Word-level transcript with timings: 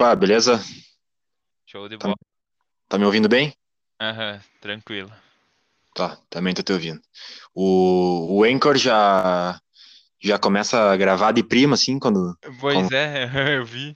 Opa, 0.00 0.16
beleza? 0.16 0.60
Show 1.66 1.88
de 1.88 1.96
Tá, 1.98 2.08
bola. 2.08 2.16
tá 2.88 2.98
me 2.98 3.06
ouvindo 3.06 3.28
bem? 3.28 3.54
Aham, 4.00 4.40
tranquilo. 4.60 5.12
Tá, 5.94 6.16
também 6.30 6.54
tô 6.54 6.62
te 6.62 6.72
ouvindo. 6.72 7.00
O, 7.54 8.38
o 8.40 8.44
Anchor 8.44 8.76
já, 8.78 9.60
já 10.22 10.38
começa 10.38 10.92
a 10.92 10.96
gravar 10.96 11.32
de 11.32 11.42
prima, 11.44 11.74
assim, 11.74 11.98
quando, 11.98 12.36
Pois 12.60 12.90
quando, 12.90 12.92
é, 12.92 13.24
eu 13.56 13.64
vi. 13.64 13.94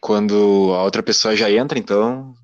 quando 0.00 0.72
a 0.74 0.82
outra 0.82 1.02
pessoa 1.02 1.36
já 1.36 1.50
entra, 1.50 1.78
então 1.78 2.34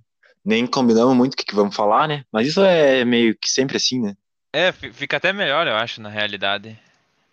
nem 0.44 0.66
combinamos 0.66 1.16
muito 1.16 1.34
o 1.34 1.36
que, 1.36 1.44
que 1.44 1.54
vamos 1.54 1.76
falar, 1.76 2.08
né? 2.08 2.24
Mas 2.32 2.48
isso 2.48 2.62
é 2.62 3.04
meio 3.04 3.36
que 3.38 3.48
sempre 3.50 3.76
assim, 3.76 4.00
né? 4.00 4.16
É, 4.52 4.70
fi- 4.72 4.92
fica 4.92 5.16
até 5.16 5.32
melhor, 5.32 5.66
eu 5.66 5.74
acho, 5.76 6.00
na 6.00 6.08
realidade. 6.08 6.78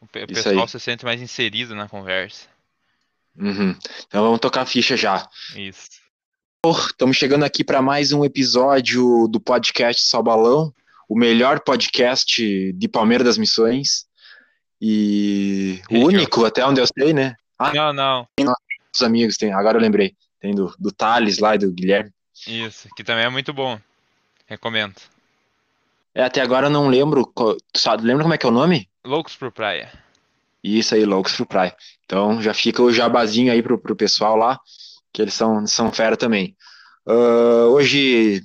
O 0.01 0.05
o 0.05 0.27
pessoal 0.29 0.67
se 0.67 0.79
sente 0.79 1.05
mais 1.05 1.21
inserido 1.21 1.75
na 1.75 1.89
conversa. 1.89 2.47
Uhum. 3.37 3.75
Então 4.07 4.23
vamos 4.23 4.39
tocar 4.39 4.61
a 4.61 4.65
ficha 4.65 4.97
já. 4.97 5.27
Isso. 5.55 5.87
Estamos 6.89 7.15
chegando 7.15 7.45
aqui 7.45 7.63
para 7.63 7.81
mais 7.81 8.11
um 8.11 8.25
episódio 8.25 9.27
do 9.27 9.39
podcast 9.39 10.03
Salbalão, 10.07 10.73
o 11.07 11.17
melhor 11.17 11.59
podcast 11.61 12.73
de 12.73 12.87
Palmeiras 12.87 13.25
das 13.25 13.37
Missões 13.37 14.05
e 14.81 15.81
o 15.89 15.99
único, 15.99 16.45
até 16.45 16.65
onde 16.65 16.81
eu 16.81 16.87
sei, 16.87 17.13
né? 17.13 17.35
Ah, 17.57 17.73
Não, 17.73 17.93
não. 17.93 18.27
os 18.93 19.01
amigos 19.01 19.37
tem, 19.37 19.53
agora 19.53 19.77
eu 19.77 19.81
lembrei. 19.81 20.15
Tem 20.39 20.53
do, 20.53 20.73
do 20.77 20.91
Thales 20.91 21.39
lá 21.39 21.55
e 21.55 21.59
do 21.59 21.71
Guilherme. 21.71 22.11
Isso, 22.45 22.89
que 22.95 23.03
também 23.03 23.25
é 23.25 23.29
muito 23.29 23.53
bom. 23.53 23.79
Recomendo. 24.45 24.95
É, 26.13 26.23
até 26.23 26.41
agora 26.41 26.67
eu 26.67 26.71
não 26.71 26.87
lembro. 26.87 27.31
Tu 27.35 27.79
sabe, 27.79 28.03
lembra 28.03 28.23
como 28.23 28.33
é 28.33 28.37
que 28.37 28.45
é 28.45 28.49
o 28.49 28.51
nome? 28.51 28.89
Loucos 29.05 29.35
por 29.35 29.51
Praia. 29.51 29.91
Isso 30.63 30.95
aí, 30.95 31.05
Loucos 31.05 31.35
pro 31.35 31.45
Praia. 31.45 31.75
Então 32.05 32.41
já 32.41 32.53
fica 32.53 32.81
o 32.81 32.91
jabazinho 32.91 33.51
aí 33.51 33.61
pro, 33.61 33.77
pro 33.77 33.95
pessoal 33.95 34.35
lá, 34.35 34.59
que 35.13 35.21
eles 35.21 35.33
são, 35.33 35.65
são 35.67 35.91
fera 35.91 36.17
também. 36.17 36.55
Ah, 37.07 37.67
hoje 37.69 38.43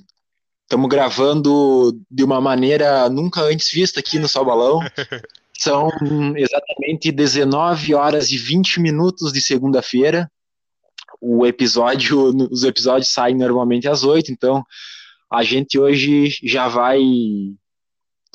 estamos 0.63 0.89
gravando 0.89 1.99
de 2.09 2.23
uma 2.23 2.39
maneira 2.39 3.09
nunca 3.09 3.41
antes 3.41 3.69
vista 3.69 3.99
aqui 3.99 4.17
no 4.17 4.29
Salbalão. 4.29 4.79
São 5.55 5.87
exatamente 6.35 7.11
19 7.11 7.93
horas 7.93 8.31
e 8.31 8.37
20 8.37 8.81
minutos 8.81 9.31
de 9.31 9.39
segunda-feira. 9.39 10.29
O 11.21 11.45
episódio, 11.45 12.33
os 12.51 12.63
episódios 12.63 13.09
saem 13.09 13.37
normalmente 13.37 13.87
às 13.87 14.03
8, 14.03 14.31
então 14.31 14.65
a 15.31 15.43
gente 15.43 15.77
hoje 15.79 16.35
já 16.43 16.67
vai 16.67 16.99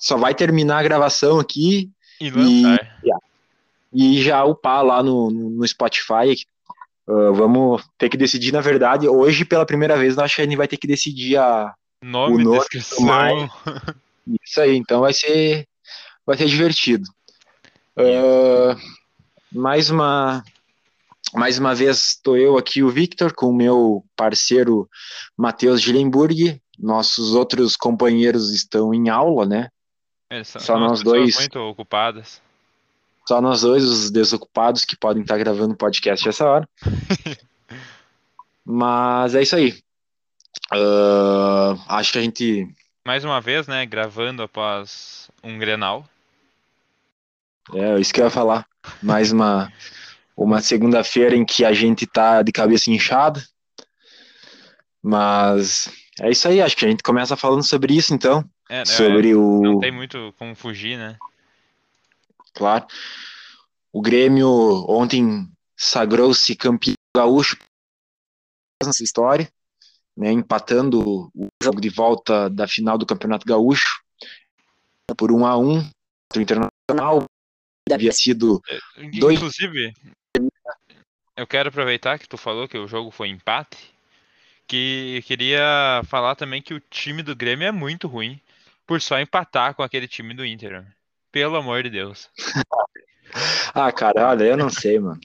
só 0.01 0.17
vai 0.17 0.33
terminar 0.33 0.79
a 0.79 0.83
gravação 0.83 1.41
aqui 1.41 1.91
E 2.21 2.29
e, 2.29 2.31
lançar. 2.31 2.99
E 3.93 4.21
já 4.23 4.45
upar 4.45 4.85
lá 4.85 5.03
no, 5.03 5.31
no 5.31 5.67
Spotify. 5.67 6.37
Ah, 7.09 7.31
vamos 7.33 7.83
ter 7.97 8.09
que 8.09 8.17
decidir, 8.17 8.53
na 8.53 8.61
verdade, 8.61 9.09
hoje 9.09 9.45
pela 9.45 9.65
primeira 9.65 9.97
vez, 9.97 10.15
nós 10.15 10.27
acho 10.27 10.37
que 10.37 10.43
a 10.43 10.45
gente 10.45 10.57
vai 10.57 10.69
ter 10.69 10.77
que 10.77 10.87
decidir 10.87 11.37
a, 11.37 11.73
o 12.03 12.07
Nome, 12.07 12.33
nome 12.33 12.45
do 12.45 12.59
descrição. 12.59 13.05
mais. 13.05 13.51
Isso 14.45 14.61
aí, 14.61 14.77
então 14.77 15.01
vai 15.01 15.13
ser, 15.15 15.67
vai 16.27 16.37
ser 16.37 16.47
divertido. 16.47 17.05
Ah, 17.97 18.77
mais 19.51 19.91
uma, 19.91 20.45
mais 21.35 21.59
uma 21.59 21.75
vez 21.75 22.11
estou 22.11 22.37
eu 22.37 22.59
aqui, 22.59 22.83
o 22.83 22.91
Victor, 22.91 23.33
com 23.35 23.47
o 23.47 23.57
meu 23.57 24.05
parceiro 24.15 24.89
Matheus 25.37 25.81
Gilenburg. 25.81 26.61
Nossos 26.79 27.35
outros 27.35 27.75
companheiros 27.75 28.53
estão 28.53 28.95
em 28.95 29.09
aula, 29.09 29.45
né? 29.45 29.69
Eles 30.31 30.47
são, 30.47 30.61
Só 30.61 30.79
nós 30.79 31.03
dois, 31.03 31.37
muito 31.39 31.59
ocupadas. 31.59 32.41
Só 33.29 33.43
nós 33.43 33.61
dois, 33.61 33.85
os 33.85 34.11
desocupados 34.11 34.87
que 34.87 34.97
podem 34.97 35.21
estar 35.21 35.37
gravando 35.37 35.77
podcast 35.77 36.27
essa 36.27 36.47
hora. 36.47 36.69
Mas 38.65 39.35
é 39.35 39.43
isso 39.43 39.55
aí. 39.55 39.79
Ah, 40.73 41.77
acho 41.89 42.13
que 42.13 42.19
a 42.19 42.23
gente. 42.23 42.67
Mais 43.07 43.27
uma 43.27 43.39
vez, 43.39 43.67
né, 43.67 43.85
gravando 43.85 44.43
após 44.43 45.31
um 45.45 45.59
Grenal. 45.59 46.09
É 47.75 48.01
isso 48.01 48.15
que 48.15 48.21
eu 48.23 48.25
ia 48.25 48.31
falar. 48.31 48.67
Mais 49.03 49.31
uma, 49.31 49.71
uma 50.35 50.63
segunda-feira 50.63 51.37
em 51.37 51.45
que 51.45 51.67
a 51.67 51.75
gente 51.75 52.07
tá 52.07 52.41
de 52.41 52.51
cabeça 52.51 52.91
inchada. 52.91 53.45
Mas 55.03 55.91
é 56.19 56.31
isso 56.31 56.49
aí, 56.49 56.63
acho 56.63 56.75
que 56.75 56.87
a 56.87 56.89
gente 56.89 57.03
começa 57.03 57.37
falando 57.37 57.63
sobre 57.63 57.95
isso 57.95 58.15
então. 58.15 58.43
É, 58.71 58.81
é, 58.81 58.85
Sobre 58.87 59.35
não 59.35 59.77
o. 59.77 59.81
tem 59.81 59.93
muito 59.93 60.35
como 60.39 60.55
fugir, 60.55 60.97
né? 60.97 61.19
Claro. 62.55 62.87
O 63.93 64.01
Grêmio 64.01 64.49
ontem 64.89 65.49
sagrou-se 65.77 66.55
campeão 66.57 66.95
gaúcho 67.17 67.57
nessa 68.85 69.03
história, 69.03 69.51
né, 70.17 70.31
empatando 70.31 71.31
o 71.35 71.49
jogo 71.63 71.81
de 71.81 71.89
volta 71.89 72.49
da 72.49 72.67
final 72.69 72.97
do 72.97 73.07
Campeonato 73.07 73.47
Gaúcho 73.47 74.01
por 75.17 75.33
1 75.33 75.47
a 75.47 75.57
1 75.59 75.91
o 76.37 76.41
Internacional. 76.41 77.25
Havia 77.91 78.13
sido 78.13 78.63
É, 78.69 78.79
dois. 79.19 79.37
Inclusive, 79.37 79.95
eu 81.37 81.47
quero 81.47 81.71
aproveitar 81.71 82.19
que 82.19 82.29
tu 82.29 82.37
falou 82.37 82.69
que 82.69 82.77
o 82.77 82.87
jogo 82.87 83.11
foi 83.11 83.29
empate, 83.29 83.95
que 84.67 85.17
eu 85.17 85.23
queria 85.23 86.03
falar 86.07 86.35
também 86.35 86.61
que 86.61 86.75
o 86.75 86.81
time 86.81 87.23
do 87.23 87.35
Grêmio 87.35 87.67
é 87.67 87.73
muito 87.73 88.07
ruim 88.07 88.41
por 88.87 89.01
só 89.01 89.19
empatar 89.19 89.75
com 89.75 89.83
aquele 89.83 90.07
time 90.07 90.35
do 90.35 90.45
Inter. 90.45 90.85
Pelo 91.31 91.57
amor 91.57 91.83
de 91.83 91.91
Deus. 91.91 92.29
Ah, 93.75 93.93
cara, 93.93 94.31
olha, 94.31 94.45
eu 94.45 94.57
não 94.57 94.71
sei, 94.71 94.99
mano. 94.99 95.21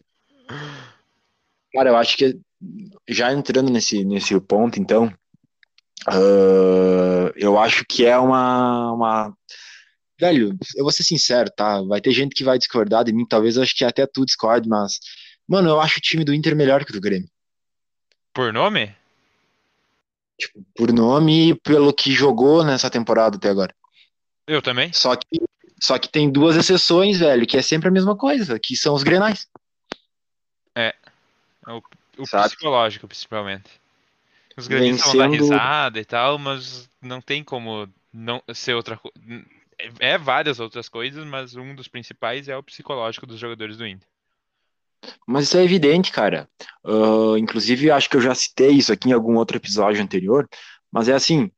Cara, 1.73 1.89
eu 1.89 1.95
acho 1.95 2.17
que 2.17 2.37
já 3.07 3.31
entrando 3.31 3.71
nesse, 3.71 4.03
nesse 4.03 4.37
ponto, 4.41 4.79
então, 4.79 5.11
ah, 6.07 7.31
eu 7.35 7.57
acho 7.57 7.85
que 7.85 8.05
é 8.05 8.17
uma, 8.17 8.91
uma. 8.91 9.37
Velho, 10.19 10.57
eu 10.75 10.83
vou 10.83 10.91
ser 10.91 11.03
sincero, 11.03 11.49
tá? 11.55 11.81
Vai 11.81 12.01
ter 12.01 12.11
gente 12.11 12.35
que 12.35 12.43
vai 12.43 12.57
discordar 12.57 13.03
de 13.03 13.13
mim, 13.13 13.25
talvez 13.25 13.55
eu 13.55 13.63
acho 13.63 13.75
que 13.75 13.83
até 13.83 14.05
tu 14.05 14.25
discorde, 14.25 14.67
mas, 14.67 14.99
mano, 15.47 15.69
eu 15.69 15.79
acho 15.79 15.97
o 15.97 16.01
time 16.01 16.23
do 16.23 16.33
Inter 16.33 16.55
melhor 16.55 16.85
que 16.85 16.91
o 16.91 16.93
do 16.93 17.01
Grêmio. 17.01 17.29
Por 18.33 18.51
nome? 18.51 18.95
Por 20.75 20.91
nome 20.91 21.49
e 21.49 21.55
pelo 21.55 21.93
que 21.93 22.11
jogou 22.11 22.63
nessa 22.63 22.89
temporada 22.89 23.37
até 23.37 23.49
agora. 23.49 23.73
Eu 24.47 24.61
também. 24.61 24.91
Só 24.91 25.15
que, 25.15 25.39
só 25.83 25.99
que 25.99 26.07
tem 26.07 26.31
duas 26.31 26.55
exceções, 26.55 27.19
velho, 27.19 27.45
que 27.45 27.57
é 27.57 27.61
sempre 27.61 27.89
a 27.89 27.91
mesma 27.91 28.15
coisa, 28.15 28.57
que 28.57 28.73
são 28.73 28.93
os 28.95 29.03
Grenais, 29.03 29.49
É, 30.73 30.95
o, 31.67 31.81
o 32.19 32.25
sabe? 32.25 32.47
psicológico, 32.47 33.05
principalmente. 33.05 33.69
Os 34.55 34.65
gremistas 34.67 35.07
vão 35.07 35.17
dar 35.17 35.27
Vencendo. 35.27 35.41
risada 35.51 35.99
e 35.99 36.05
tal, 36.05 36.39
mas 36.39 36.89
não 37.01 37.19
tem 37.19 37.43
como 37.43 37.87
não 38.13 38.41
ser 38.53 38.75
outra 38.75 38.95
coisa. 38.97 39.17
É 39.99 40.17
várias 40.17 40.59
outras 40.59 40.87
coisas, 40.87 41.25
mas 41.25 41.55
um 41.55 41.75
dos 41.75 41.89
principais 41.89 42.47
é 42.47 42.55
o 42.55 42.63
psicológico 42.63 43.25
dos 43.25 43.39
jogadores 43.39 43.75
do 43.75 43.85
Inter. 43.85 44.07
Mas 45.27 45.45
isso 45.45 45.57
é 45.57 45.63
evidente, 45.65 46.11
cara. 46.13 46.47
Ah, 46.85 47.37
inclusive, 47.37 47.91
acho 47.91 48.09
que 48.09 48.15
eu 48.15 48.21
já 48.21 48.33
citei 48.33 48.71
isso 48.71 48.93
aqui 48.93 49.09
em 49.09 49.13
algum 49.13 49.35
outro 49.35 49.57
episódio 49.57 50.01
anterior, 50.01 50.47
mas 50.89 51.09
é 51.09 51.13
assim, 51.13 51.51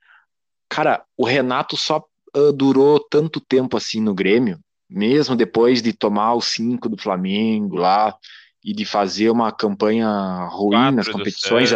cara, 0.67 1.05
o 1.15 1.25
Renato 1.25 1.77
só 1.77 2.03
ah, 2.35 2.51
durou 2.53 2.99
tanto 2.99 3.39
tempo 3.39 3.77
assim 3.77 4.01
no 4.01 4.13
Grêmio, 4.13 4.59
mesmo 4.89 5.35
depois 5.35 5.81
de 5.81 5.93
tomar 5.93 6.35
os 6.35 6.45
cinco 6.45 6.89
do 6.89 6.97
Flamengo 6.97 7.77
lá 7.77 8.15
e 8.63 8.73
de 8.73 8.85
fazer 8.85 9.29
uma 9.29 9.51
campanha 9.51 10.07
ruim 10.51 10.75
nas 10.91 11.07
Quatro 11.07 11.11
do 11.11 11.17
competições, 11.17 11.71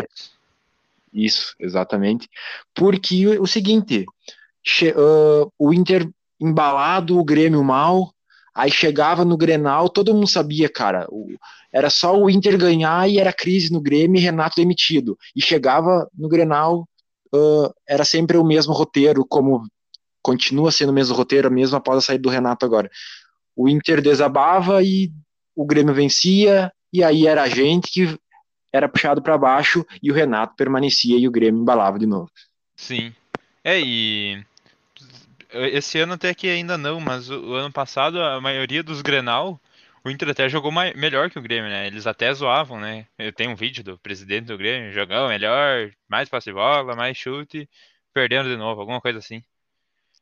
isso, 1.14 1.56
exatamente. 1.59 2.30
Porque 2.75 3.25
o, 3.28 3.44
o 3.44 3.48
seguinte, 3.48 4.06
che- 4.64 4.94
ah, 4.96 5.48
o 5.58 5.74
Inter 5.74 6.08
embalado, 6.40 7.18
o 7.18 7.24
Grêmio 7.24 7.64
mal, 7.64 8.14
aí 8.53 8.72
chegava 8.72 9.25
no 9.25 9.38
Grenal, 9.38 9.90
todo 9.90 10.14
mundo 10.14 10.28
sabia, 10.28 10.69
cara, 10.69 11.08
o- 11.09 11.28
era 11.72 11.90
só 11.90 12.18
o 12.18 12.30
Inter 12.30 12.58
ganhar 12.58 13.09
e 13.09 13.19
era 13.19 13.34
crise 13.34 13.72
no 13.72 13.81
Grêmio 13.81 14.19
e 14.19 14.24
Renato 14.24 14.56
demitido. 14.56 15.18
E 15.36 15.42
chegava 15.42 16.08
no 16.14 16.28
Grenal, 16.30 16.88
ah, 17.33 17.72
era 17.88 18.06
sempre 18.06 18.38
o 18.38 18.44
mesmo 18.45 18.74
roteiro, 18.74 19.25
como 19.28 19.63
continua 20.21 20.71
sendo 20.71 20.89
o 20.89 20.94
mesmo 20.94 21.16
roteiro, 21.16 21.51
mesmo 21.51 21.77
após 21.77 22.00
a 22.00 22.01
saída 22.01 22.24
do 22.24 22.30
Renato 22.30 22.66
agora. 22.66 22.89
O 23.56 23.68
Inter 23.68 24.01
desabava 24.01 24.83
e 24.83 25.12
o 25.56 25.66
Grêmio 25.66 25.94
vencia, 25.94 26.71
e 26.94 27.04
aí 27.04 27.27
era 27.27 27.44
a 27.44 27.50
gente 27.50 27.92
que 27.92 28.19
era 28.71 28.88
puxado 28.88 29.21
para 29.21 29.38
baixo 29.38 29.86
e 30.01 30.12
o 30.12 30.13
Renato 30.13 30.56
permanecia 30.56 31.18
e 31.18 31.27
o 31.27 31.31
Grêmio 31.31 31.62
embalava 31.62 31.98
de 31.98 32.06
novo. 32.06 32.30
Sim. 32.75 33.13
É, 33.63 33.80
e 33.80 34.44
esse 35.51 36.00
ano 36.00 36.13
até 36.13 36.33
que 36.33 36.48
ainda 36.48 36.77
não, 36.77 37.00
mas 37.00 37.30
o, 37.30 37.54
ano 37.54 37.71
passado 37.71 38.21
a 38.21 38.39
maioria 38.39 38.83
dos 38.83 39.01
Grenal, 39.01 39.60
o 40.04 40.10
Inter 40.10 40.30
até 40.30 40.48
jogou 40.48 40.71
melhor 40.71 41.30
que 41.30 41.39
o 41.39 41.42
Grêmio, 41.42 41.69
né? 41.69 41.88
Eles 41.88 42.07
até 42.07 42.33
zoavam, 42.33 42.80
né? 42.80 43.06
Eu 43.18 43.33
tenho 43.33 43.51
um 43.51 43.56
vídeo 43.56 43.83
do 43.83 43.98
presidente 43.98 44.45
do 44.45 44.57
Grêmio, 44.57 44.94
jogando 44.94 45.27
melhor, 45.27 45.92
mais 46.07 46.30
passe 46.30 46.54
bola, 46.54 46.95
mais 46.95 47.18
chute, 47.18 47.68
perdendo 48.13 48.50
de 48.50 48.56
novo, 48.56 48.80
alguma 48.80 49.01
coisa 49.01 49.19
assim. 49.19 49.44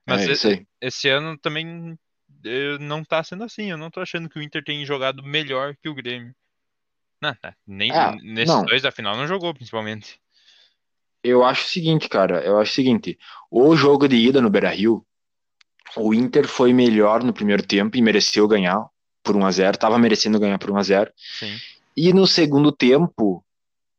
Mas 0.07 0.45
É 0.45 0.48
e- 0.48 0.54
aí. 0.54 0.65
esse 0.81 1.09
ano 1.09 1.38
também 1.38 1.98
eh, 2.45 2.77
não 2.80 3.04
tá 3.04 3.24
sendo 3.24 3.44
assim. 3.44 3.69
Eu 3.69 3.77
não 3.77 3.92
tô 3.92 4.00
achando 4.00 4.30
que 4.30 4.39
o 4.39 4.42
Inter 4.42 4.63
tem 4.63 4.86
jogado 4.86 5.21
melhor 5.21 5.75
que 5.75 5.89
o 5.89 5.94
Grêmio. 5.94 6.33
Não, 7.21 7.33
tá. 7.36 7.56
Nem, 7.65 7.92
É, 7.92 8.15
nesses 8.21 8.56
não. 8.56 8.65
dois 8.65 8.81
da 8.81 8.92
final 8.92 9.18
não 9.18 9.27
jogou, 9.27 9.54
principalmente. 9.54 10.19
Eu 11.24 11.44
acho 11.44 11.65
o 11.65 11.69
seguinte, 11.69 12.07
cara, 12.07 12.42
eu 12.45 12.59
acho 12.59 12.71
o 12.71 12.75
seguinte, 12.75 13.18
o 13.51 13.75
jogo 13.75 14.07
de 14.07 14.15
ida 14.15 14.39
no 14.39 14.50
Beira-Rio, 14.50 15.06
o 15.95 16.13
Inter 16.13 16.48
foi 16.48 16.71
melhor 16.74 17.24
no 17.24 17.33
primeiro 17.33 17.65
tempo 17.65 17.98
e 17.98 18.01
mereceu 18.01 18.48
ganhar 18.48 18.86
por 19.24 19.36
1 19.36 19.45
a 19.45 19.51
0, 19.51 19.77
tava 19.77 19.98
merecendo 19.98 20.39
ganhar 20.39 20.57
por 20.59 20.71
1 20.71 20.77
a 20.77 20.83
0. 20.83 21.12
Sim. 21.18 21.57
E 21.98 22.13
no 22.13 22.27
segundo 22.27 22.71
tempo, 22.71 23.44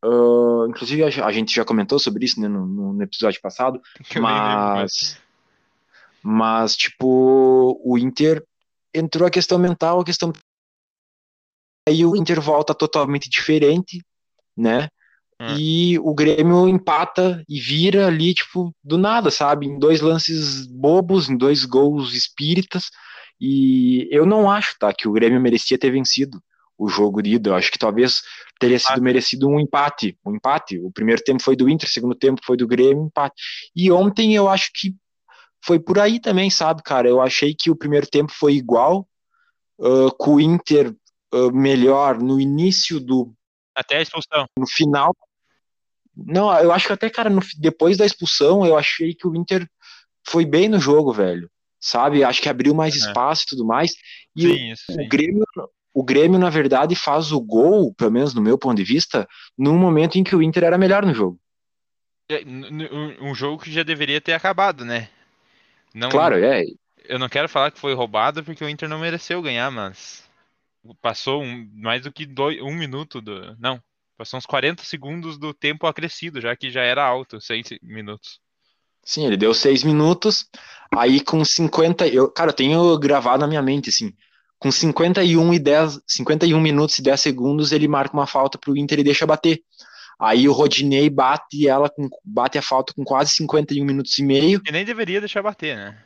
ah, 0.03 0.65
inclusive 0.69 1.03
a, 1.03 1.33
gente 1.33 1.55
já 1.55 1.65
comentou 1.65 1.99
sobre 1.99 2.25
isso, 2.25 2.41
né, 2.41 2.47
no, 2.49 2.65
no- 2.67 3.03
episódio 3.03 3.41
passado, 3.43 3.83
mas 4.23 5.21
mas 6.31 6.77
tipo, 6.77 7.81
o 7.83 7.97
Inter 7.97 8.45
entrou 8.93 9.27
a 9.27 9.31
questão 9.31 9.59
mental, 9.59 10.01
a 10.01 10.05
questão 10.05 10.31
aí 11.89 12.05
o 12.05 12.15
Inter 12.15 12.39
volta 12.39 12.75
totalmente 12.75 13.31
diferente, 13.31 14.05
né? 14.55 14.91
Hum. 15.41 15.57
E 15.59 15.99
o 16.01 16.15
Grêmio 16.15 16.69
empata 16.69 17.43
e 17.49 17.59
vira 17.59 18.09
ali, 18.09 18.35
tipo, 18.35 18.75
do 18.85 18.99
nada, 18.99 19.31
sabe? 19.31 19.67
Em 19.67 19.79
dois 19.79 20.03
lances 20.03 20.67
bobos, 20.67 21.31
em 21.31 21.37
dois 21.37 21.65
gols 21.65 22.13
espíritas. 22.13 22.91
E 23.41 24.07
eu 24.11 24.27
não 24.27 24.51
acho, 24.51 24.77
tá, 24.79 24.93
que 24.93 25.09
o 25.09 25.13
Grêmio 25.13 25.41
merecia 25.41 25.79
ter 25.79 25.91
vencido 25.91 26.43
o 26.77 26.89
jogo 26.89 27.23
de 27.23 27.37
ida. 27.37 27.51
Eu 27.51 27.55
acho 27.55 27.71
que 27.73 27.79
talvez 27.79 28.21
teria 28.61 28.79
sido 28.79 29.01
merecido 29.01 29.49
um 29.49 29.59
empate. 29.59 30.19
Um 30.27 30.35
empate. 30.35 30.79
O 30.79 30.93
primeiro 30.93 31.23
tempo 31.25 31.43
foi 31.43 31.57
do 31.57 31.71
Inter, 31.71 31.89
o 31.89 31.93
segundo 31.93 32.15
tempo 32.15 32.43
foi 32.45 32.57
do 32.59 32.67
Grêmio, 32.67 33.07
empate. 33.07 33.43
E 33.75 33.91
ontem 33.91 34.35
eu 34.35 34.47
acho 34.47 34.71
que 34.75 34.95
foi 35.65 35.79
por 35.79 35.99
aí 35.99 36.21
também, 36.21 36.51
sabe, 36.51 36.83
cara? 36.83 37.09
Eu 37.09 37.21
achei 37.21 37.55
que 37.55 37.71
o 37.71 37.77
primeiro 37.77 38.07
tempo 38.07 38.33
foi 38.33 38.55
igual, 38.55 39.09
ah, 39.81 40.09
com 40.19 40.35
o 40.37 40.41
Inter 40.41 40.95
ah, 41.33 41.51
melhor 41.53 42.19
no 42.19 42.41
início 42.41 43.01
do 43.01 43.33
Até 43.75 43.99
a 43.99 44.03
expulsão. 44.03 44.47
no 44.59 44.67
final. 44.67 45.15
Não, 46.17 46.53
eu 46.59 46.73
acho 46.73 46.87
que 46.87 46.93
até, 46.93 47.09
cara, 47.09 47.31
no- 47.31 47.41
depois 47.59 47.97
da 47.97 48.05
expulsão, 48.05 48.67
eu 48.67 48.77
achei 48.77 49.15
que 49.15 49.27
o 49.27 49.37
Inter 49.37 49.69
foi 50.29 50.45
bem 50.45 50.69
no 50.69 50.81
jogo, 50.81 51.13
velho. 51.13 51.49
Sabe? 51.81 52.25
Acho 52.25 52.43
que 52.43 52.49
abriu 52.49 52.75
mais 52.75 52.95
Uhum. 52.95 53.01
espaço 53.07 53.45
e 53.45 53.47
tudo 53.51 53.65
mais. 53.65 53.93
E 54.35 54.43
Sim, 54.43 54.73
isso 54.73 54.83
o, 54.91 54.95
sim. 54.95 55.07
o 55.07 55.09
Grêmio, 55.09 55.45
o 55.95 56.03
Grêmio, 56.05 56.39
na 56.39 56.51
verdade, 56.51 56.97
faz 56.97 57.31
o 57.31 57.41
gol, 57.41 57.95
pelo 57.95 58.11
menos 58.11 58.35
no 58.35 58.43
meu 58.43 58.59
ponto 58.59 58.77
de 58.77 58.83
vista, 58.85 59.29
num 59.57 59.79
momento 59.79 60.17
em 60.19 60.25
que 60.25 60.35
o 60.35 60.43
Inter 60.43 60.65
era 60.65 60.77
melhor 60.77 61.07
no 61.07 61.15
jogo. 61.15 61.39
É, 62.31 62.43
um 63.23 63.35
jogo 63.35 63.63
que 63.63 63.73
já 63.73 63.83
deveria 63.83 64.21
ter 64.21 64.33
acabado, 64.33 64.85
né? 64.85 65.09
Não, 65.95 66.09
Claro, 66.11 66.37
é. 66.43 66.65
eu 67.05 67.19
não 67.19 67.29
quero 67.29 67.49
falar 67.49 67.71
que 67.71 67.79
foi 67.81 67.95
roubado 67.95 68.45
porque 68.45 68.65
o 68.65 68.69
Inter 68.69 68.89
não 68.89 68.99
mereceu 68.99 69.41
ganhar, 69.43 69.71
mas 69.71 70.23
passou 71.01 71.43
um- 71.43 71.69
mais 71.75 72.03
do 72.03 72.13
que 72.13 72.27
dois, 72.27 72.61
um 72.63 72.75
minuto 72.75 73.21
do. 73.21 73.57
Não, 73.59 73.83
passou 74.17 74.39
uns 74.39 74.47
40 74.47 74.83
segundos 74.85 75.39
do 75.39 75.53
tempo 75.55 75.87
acrescido, 75.87 76.41
já 76.41 76.55
que 76.57 76.71
já 76.71 76.83
era 76.83 77.05
alto, 77.05 77.41
6 77.41 77.69
minutos. 77.83 78.41
Sim, 79.05 79.27
ele 79.27 79.37
deu 79.39 79.55
seis 79.55 79.83
minutos. 79.83 80.47
Aí 80.95 81.21
com 81.21 81.43
50. 81.43 82.07
Eu, 82.07 82.31
cara, 82.31 82.51
eu 82.51 82.55
tenho 82.55 82.99
gravado 82.99 83.39
na 83.41 83.47
minha 83.47 83.63
mente, 83.63 83.89
assim. 83.89 84.13
Com 84.59 84.71
51 84.71 85.55
e 85.55 85.59
10, 85.59 85.99
51 86.07 86.61
minutos 86.61 86.99
e 86.99 87.03
10 87.03 87.19
segundos, 87.21 87.73
ele 87.73 87.89
marca 87.89 88.13
uma 88.15 88.27
falta 88.27 88.59
pro 88.59 88.77
Inter 88.77 88.99
e 88.99 89.05
deixa 89.05 89.25
bater. 89.25 89.63
Aí 90.21 90.49
o 90.49 90.53
Rodinei 90.53 91.09
bate 91.09 91.69
ela 91.69 91.89
com, 91.89 92.09
bate 92.25 92.59
a 92.59 92.63
falta 92.63 92.93
com 92.93 93.05
quase 93.05 93.31
51 93.31 93.85
minutos 93.85 94.19
e 94.19 94.23
meio. 94.23 94.61
E 94.67 94.73
nem 94.73 94.85
deveria 94.85 95.21
deixar 95.21 95.43
bater, 95.43 95.77
né? 95.77 95.97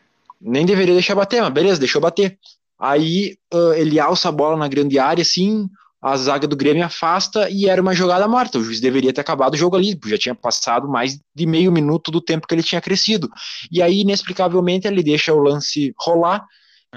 Nem 0.40 0.66
deveria 0.66 0.94
deixar 0.94 1.14
bater, 1.14 1.40
mas 1.40 1.52
beleza, 1.52 1.80
deixou 1.80 2.00
bater. 2.00 2.38
Aí 2.78 3.36
ah, 3.52 3.72
ele 3.76 3.98
alça 4.00 4.28
a 4.28 4.32
bola 4.32 4.56
na 4.56 4.68
grande 4.68 4.98
área, 4.98 5.22
assim, 5.22 5.68
a 6.02 6.16
zaga 6.16 6.48
do 6.48 6.56
Grêmio 6.56 6.84
afasta 6.84 7.48
e 7.48 7.68
era 7.68 7.80
uma 7.80 7.94
jogada 7.94 8.26
morta. 8.26 8.58
O 8.58 8.64
juiz 8.64 8.80
deveria 8.80 9.12
ter 9.12 9.20
acabado 9.20 9.54
o 9.54 9.56
jogo 9.56 9.76
ali, 9.76 9.96
já 10.04 10.18
tinha 10.18 10.34
passado 10.34 10.88
mais 10.88 11.18
de 11.34 11.46
meio 11.46 11.70
minuto 11.70 12.10
do 12.10 12.20
tempo 12.20 12.46
que 12.46 12.54
ele 12.54 12.62
tinha 12.62 12.80
crescido. 12.80 13.30
E 13.70 13.80
aí, 13.80 14.00
inexplicavelmente, 14.00 14.88
ele 14.88 15.02
deixa 15.02 15.32
o 15.32 15.38
lance 15.38 15.94
rolar 15.98 16.44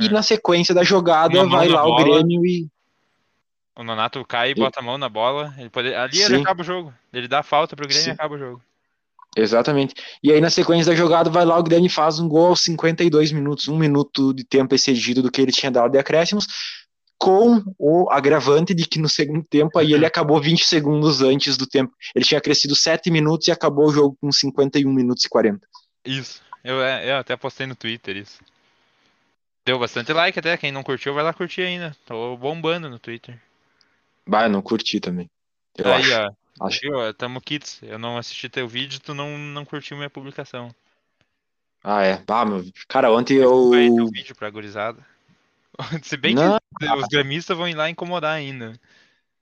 e 0.01 0.07
É. 0.07 0.09
na 0.09 0.23
sequência 0.23 0.73
da 0.73 0.83
jogada 0.83 1.43
Uma 1.43 1.57
vai 1.57 1.67
lá 1.69 1.85
o. 1.87 1.95
Grêmio 1.97 2.45
e. 2.45 2.67
O 3.75 3.83
Nonato 3.83 4.23
cai 4.23 4.51
e 4.51 4.55
bota 4.55 4.79
a 4.79 4.83
mão 4.83 4.97
na 4.97 5.09
bola. 5.09 5.53
Ele 5.57 5.69
pode... 5.69 5.93
Ali 5.93 6.17
Sim. 6.17 6.23
ele 6.23 6.41
acaba 6.41 6.61
o 6.61 6.65
jogo. 6.65 6.93
Ele 7.11 7.27
dá 7.27 7.43
falta 7.43 7.75
pro 7.75 7.87
Grêmio 7.87 8.03
Sim. 8.03 8.09
e 8.11 8.13
acaba 8.13 8.35
o 8.35 8.37
jogo. 8.37 8.61
Exatamente. 9.35 9.93
E 10.23 10.31
aí, 10.31 10.39
na 10.39 10.49
sequência 10.49 10.91
da 10.91 10.95
jogada, 10.95 11.29
vai 11.29 11.43
lá 11.43 11.59
o 11.59 11.63
Grêmio 11.63 11.87
e 11.87 11.89
faz 11.89 12.19
um 12.19 12.27
gol 12.27 12.47
aos 12.47 12.61
52 12.61 13.33
minutos, 13.33 13.67
um 13.67 13.77
minuto 13.77 14.33
de 14.33 14.45
tempo 14.45 14.73
excedido 14.73 15.21
do 15.21 15.29
que 15.29 15.41
ele 15.41 15.51
tinha 15.51 15.69
dado 15.69 15.91
de 15.91 15.97
acréscimos, 15.97 16.47
com 17.17 17.61
o 17.77 18.09
agravante 18.09 18.73
de 18.73 18.87
que 18.87 18.97
no 18.97 19.09
segundo 19.09 19.43
tempo 19.43 19.77
aí 19.77 19.93
ele 19.93 20.05
acabou 20.05 20.39
20 20.39 20.65
segundos 20.65 21.21
antes 21.21 21.57
do 21.57 21.67
tempo. 21.67 21.93
Ele 22.15 22.23
tinha 22.23 22.39
crescido 22.39 22.75
7 22.75 23.11
minutos 23.11 23.47
e 23.47 23.51
acabou 23.51 23.87
o 23.87 23.91
jogo 23.91 24.17
com 24.21 24.31
51 24.31 24.89
minutos 24.91 25.25
e 25.25 25.29
40. 25.29 25.67
Isso. 26.05 26.41
Eu, 26.63 26.81
é, 26.81 27.11
eu 27.11 27.17
até 27.17 27.35
postei 27.35 27.67
no 27.67 27.75
Twitter 27.75 28.15
isso. 28.15 28.39
Deu 29.65 29.79
bastante 29.79 30.13
like 30.13 30.37
até. 30.37 30.55
Quem 30.55 30.71
não 30.71 30.83
curtiu 30.83 31.13
vai 31.13 31.23
lá 31.23 31.33
curtir 31.33 31.61
ainda. 31.61 31.95
Tô 32.05 32.37
bombando 32.37 32.89
no 32.89 32.99
Twitter. 32.99 33.39
Bah, 34.27 34.45
eu 34.45 34.49
não 34.49 34.61
curti 34.61 34.99
também. 34.99 35.29
Eu 35.77 35.91
Aí, 35.91 36.01
acho. 36.13 36.33
ó. 36.59 36.65
acho. 36.67 36.79
Viu? 36.81 37.13
Tamo 37.13 37.41
kits. 37.41 37.79
Eu 37.83 37.99
não 37.99 38.17
assisti 38.17 38.49
teu 38.49 38.67
vídeo, 38.67 38.99
tu 38.99 39.13
não, 39.13 39.37
não 39.37 39.65
curtiu 39.65 39.97
minha 39.97 40.09
publicação. 40.09 40.73
Ah, 41.83 42.01
é. 42.01 42.17
Bah, 42.25 42.45
meu... 42.45 42.65
Cara, 42.87 43.11
ontem 43.11 43.35
eu. 43.37 43.69
Vai 43.69 43.87
teu 43.87 44.07
vídeo 44.07 44.35
pra 44.35 44.49
gurizada. 44.49 45.05
Se 46.03 46.17
bem 46.17 46.33
Não. 46.33 46.57
que 46.79 46.85
os 46.85 47.07
gremistas 47.07 47.55
vão 47.55 47.67
ir 47.67 47.75
lá 47.75 47.89
incomodar 47.89 48.33
ainda. 48.33 48.79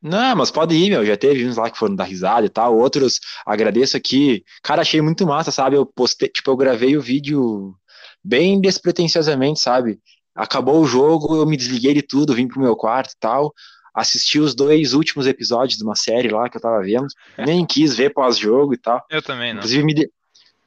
Não, 0.02 0.36
mas 0.36 0.52
pode 0.52 0.76
ir, 0.76 0.90
meu. 0.90 1.06
Já 1.06 1.16
teve 1.16 1.48
uns 1.48 1.56
lá 1.56 1.70
que 1.70 1.78
foram 1.78 1.96
dar 1.96 2.04
risada 2.04 2.46
e 2.46 2.50
tal. 2.50 2.78
Outros, 2.78 3.22
agradeço 3.46 3.96
aqui. 3.96 4.44
Cara, 4.62 4.82
achei 4.82 5.00
muito 5.02 5.26
massa, 5.26 5.50
sabe? 5.52 5.78
Eu 5.78 5.86
postei, 5.86 6.28
tipo, 6.28 6.52
eu 6.52 6.58
gravei 6.58 6.98
o 6.98 7.02
vídeo 7.02 7.74
bem 8.22 8.60
despretensiosamente, 8.60 9.62
sabe? 9.62 10.02
Acabou 10.36 10.82
o 10.82 10.86
jogo, 10.86 11.38
eu 11.38 11.46
me 11.46 11.56
desliguei 11.56 11.94
de 11.94 12.02
tudo, 12.02 12.34
vim 12.34 12.48
pro 12.48 12.60
meu 12.60 12.76
quarto 12.76 13.12
e 13.12 13.18
tal. 13.20 13.54
Assisti 13.94 14.40
os 14.40 14.56
dois 14.56 14.94
últimos 14.94 15.28
episódios 15.28 15.78
de 15.78 15.84
uma 15.84 15.96
série 15.96 16.30
lá 16.30 16.50
que 16.50 16.58
eu 16.58 16.62
tava 16.62 16.82
vendo. 16.82 17.08
Nem 17.38 17.66
quis 17.66 17.96
ver 17.96 18.12
pós-jogo 18.12 18.74
e 18.74 18.78
tal. 18.78 19.06
Eu 19.10 19.22
também, 19.22 19.54
não. 19.54 19.60
Inclusive, 19.60 19.84
me 19.84 19.94
de- 19.94 20.12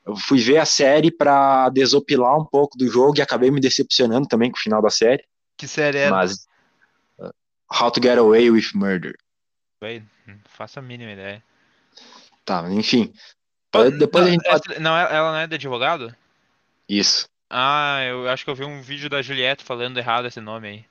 eu 0.07 0.15
fui 0.17 0.39
ver 0.39 0.59
a 0.59 0.65
série 0.65 1.11
pra 1.11 1.69
desopilar 1.71 2.39
um 2.39 2.45
pouco 2.45 2.79
do 2.79 2.87
jogo 2.89 3.19
e 3.19 3.23
acabei 3.23 3.51
me 3.51 3.61
decepcionando 3.61 4.29
também 4.29 4.51
com 4.51 4.57
o 4.57 4.61
final 4.61 4.81
da 4.81 4.91
série. 4.91 5.25
Que 5.57 5.67
série 5.67 5.99
era? 5.99 6.15
Mas. 6.15 6.47
uh, 7.19 7.31
How 7.73 7.91
to 7.91 8.01
Get 8.01 8.17
Away 8.19 8.49
with 8.51 8.67
Murder. 8.75 9.17
Véi, 9.83 10.03
não 10.27 10.37
faço 10.45 10.79
a 10.79 10.83
mínima 10.83 11.11
ideia. 11.13 11.43
Tá, 12.45 12.65
enfim. 12.71 13.13
Depois 13.99 14.25
não, 14.25 14.31
a 14.31 14.33
gente 14.33 14.47
essa- 14.49 14.81
não, 14.81 14.97
ela 14.97 15.33
não 15.33 15.39
é 15.39 15.47
de 15.49 15.57
advogado? 15.57 16.15
Isso. 16.89 17.29
Ah, 17.51 18.01
eu 18.05 18.29
acho 18.29 18.45
que 18.45 18.51
eu 18.51 18.55
vi 18.55 18.65
um 18.65 18.81
vídeo 18.81 19.11
da 19.11 19.21
Juliette 19.21 19.65
falando 19.65 19.99
errado 19.99 20.27
esse 20.27 20.41
nome 20.41 20.69
aí. 20.69 20.85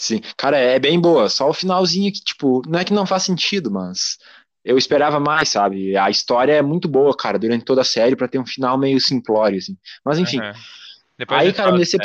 Sim. 0.00 0.22
Cara, 0.34 0.56
é 0.56 0.78
bem 0.78 0.98
boa. 0.98 1.28
Só 1.28 1.50
o 1.50 1.52
finalzinho 1.52 2.10
que, 2.10 2.22
tipo, 2.22 2.62
não 2.66 2.80
é 2.80 2.84
que 2.86 2.92
não 2.92 3.04
faz 3.04 3.22
sentido, 3.22 3.70
mas 3.70 4.16
eu 4.64 4.78
esperava 4.78 5.20
mais, 5.20 5.50
sabe? 5.50 5.94
A 5.94 6.08
história 6.08 6.54
é 6.54 6.62
muito 6.62 6.88
boa, 6.88 7.14
cara, 7.14 7.38
durante 7.38 7.66
toda 7.66 7.82
a 7.82 7.84
série, 7.84 8.16
pra 8.16 8.26
ter 8.26 8.38
um 8.38 8.46
final 8.46 8.78
meio 8.78 8.98
simplório, 8.98 9.58
assim. 9.58 9.76
Mas 10.02 10.18
enfim. 10.18 10.40
A 10.40 10.54
Aí, 11.28 11.52
cara, 11.52 11.70
me, 11.70 11.78
decep... 11.78 12.02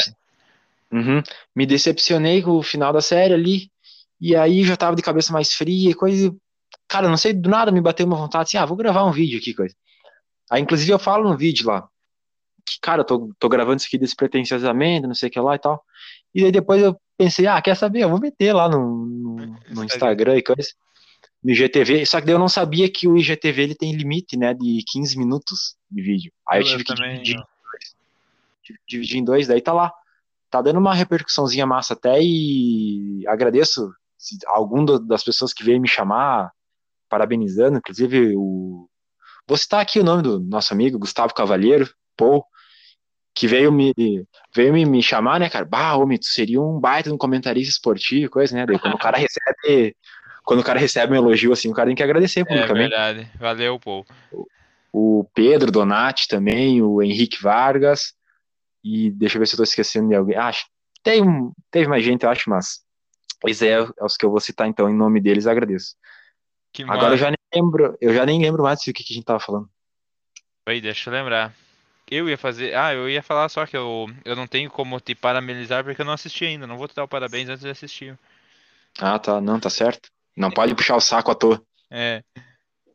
Uhum. 0.91 1.23
me 1.55 1.65
decepcionei 1.65 2.41
com 2.41 2.51
o 2.51 2.61
final 2.61 2.91
da 2.91 2.99
série 2.99 3.33
ali. 3.33 3.71
E 4.19 4.35
aí 4.35 4.65
já 4.65 4.75
tava 4.75 4.97
de 4.97 5.01
cabeça 5.01 5.31
mais 5.31 5.53
fria 5.53 5.91
e 5.91 5.93
coisa. 5.93 6.35
Cara, 6.89 7.07
não 7.07 7.15
sei, 7.15 7.31
do 7.31 7.49
nada 7.49 7.71
me 7.71 7.79
bateu 7.79 8.05
uma 8.05 8.17
vontade 8.17 8.49
assim, 8.49 8.57
ah, 8.57 8.65
vou 8.65 8.75
gravar 8.75 9.05
um 9.05 9.11
vídeo 9.11 9.39
aqui, 9.39 9.53
coisa. 9.53 9.73
Aí, 10.51 10.61
inclusive, 10.61 10.91
eu 10.91 10.99
falo 10.99 11.29
no 11.29 11.37
vídeo 11.37 11.65
lá, 11.65 11.87
que, 12.65 12.77
cara, 12.81 13.01
eu 13.01 13.05
tô, 13.05 13.33
tô 13.39 13.47
gravando 13.47 13.77
isso 13.77 13.87
aqui 13.87 13.97
despretensiosamente, 13.97 15.07
não 15.07 15.15
sei 15.15 15.29
o 15.29 15.31
que 15.31 15.39
lá 15.39 15.55
e 15.55 15.59
tal. 15.59 15.81
E 16.33 16.43
aí 16.43 16.51
depois 16.51 16.81
eu 16.81 16.99
pensei, 17.17 17.47
ah, 17.47 17.61
quer 17.61 17.75
saber? 17.75 18.01
Eu 18.01 18.09
vou 18.09 18.19
meter 18.19 18.53
lá 18.53 18.69
no, 18.69 19.05
no, 19.05 19.35
no 19.69 19.83
Instagram 19.83 20.37
e 20.37 20.43
coisa. 20.43 20.69
No 21.43 21.51
IGTV, 21.51 22.05
só 22.07 22.19
que 22.19 22.25
daí 22.25 22.33
eu 22.33 22.39
não 22.39 22.49
sabia 22.49 22.91
que 22.91 23.07
o 23.07 23.15
IGTV 23.15 23.61
ele 23.61 23.75
tem 23.75 23.95
limite, 23.95 24.35
né, 24.35 24.51
de 24.53 24.83
15 24.87 25.15
minutos 25.15 25.75
de 25.91 26.01
vídeo. 26.01 26.31
Aí 26.49 26.61
eu, 26.61 26.65
Eu 26.65 26.71
tive 26.71 26.83
que 26.83 26.95
também, 26.95 27.21
dividir, 27.21 27.45
dividir 28.87 29.17
em 29.19 29.23
dois, 29.23 29.47
daí 29.47 29.61
tá 29.61 29.71
lá. 29.71 29.93
Tá 30.49 30.61
dando 30.61 30.79
uma 30.79 30.93
repercussãozinha 30.93 31.65
massa 31.65 31.93
até 31.93 32.17
e 32.19 33.23
agradeço 33.27 33.93
se 34.17 34.37
algum 34.47 34.83
das 34.85 35.23
pessoas 35.23 35.53
que 35.53 35.63
veio 35.63 35.79
me 35.79 35.87
chamar, 35.87 36.51
parabenizando, 37.09 37.77
inclusive 37.77 38.33
o. 38.35 38.89
Vou 39.47 39.57
citar 39.57 39.81
aqui 39.81 39.99
o 39.99 40.03
nome 40.03 40.23
do 40.23 40.39
nosso 40.39 40.73
amigo, 40.73 40.97
Gustavo 40.97 41.33
Cavalheiro, 41.33 41.93
Paul, 42.17 42.43
que 43.35 43.47
veio 43.47 43.69
me, 43.71 43.93
veio 44.55 44.73
me, 44.73 44.85
me 44.85 45.03
chamar, 45.03 45.39
né, 45.39 45.49
cara? 45.49 45.65
Bah, 45.65 45.95
homem, 45.95 46.17
tu 46.17 46.25
seria 46.25 46.61
um 46.61 46.79
baita 46.79 47.13
um 47.13 47.17
comentarista 47.17 47.69
esportivo, 47.69 48.31
coisa, 48.31 48.55
né? 48.55 48.65
Daí 48.65 48.79
quando 48.79 48.93
o 48.93 48.97
cara 48.97 49.17
recebe. 49.17 49.95
Quando 50.43 50.59
o 50.59 50.63
cara 50.63 50.79
recebe 50.79 51.11
um 51.11 51.15
elogio 51.15 51.51
assim, 51.51 51.69
o 51.69 51.73
cara 51.73 51.87
tem 51.87 51.95
que 51.95 52.03
agradecer 52.03 52.41
É 52.41 52.45
publicamente. 52.45 52.89
verdade. 52.89 53.31
Valeu, 53.39 53.79
Paul. 53.79 54.05
o 54.93 55.25
Pedro 55.33 55.71
Donati 55.71 56.27
também, 56.27 56.81
o 56.81 57.01
Henrique 57.01 57.41
Vargas, 57.41 58.13
e 58.83 59.09
deixa 59.11 59.35
eu 59.35 59.39
ver 59.39 59.47
se 59.47 59.55
eu 59.55 59.57
tô 59.57 59.63
esquecendo 59.63 60.07
de 60.07 60.15
alguém. 60.15 60.37
Ah, 60.37 60.47
acho 60.47 60.65
tem 61.03 61.23
teve 61.69 61.87
mais 61.87 62.03
gente, 62.03 62.23
eu 62.23 62.29
acho, 62.29 62.49
mas 62.49 62.83
pois 63.41 63.61
é, 63.61 63.73
é 63.73 64.03
os 64.03 64.15
que 64.15 64.25
eu 64.25 64.31
vou 64.31 64.39
citar 64.39 64.67
então, 64.67 64.89
em 64.89 64.95
nome 64.95 65.19
deles, 65.19 65.45
agradeço. 65.45 65.95
Que 66.71 66.83
Agora 66.83 67.13
eu 67.13 67.17
já 67.17 67.27
nem 67.27 67.37
lembro, 67.53 67.97
eu 67.99 68.13
já 68.13 68.25
nem 68.25 68.41
lembro 68.41 68.63
mais 68.63 68.79
do 68.79 68.93
que, 68.93 69.03
que 69.03 69.13
a 69.13 69.15
gente 69.15 69.25
tava 69.25 69.39
falando. 69.39 69.69
Aí, 70.67 70.81
deixa 70.81 71.09
eu 71.09 71.13
lembrar. 71.13 71.53
Eu 72.09 72.29
ia 72.29 72.37
fazer. 72.37 72.75
Ah, 72.75 72.93
eu 72.93 73.09
ia 73.09 73.23
falar 73.23 73.49
só 73.49 73.65
que 73.65 73.75
eu, 73.75 74.07
eu 74.23 74.35
não 74.35 74.45
tenho 74.45 74.69
como 74.69 74.99
te 74.99 75.15
parabenizar 75.15 75.83
porque 75.83 76.01
eu 76.01 76.05
não 76.05 76.13
assisti 76.13 76.45
ainda. 76.45 76.67
Não 76.67 76.77
vou 76.77 76.87
te 76.87 76.95
dar 76.95 77.03
o 77.03 77.07
parabéns 77.07 77.49
antes 77.49 77.63
de 77.63 77.69
assistir. 77.69 78.17
Ah, 78.99 79.17
tá. 79.17 79.41
Não, 79.41 79.59
tá 79.59 79.69
certo. 79.69 80.09
Não 80.35 80.51
pode 80.51 80.75
puxar 80.75 80.95
o 80.95 81.01
saco 81.01 81.31
à 81.31 81.35
toa. 81.35 81.65
É. 81.89 82.23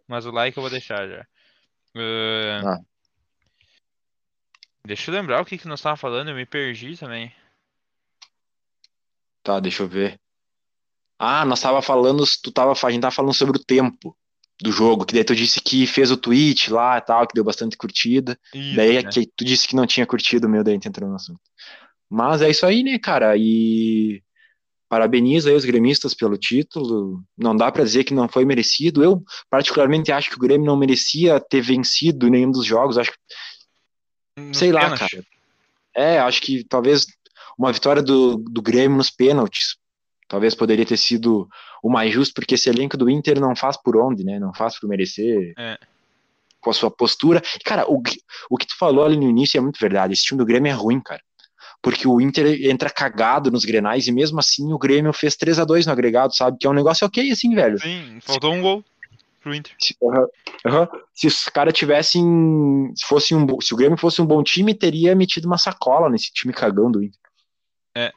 Mas 0.06 0.26
o 0.26 0.30
like 0.30 0.56
eu 0.56 0.62
vou 0.62 0.70
deixar 0.70 1.08
já. 1.08 1.26
Uh, 1.96 2.66
Ah. 2.66 2.78
Deixa 4.84 5.10
eu 5.10 5.14
lembrar 5.14 5.40
o 5.40 5.44
que, 5.44 5.58
que 5.58 5.68
nós 5.68 5.80
tava 5.80 5.96
falando, 5.96 6.30
eu 6.30 6.34
me 6.34 6.46
perdi 6.46 6.96
também. 6.96 7.32
Tá, 9.42 9.60
deixa 9.60 9.82
eu 9.82 9.88
ver. 9.88 10.18
Ah, 11.18 11.44
nós 11.44 11.60
tava 11.60 11.82
falando, 11.82 12.24
tu 12.42 12.50
tava, 12.50 12.72
a 12.72 12.90
gente 12.90 13.02
tava 13.02 13.14
falando 13.14 13.34
sobre 13.34 13.58
o 13.58 13.62
tempo 13.62 14.16
do 14.62 14.72
jogo, 14.72 15.04
que 15.04 15.14
daí 15.14 15.24
tu 15.24 15.34
disse 15.34 15.60
que 15.60 15.86
fez 15.86 16.10
o 16.10 16.16
tweet 16.16 16.70
lá 16.70 16.98
e 16.98 17.00
tal, 17.00 17.26
que 17.26 17.34
deu 17.34 17.44
bastante 17.44 17.76
curtida. 17.76 18.38
Isso, 18.54 18.76
Daí 18.76 18.96
é 18.96 19.02
né? 19.02 19.10
que 19.10 19.26
tu 19.34 19.44
disse 19.44 19.66
que 19.66 19.76
não 19.76 19.86
tinha 19.86 20.06
curtido 20.06 20.46
o 20.46 20.50
meu, 20.50 20.62
daí 20.62 20.72
a 20.72 20.76
gente 20.76 20.88
entrou 20.88 21.08
no 21.08 21.16
assunto. 21.16 21.40
Mas 22.08 22.42
é 22.42 22.50
isso 22.50 22.66
aí, 22.66 22.82
né, 22.82 22.98
cara? 22.98 23.36
E 23.36 24.22
parabenizo 24.88 25.48
aí 25.48 25.54
os 25.54 25.64
gremistas 25.64 26.12
pelo 26.14 26.36
título. 26.36 27.22
Não 27.38 27.56
dá 27.56 27.70
pra 27.70 27.84
dizer 27.84 28.04
que 28.04 28.12
não 28.12 28.28
foi 28.28 28.44
merecido. 28.44 29.04
Eu, 29.04 29.22
particularmente, 29.48 30.10
acho 30.10 30.28
que 30.28 30.36
o 30.36 30.40
Grêmio 30.40 30.66
não 30.66 30.76
merecia 30.76 31.40
ter 31.40 31.60
vencido 31.60 32.28
nenhum 32.28 32.50
dos 32.50 32.66
jogos. 32.66 32.98
Acho 32.98 33.12
que, 33.12 34.54
sei 34.54 34.72
lá, 34.72 34.96
cara. 34.96 35.24
É, 35.94 36.18
acho 36.18 36.42
que 36.42 36.64
talvez 36.64 37.06
uma 37.56 37.72
vitória 37.72 38.02
do, 38.02 38.36
do 38.36 38.60
Grêmio 38.60 38.96
nos 38.96 39.10
pênaltis. 39.10 39.76
Talvez 40.30 40.54
poderia 40.54 40.86
ter 40.86 40.96
sido 40.96 41.48
o 41.82 41.90
mais 41.90 42.14
justo, 42.14 42.32
porque 42.34 42.54
esse 42.54 42.70
elenco 42.70 42.96
do 42.96 43.10
Inter 43.10 43.40
não 43.40 43.56
faz 43.56 43.76
por 43.76 43.96
onde, 43.96 44.22
né? 44.22 44.38
Não 44.38 44.54
faz 44.54 44.78
por 44.78 44.88
merecer 44.88 45.52
É. 45.58 45.76
com 46.60 46.70
a 46.70 46.72
sua 46.72 46.88
postura. 46.88 47.42
Cara, 47.64 47.84
o, 47.90 48.00
que- 48.00 48.20
o 48.48 48.56
que 48.56 48.64
tu 48.66 48.78
falou 48.78 49.04
ali 49.04 49.16
no 49.16 49.28
início 49.28 49.58
é 49.58 49.60
muito 49.60 49.80
verdade. 49.80 50.12
Esse 50.12 50.22
time 50.22 50.38
do 50.38 50.46
Grêmio 50.46 50.70
é 50.70 50.72
ruim, 50.72 51.00
cara. 51.00 51.20
Porque 51.82 52.06
o 52.06 52.20
Inter 52.20 52.70
entra 52.70 52.88
cagado 52.90 53.50
nos 53.50 53.64
grenais 53.64 54.06
e 54.06 54.12
mesmo 54.12 54.38
assim 54.38 54.72
o 54.72 54.78
Grêmio 54.78 55.12
fez 55.12 55.34
3 55.34 55.58
a 55.58 55.64
2 55.64 55.86
no 55.86 55.92
agregado, 55.92 56.32
sabe? 56.36 56.58
Que 56.60 56.66
é 56.66 56.70
um 56.70 56.74
negócio 56.74 57.04
ok, 57.06 57.28
assim, 57.32 57.52
velho. 57.52 57.80
Sim, 57.80 58.18
faltou 58.20 58.52
um 58.52 58.62
gol 58.62 58.84
pro 59.40 59.52
Inter. 59.52 59.74
Se. 59.80 59.96
Se 61.14 61.26
os 61.26 61.44
caras 61.46 61.74
tivessem. 61.74 62.92
Se, 62.94 63.04
fosse 63.06 63.34
um, 63.34 63.46
se 63.60 63.74
o 63.74 63.76
Grêmio 63.76 63.98
fosse 63.98 64.22
um 64.22 64.26
bom 64.26 64.42
time, 64.44 64.74
teria 64.74 65.16
metido 65.16 65.46
uma 65.46 65.58
sacola 65.58 66.08
nesse 66.08 66.30
time 66.32 66.52
cagão 66.52 66.90
do 66.90 67.02
Inter. 67.02 67.18
É, 67.96 68.12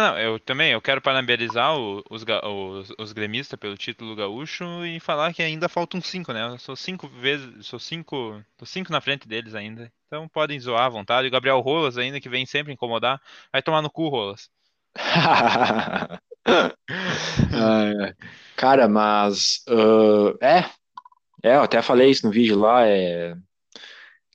não, 0.00 0.18
eu 0.18 0.38
também, 0.38 0.70
eu 0.72 0.80
quero 0.80 1.00
parabenizar 1.00 1.76
os, 1.76 2.04
os, 2.08 2.92
os 2.96 3.12
gremistas 3.12 3.58
pelo 3.58 3.76
título 3.76 4.14
gaúcho 4.14 4.84
e 4.84 5.00
falar 5.00 5.32
que 5.34 5.42
ainda 5.42 5.68
faltam 5.68 6.00
cinco, 6.00 6.32
né? 6.32 6.46
Eu 6.46 6.58
sou 6.58 6.76
cinco 6.76 7.08
vezes, 7.08 7.66
sou 7.66 7.78
cinco, 7.78 8.40
tô 8.56 8.64
cinco 8.64 8.92
na 8.92 9.00
frente 9.00 9.26
deles 9.26 9.54
ainda. 9.54 9.92
Então 10.06 10.28
podem 10.28 10.60
zoar 10.60 10.84
à 10.84 10.88
vontade. 10.88 11.26
O 11.26 11.30
Gabriel 11.30 11.58
Rolas 11.60 11.98
ainda, 11.98 12.20
que 12.20 12.28
vem 12.28 12.46
sempre 12.46 12.72
incomodar, 12.72 13.20
vai 13.52 13.62
tomar 13.62 13.82
no 13.82 13.90
cu, 13.90 14.08
Rolas. 14.08 14.48
Cara, 18.56 18.88
mas. 18.88 19.64
ah, 19.68 20.34
é. 20.46 20.70
É, 21.42 21.56
eu 21.56 21.62
até 21.62 21.80
falei 21.82 22.10
isso 22.10 22.26
no 22.26 22.32
vídeo 22.32 22.58
lá. 22.58 22.86
É. 22.86 23.34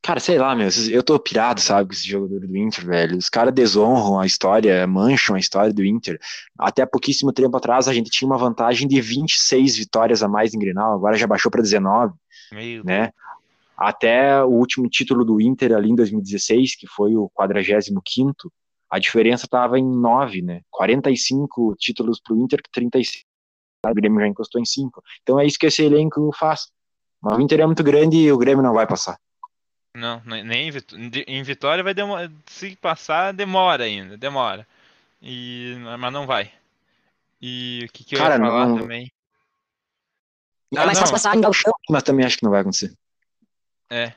Cara, 0.06 0.20
sei 0.20 0.38
lá, 0.38 0.56
meu. 0.56 0.70
Eu 0.92 1.02
tô 1.02 1.18
pirado, 1.18 1.60
sabe, 1.60 1.88
com 1.88 1.94
esse 1.94 2.08
jogador 2.08 2.40
do 2.40 2.56
Inter, 2.56 2.86
velho. 2.86 3.18
Os 3.18 3.28
caras 3.28 3.52
desonram 3.52 4.20
a 4.20 4.26
história, 4.28 4.86
mancham 4.86 5.36
a 5.36 5.40
história 5.40 5.74
do 5.74 5.84
Inter. 5.84 6.20
Até 6.60 6.86
pouquíssimo 6.86 7.34
tempo 7.34 7.58
atrás 7.58 7.88
a 7.88 7.94
gente 7.94 8.12
tinha 8.12 8.28
uma 8.28 8.38
vantagem 8.38 8.88
de 8.88 9.02
26 9.02 9.78
vitórias 9.78 10.22
a 10.22 10.28
mais 10.28 10.54
em 10.54 10.60
Grenal, 10.60 10.94
agora 10.94 11.18
já 11.18 11.26
baixou 11.26 11.50
pra 11.50 11.60
19, 11.60 12.14
Meio 12.52 12.86
né? 12.86 13.10
Até 13.76 14.44
o 14.44 14.50
último 14.50 14.88
título 14.88 15.26
do 15.26 15.42
Inter 15.42 15.74
ali 15.74 15.90
em 15.90 15.96
2016, 15.96 16.76
que 16.76 16.86
foi 16.86 17.16
o 17.16 17.28
45º, 17.36 18.52
a 18.88 19.00
diferença 19.00 19.46
estava 19.46 19.80
em 19.80 19.84
9, 19.84 20.44
né? 20.44 20.62
45 20.70 21.76
títulos 21.80 22.22
pro 22.22 22.38
Inter, 22.38 22.62
35. 22.72 23.26
O 23.84 23.94
Grêmio 23.96 24.20
já 24.20 24.28
encostou 24.28 24.62
em 24.62 24.66
5. 24.66 25.02
Então 25.24 25.40
é 25.40 25.48
isso 25.48 25.58
que 25.58 25.66
esse 25.66 25.82
elenco 25.82 26.30
faz. 26.38 26.68
Mas 27.20 27.36
o 27.36 27.42
Inter 27.42 27.62
é 27.62 27.66
muito 27.66 27.84
grande 27.84 28.18
e 28.18 28.32
o 28.32 28.38
Grêmio 28.38 28.64
não 28.64 28.76
vai 28.76 28.86
passar. 28.86 29.18
Não, 29.96 30.22
nem 30.26 30.70
em 31.28 31.44
Vitória 31.44 31.84
vai 31.84 31.94
demorar. 31.94 32.30
Se 32.46 32.76
passar, 32.76 33.34
demora 33.34 33.86
ainda, 33.86 34.18
demora. 34.18 34.68
E, 35.22 35.76
mas 35.98 36.12
não 36.14 36.28
vai. 36.28 36.52
E 37.42 37.86
o 37.88 37.92
que, 37.94 38.04
que 38.04 38.16
eu 38.16 38.20
Cara, 38.20 38.36
ia 38.36 38.40
falar 38.40 38.68
não- 38.68 38.78
também? 38.80 39.12
É 40.74 40.80
Ah, 40.80 40.86
mais 40.86 41.00
fácil 41.00 41.14
não. 41.14 41.20
passar 41.20 41.36
em 41.38 41.42
Galchão. 41.42 41.74
Mas 41.90 42.04
também 42.04 42.26
acho 42.26 42.38
que 42.38 42.44
não 42.44 42.52
vai 42.52 42.62
acontecer. 42.62 42.94
É. 43.90 44.14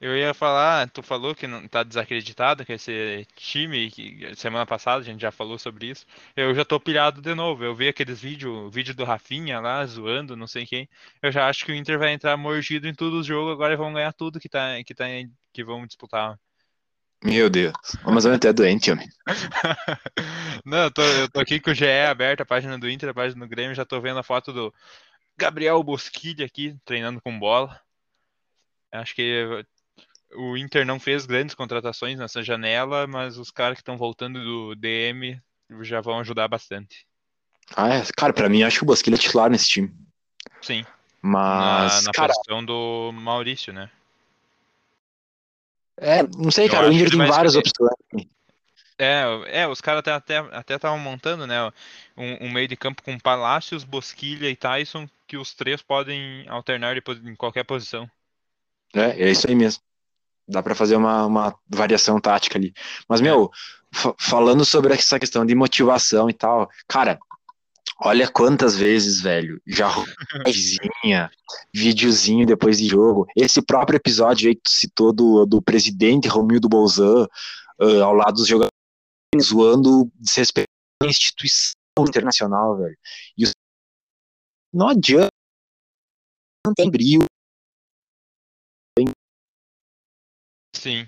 Eu 0.00 0.16
ia 0.16 0.32
falar, 0.32 0.88
tu 0.90 1.02
falou 1.02 1.34
que 1.34 1.48
não 1.48 1.66
tá 1.66 1.82
desacreditado 1.82 2.64
que 2.64 2.72
esse 2.72 3.26
time, 3.34 3.90
que 3.90 4.32
semana 4.36 4.64
passada 4.64 5.00
a 5.00 5.04
gente 5.04 5.20
já 5.20 5.32
falou 5.32 5.58
sobre 5.58 5.86
isso. 5.90 6.06
Eu 6.36 6.54
já 6.54 6.64
tô 6.64 6.78
pilhado 6.78 7.20
de 7.20 7.34
novo. 7.34 7.64
Eu 7.64 7.74
vi 7.74 7.88
aqueles 7.88 8.20
vídeos, 8.20 8.66
o 8.66 8.70
vídeo 8.70 8.94
do 8.94 9.04
Rafinha 9.04 9.58
lá 9.58 9.84
zoando, 9.84 10.36
não 10.36 10.46
sei 10.46 10.64
quem. 10.66 10.88
Eu 11.20 11.32
já 11.32 11.48
acho 11.48 11.64
que 11.64 11.72
o 11.72 11.74
Inter 11.74 11.98
vai 11.98 12.12
entrar 12.12 12.36
mordido 12.36 12.86
em 12.86 12.94
todos 12.94 13.20
os 13.20 13.26
jogos, 13.26 13.52
agora 13.52 13.76
vão 13.76 13.92
ganhar 13.92 14.12
tudo 14.12 14.38
que 14.38 14.48
tá 14.48 14.82
que 14.84 14.94
tá 14.94 15.06
que 15.52 15.64
vão 15.64 15.84
disputar. 15.84 16.38
Meu 17.24 17.50
Deus. 17.50 17.74
Mas 18.04 18.24
eu 18.24 18.32
até 18.32 18.52
doente, 18.52 18.92
homem. 18.92 19.08
Não, 20.64 20.84
eu 20.84 20.90
tô, 20.92 21.02
eu 21.02 21.28
tô 21.28 21.40
aqui 21.40 21.58
com 21.58 21.70
o 21.72 21.74
GE 21.74 21.84
aberto, 22.08 22.42
a 22.42 22.46
página 22.46 22.78
do 22.78 22.88
Inter, 22.88 23.08
a 23.08 23.14
página 23.14 23.44
do 23.44 23.48
Grêmio, 23.48 23.74
já 23.74 23.84
tô 23.84 24.00
vendo 24.00 24.20
a 24.20 24.22
foto 24.22 24.52
do 24.52 24.72
Gabriel 25.36 25.82
Bosquilha 25.82 26.46
aqui, 26.46 26.76
treinando 26.84 27.20
com 27.20 27.36
bola. 27.36 27.80
Acho 28.92 29.14
que 29.14 29.64
o 30.34 30.56
Inter 30.56 30.84
não 30.86 31.00
fez 31.00 31.26
grandes 31.26 31.54
contratações 31.54 32.18
nessa 32.18 32.42
janela, 32.42 33.06
mas 33.06 33.38
os 33.38 33.50
caras 33.50 33.76
que 33.76 33.82
estão 33.82 33.96
voltando 33.98 34.42
do 34.42 34.74
DM 34.76 35.40
já 35.82 36.00
vão 36.00 36.18
ajudar 36.20 36.48
bastante. 36.48 37.06
Ah, 37.76 37.88
é. 37.94 38.02
Cara, 38.16 38.32
pra 38.32 38.48
mim, 38.48 38.62
acho 38.62 38.78
que 38.78 38.84
o 38.84 38.86
Bosquilha 38.86 39.14
é 39.14 39.18
titular 39.18 39.50
nesse 39.50 39.68
time. 39.68 39.92
Sim, 40.60 40.84
Mas, 41.22 41.92
na, 41.92 42.02
na 42.02 42.12
cara, 42.12 42.32
posição 42.32 42.64
do 42.64 43.12
Maurício, 43.12 43.72
né? 43.72 43.90
é, 46.00 46.22
não 46.22 46.50
sei, 46.50 46.66
Eu 46.66 46.72
cara, 46.72 46.88
o 46.88 46.92
Inter 46.92 47.10
que 47.10 47.16
tem 47.16 47.26
várias 47.26 47.54
escolher. 47.54 47.62
opções. 47.68 47.90
É, 49.00 49.60
é, 49.62 49.68
os 49.68 49.80
caras 49.80 50.00
até 50.00 50.12
até 50.12 50.38
até 50.56 50.74
estavam 50.74 50.98
montando, 50.98 51.46
né, 51.46 51.62
um, 52.16 52.46
um 52.46 52.50
meio 52.52 52.66
de 52.66 52.76
campo 52.76 53.02
com 53.02 53.18
Palácios, 53.18 53.84
Bosquilha 53.84 54.50
e 54.50 54.56
Tyson, 54.56 55.08
que 55.26 55.36
os 55.36 55.54
três 55.54 55.80
podem 55.82 56.48
alternar 56.48 56.94
de 56.94 57.00
posi- 57.00 57.20
em 57.28 57.36
qualquer 57.36 57.64
posição. 57.64 58.10
É, 58.94 59.22
é 59.28 59.30
isso 59.30 59.46
aí 59.48 59.54
mesmo. 59.54 59.82
Dá 60.48 60.62
pra 60.62 60.74
fazer 60.74 60.96
uma, 60.96 61.26
uma 61.26 61.54
variação 61.68 62.18
tática 62.20 62.56
ali. 62.58 62.72
Mas, 63.08 63.20
meu, 63.20 63.50
fa- 63.92 64.14
falando 64.18 64.64
sobre 64.64 64.94
essa 64.94 65.18
questão 65.18 65.44
de 65.44 65.54
motivação 65.54 66.30
e 66.30 66.32
tal, 66.34 66.68
cara, 66.88 67.18
olha 68.00 68.26
quantas 68.30 68.76
vezes, 68.76 69.20
velho, 69.20 69.60
já 69.66 69.88
rolou 69.88 70.08
livezinha, 70.46 71.30
videozinho 71.74 72.46
depois 72.46 72.78
de 72.78 72.86
jogo. 72.88 73.26
Esse 73.36 73.60
próprio 73.60 73.96
episódio 73.96 74.48
aí 74.48 74.54
que 74.54 74.62
tu 74.62 74.70
citou 74.70 75.12
do, 75.12 75.44
do 75.44 75.60
presidente 75.60 76.28
Romildo 76.28 76.68
Bolzan, 76.68 77.26
ah, 77.80 78.04
ao 78.04 78.14
lado 78.14 78.34
dos 78.36 78.46
jogadores, 78.46 78.72
zoando, 79.42 80.10
desrespeitando 80.14 80.68
a 81.02 81.06
instituição 81.06 81.74
internacional, 82.00 82.76
velho. 82.78 82.96
E 83.36 83.44
os... 83.44 83.52
não 84.72 84.88
adianta, 84.88 85.28
Não 86.66 86.72
tem 86.74 86.90
brilho. 86.90 87.24
Sim. 90.88 91.06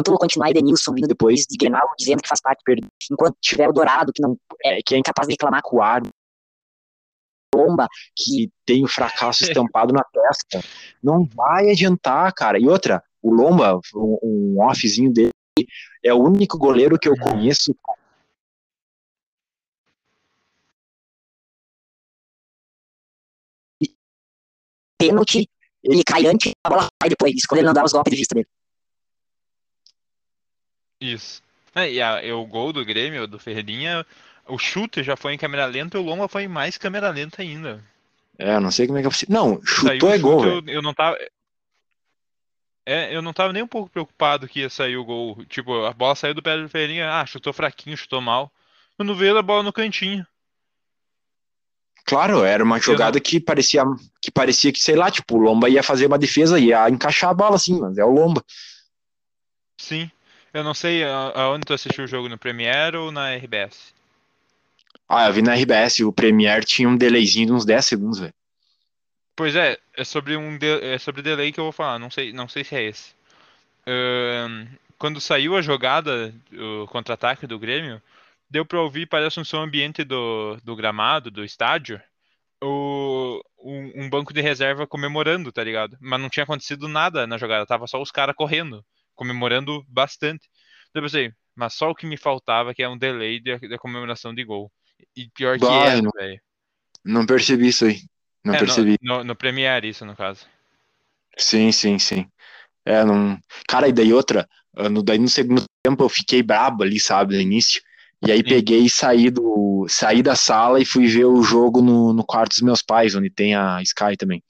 Enquanto 0.00 0.20
continuar 0.20 0.50
Edenilson 0.50 0.94
vindo 0.94 1.08
depois 1.08 1.46
de 1.46 1.56
Grenal 1.56 1.88
dizendo 1.98 2.22
que 2.22 2.28
faz 2.28 2.40
parte, 2.40 2.62
Perder. 2.64 2.86
enquanto 3.10 3.36
tiver 3.40 3.68
o 3.68 3.72
Dourado, 3.72 4.12
que 4.12 4.22
não 4.22 4.38
É, 4.64 4.80
que 4.82 4.94
é 4.94 4.98
incapaz 4.98 5.26
de 5.26 5.32
reclamar 5.32 5.62
com 5.62 5.70
com 5.70 5.76
o 5.78 5.82
ar, 5.82 6.02
bomba, 7.52 7.88
que 8.14 8.50
tem 8.64 8.84
o 8.84 8.88
fracasso 8.88 9.42
estampado 9.50 9.92
na 9.92 10.04
testa. 10.04 10.62
Não 11.02 11.24
vai 11.24 11.70
adiantar, 11.70 12.32
cara. 12.34 12.58
E 12.58 12.68
outra, 12.68 13.02
o 13.20 13.32
Lomba, 13.34 13.80
um, 13.94 14.18
um 14.22 14.60
offzinho 14.60 15.12
dele, 15.12 15.32
é 16.04 16.14
o 16.14 16.22
único 16.22 16.58
goleiro 16.58 16.98
que 16.98 17.08
eu 17.08 17.16
conheço. 17.16 17.74
pênalti, 24.98 25.48
ele 25.92 26.04
cai 26.04 26.26
antes, 26.26 26.52
a 26.64 26.68
bola 26.68 26.88
sai 27.02 27.08
depois. 27.08 27.34
Isso 27.34 27.46
quando 27.48 27.58
ele 27.60 27.66
não 27.66 27.74
dá 27.74 27.84
os 27.84 27.92
golpes 27.92 28.10
de 28.12 28.16
vista 28.18 28.34
dele. 28.34 28.48
Isso. 31.00 31.42
É, 31.74 31.90
e, 31.90 32.00
a- 32.00 32.24
e 32.24 32.32
o 32.32 32.44
gol 32.46 32.72
do 32.72 32.84
Grêmio, 32.84 33.26
do 33.26 33.38
Ferreirinha, 33.38 34.04
o 34.48 34.58
chute 34.58 35.02
já 35.02 35.16
foi 35.16 35.34
em 35.34 35.38
câmera 35.38 35.66
lenta 35.66 35.96
e 35.96 36.00
o 36.00 36.04
Lomba 36.04 36.28
foi 36.28 36.44
em 36.44 36.48
mais 36.48 36.78
câmera 36.78 37.10
lenta 37.10 37.42
ainda. 37.42 37.84
É, 38.38 38.54
eu 38.54 38.60
não 38.60 38.70
sei 38.70 38.86
como 38.86 38.98
é 38.98 39.02
que 39.02 39.06
é 39.08 39.10
possível. 39.10 39.34
Não, 39.34 39.64
chutou 39.64 40.10
é 40.10 40.18
gol, 40.18 40.44
eu, 40.44 40.62
eu 40.66 40.82
não 40.82 40.94
tava. 40.94 41.16
É, 42.88 43.14
eu 43.14 43.20
não 43.20 43.32
tava 43.32 43.52
nem 43.52 43.62
um 43.62 43.66
pouco 43.68 43.90
preocupado 43.90 44.46
que 44.46 44.60
ia 44.60 44.70
sair 44.70 44.96
o 44.96 45.04
gol. 45.04 45.44
Tipo, 45.46 45.84
a 45.84 45.92
bola 45.92 46.14
saiu 46.14 46.34
do 46.34 46.42
pé 46.42 46.56
do 46.56 46.68
Ferreirinha, 46.68 47.10
ah, 47.20 47.26
chutou 47.26 47.52
fraquinho, 47.52 47.96
chutou 47.96 48.20
mal. 48.20 48.50
Quando 48.96 49.14
veio 49.14 49.36
a 49.36 49.42
bola 49.42 49.62
no 49.62 49.72
cantinho. 49.72 50.26
Claro, 52.06 52.44
era 52.44 52.62
uma 52.62 52.80
jogada 52.80 53.18
que 53.18 53.40
parecia 53.40 53.82
que 54.22 54.30
parecia 54.30 54.72
que, 54.72 54.78
sei 54.78 54.94
lá, 54.94 55.10
tipo, 55.10 55.36
o 55.36 55.40
Lomba 55.40 55.68
ia 55.68 55.82
fazer 55.82 56.06
uma 56.06 56.18
defesa, 56.18 56.58
ia 56.58 56.88
encaixar 56.88 57.30
a 57.30 57.34
bola 57.34 57.56
assim, 57.56 57.80
mas 57.80 57.98
é 57.98 58.04
o 58.04 58.10
Lomba. 58.10 58.44
Sim. 59.80 60.10
Eu 60.54 60.64
não 60.64 60.72
sei 60.72 61.04
aonde 61.04 61.66
tu 61.66 61.74
assistiu 61.74 62.04
o 62.04 62.06
jogo, 62.06 62.28
no 62.28 62.38
Premiere 62.38 62.96
ou 62.96 63.10
na 63.10 63.32
RBS? 63.32 63.92
Ah, 65.08 65.26
eu 65.26 65.32
vi 65.32 65.42
na 65.42 65.54
RBS, 65.54 66.04
o 66.04 66.12
Premiere 66.12 66.64
tinha 66.64 66.88
um 66.88 66.96
delayzinho 66.96 67.46
de 67.46 67.52
uns 67.52 67.64
10 67.64 67.84
segundos, 67.84 68.18
velho. 68.18 68.34
Pois 69.36 69.54
é, 69.54 69.78
é 69.94 70.04
sobre 70.04 70.36
um 70.36 70.56
de- 70.56 70.80
é 70.82 70.98
sobre 70.98 71.20
delay 71.22 71.52
que 71.52 71.60
eu 71.60 71.64
vou 71.64 71.72
falar, 71.72 71.98
não 71.98 72.10
sei, 72.10 72.32
não 72.32 72.48
sei 72.48 72.64
se 72.64 72.74
é 72.74 72.84
esse. 72.84 73.14
Ahn, 73.86 74.66
quando 74.98 75.20
saiu 75.20 75.56
a 75.56 75.62
jogada, 75.62 76.34
o 76.52 76.86
contra-ataque 76.86 77.46
do 77.46 77.58
Grêmio, 77.58 78.00
deu 78.48 78.64
pra 78.64 78.80
ouvir, 78.80 79.06
parece 79.06 79.40
um 79.40 79.44
som 79.44 79.62
ambiente 79.62 80.04
do, 80.04 80.56
do 80.62 80.76
gramado, 80.76 81.30
do 81.30 81.44
estádio, 81.44 82.00
o, 82.62 83.40
um, 83.58 84.04
um 84.04 84.10
banco 84.10 84.32
de 84.32 84.40
reserva 84.40 84.86
comemorando, 84.86 85.52
tá 85.52 85.62
ligado? 85.62 85.96
Mas 86.00 86.20
não 86.20 86.28
tinha 86.28 86.44
acontecido 86.44 86.88
nada 86.88 87.26
na 87.26 87.38
jogada, 87.38 87.66
tava 87.66 87.86
só 87.86 88.00
os 88.00 88.10
caras 88.10 88.34
correndo, 88.36 88.84
comemorando 89.14 89.84
bastante. 89.88 90.48
Então 90.90 91.02
eu 91.02 91.06
pensei, 91.06 91.32
mas 91.54 91.74
só 91.74 91.90
o 91.90 91.94
que 91.94 92.06
me 92.06 92.16
faltava 92.16 92.74
que 92.74 92.82
é 92.82 92.88
um 92.88 92.98
delay 92.98 93.40
da, 93.40 93.78
comemoração 93.78 94.34
de 94.34 94.44
gol. 94.44 94.70
E 95.14 95.28
pior 95.30 95.58
que 95.58 95.64
era, 95.66 96.00
não- 96.00 96.10
velho. 96.14 96.40
Não 97.04 97.26
percebi 97.26 97.68
isso 97.68 97.84
aí. 97.84 98.00
Não 98.44 98.54
É, 98.54 98.58
no- 98.58 98.64
percebi. 98.64 98.96
no, 99.02 99.24
no 99.24 99.36
Premiere, 99.36 99.88
isso, 99.88 100.04
no 100.04 100.16
caso. 100.16 100.46
Sim, 101.38 101.70
sim, 101.70 101.98
sim. 101.98 102.26
É, 102.84 103.04
não. 103.04 103.38
Cara, 103.68 103.88
e 103.88 103.92
daí 103.92 104.12
outra, 104.12 104.48
ah, 104.76 104.88
no, 104.88 105.02
daí 105.02 105.18
no 105.18 105.28
segundo 105.28 105.64
tempo 105.82 106.02
eu 106.04 106.08
fiquei 106.08 106.42
brabo 106.42 106.82
ali, 106.82 106.98
sabe, 107.00 107.34
no 107.34 107.40
início. 107.40 107.82
E 108.24 108.32
aí 108.32 108.38
Sim. 108.38 108.44
peguei 108.44 108.80
e 108.80 108.90
saí 108.90 109.30
do, 109.30 109.86
saí 109.88 110.22
da 110.22 110.34
sala 110.34 110.80
e 110.80 110.84
fui 110.84 111.06
ver 111.06 111.26
o 111.26 111.42
jogo 111.42 111.82
no, 111.82 112.12
no 112.12 112.24
quarto 112.24 112.50
dos 112.50 112.62
meus 112.62 112.82
pais, 112.82 113.14
onde 113.14 113.30
tem 113.30 113.54
a 113.54 113.80
Sky 113.82 114.16
também. 114.16 114.42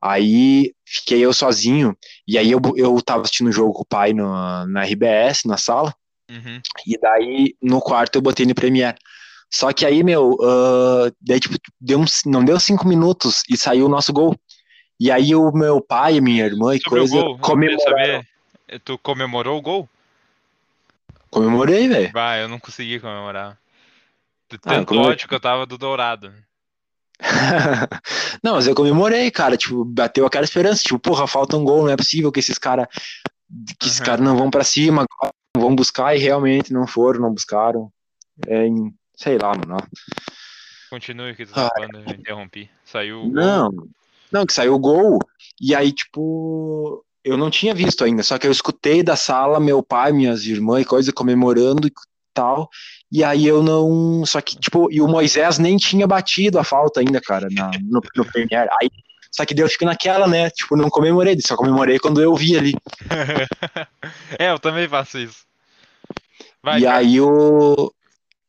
Aí 0.00 0.72
fiquei 0.86 1.20
eu 1.20 1.32
sozinho, 1.32 1.96
e 2.28 2.38
aí 2.38 2.50
eu, 2.50 2.60
eu 2.76 3.00
tava 3.02 3.22
assistindo 3.22 3.48
o 3.48 3.52
jogo 3.52 3.72
com 3.72 3.82
o 3.82 3.86
pai 3.86 4.12
no, 4.12 4.66
na 4.66 4.84
RBS, 4.84 5.44
na 5.46 5.56
sala, 5.56 5.94
Uhum. 6.30 6.58
e 6.86 6.98
daí 6.98 7.54
no 7.62 7.80
quarto 7.82 8.16
eu 8.16 8.22
botei 8.22 8.46
no 8.46 8.54
Premiere. 8.54 8.96
Só 9.52 9.72
que 9.72 9.86
aí, 9.86 10.02
meu, 10.02 10.36
ah, 10.42 11.12
daí, 11.20 11.38
tipo, 11.38 11.56
deu 11.80 11.98
uns, 11.98 12.22
não 12.26 12.44
deu 12.44 12.58
cinco 12.58 12.88
minutos 12.88 13.42
e 13.48 13.56
saiu 13.56 13.86
o 13.86 13.88
nosso 13.88 14.12
gol. 14.12 14.34
E 14.98 15.10
aí 15.10 15.34
o 15.34 15.52
meu 15.52 15.80
pai, 15.80 16.20
minha 16.20 16.44
irmã 16.44 16.74
e 16.74 16.80
Sobre 16.80 16.98
coisa 17.00 17.22
comemoraram. 17.40 18.24
tu 18.84 18.98
comemorou 18.98 19.58
o 19.58 19.62
gol? 19.62 19.88
Comemorei, 21.34 21.88
velho. 21.88 22.12
Vai, 22.12 22.42
eu 22.42 22.48
não 22.48 22.60
consegui 22.60 23.00
comemorar. 23.00 23.58
De 24.48 24.56
Ah, 24.56 24.58
tanto 24.74 24.86
comemorei. 24.88 25.14
ódio 25.14 25.28
que 25.28 25.34
eu 25.34 25.40
tava 25.40 25.66
do 25.66 25.76
Dourado. 25.76 26.32
Não, 28.42 28.54
mas 28.54 28.66
eu 28.66 28.74
comemorei, 28.74 29.30
cara. 29.30 29.56
Tipo, 29.56 29.84
bateu 29.84 30.26
aquela 30.26 30.44
esperança. 30.44 30.82
Tipo, 30.82 30.98
porra, 30.98 31.26
falta 31.26 31.56
um 31.56 31.64
gol, 31.64 31.82
não 31.84 31.90
é 31.92 31.96
possível 31.96 32.30
que 32.30 32.40
esses 32.40 32.58
caras 32.58 32.86
que 33.78 33.86
esses 33.86 34.00
caras 34.00 34.24
não 34.24 34.36
vão 34.36 34.50
pra 34.50 34.64
cima, 34.64 35.04
vão 35.56 35.74
buscar 35.76 36.14
e 36.16 36.18
realmente 36.18 36.72
não 36.72 36.86
foram, 36.86 37.20
não 37.20 37.32
buscaram. 37.32 37.90
É, 38.46 38.66
em- 38.66 38.92
sei 39.16 39.38
lá, 39.38 39.52
mano. 39.54 39.76
Continue 40.90 41.34
que 41.34 41.46
tu 41.46 41.52
tá 41.52 41.66
Ah, 41.66 41.70
falando, 41.74 41.98
eu 42.10 42.14
interrompi. 42.14 42.70
Saiu. 42.84 43.30
Não, 43.30 43.70
não, 44.32 44.44
que 44.46 44.52
saiu 44.52 44.74
o 44.74 44.78
gol, 44.78 45.18
e 45.60 45.74
aí, 45.74 45.92
tipo, 45.92 47.04
eu 47.24 47.36
não 47.36 47.50
tinha 47.50 47.74
visto 47.74 48.04
ainda, 48.04 48.22
só 48.22 48.38
que 48.38 48.46
eu 48.46 48.52
escutei 48.52 49.02
da 49.02 49.16
sala 49.16 49.58
meu 49.58 49.82
pai, 49.82 50.12
minhas 50.12 50.44
irmãs 50.44 50.82
e 50.82 50.84
coisa 50.84 51.12
comemorando 51.12 51.88
e 51.88 51.92
tal, 52.34 52.68
e 53.10 53.22
aí 53.22 53.46
eu 53.46 53.62
não. 53.62 54.26
Só 54.26 54.40
que, 54.40 54.58
tipo, 54.58 54.90
e 54.90 55.00
o 55.00 55.08
Moisés 55.08 55.58
nem 55.58 55.76
tinha 55.76 56.06
batido 56.06 56.58
a 56.58 56.64
falta 56.64 57.00
ainda, 57.00 57.20
cara, 57.20 57.48
na, 57.50 57.70
no, 57.82 58.00
no 58.16 58.24
Premier. 58.24 58.68
Aí, 58.80 58.90
só 59.30 59.44
que 59.46 59.54
daí 59.54 59.64
eu 59.64 59.68
fico 59.68 59.84
naquela, 59.84 60.26
né? 60.26 60.50
Tipo, 60.50 60.76
não 60.76 60.90
comemorei, 60.90 61.36
só 61.44 61.56
comemorei 61.56 61.98
quando 61.98 62.20
eu 62.20 62.34
vi 62.34 62.58
ali. 62.58 62.74
é, 64.38 64.50
eu 64.50 64.58
também 64.58 64.88
faço 64.88 65.18
isso. 65.18 65.44
Vai, 66.62 66.80
e 66.80 66.82
cara. 66.84 66.98
aí 66.98 67.16
eu. 67.16 67.92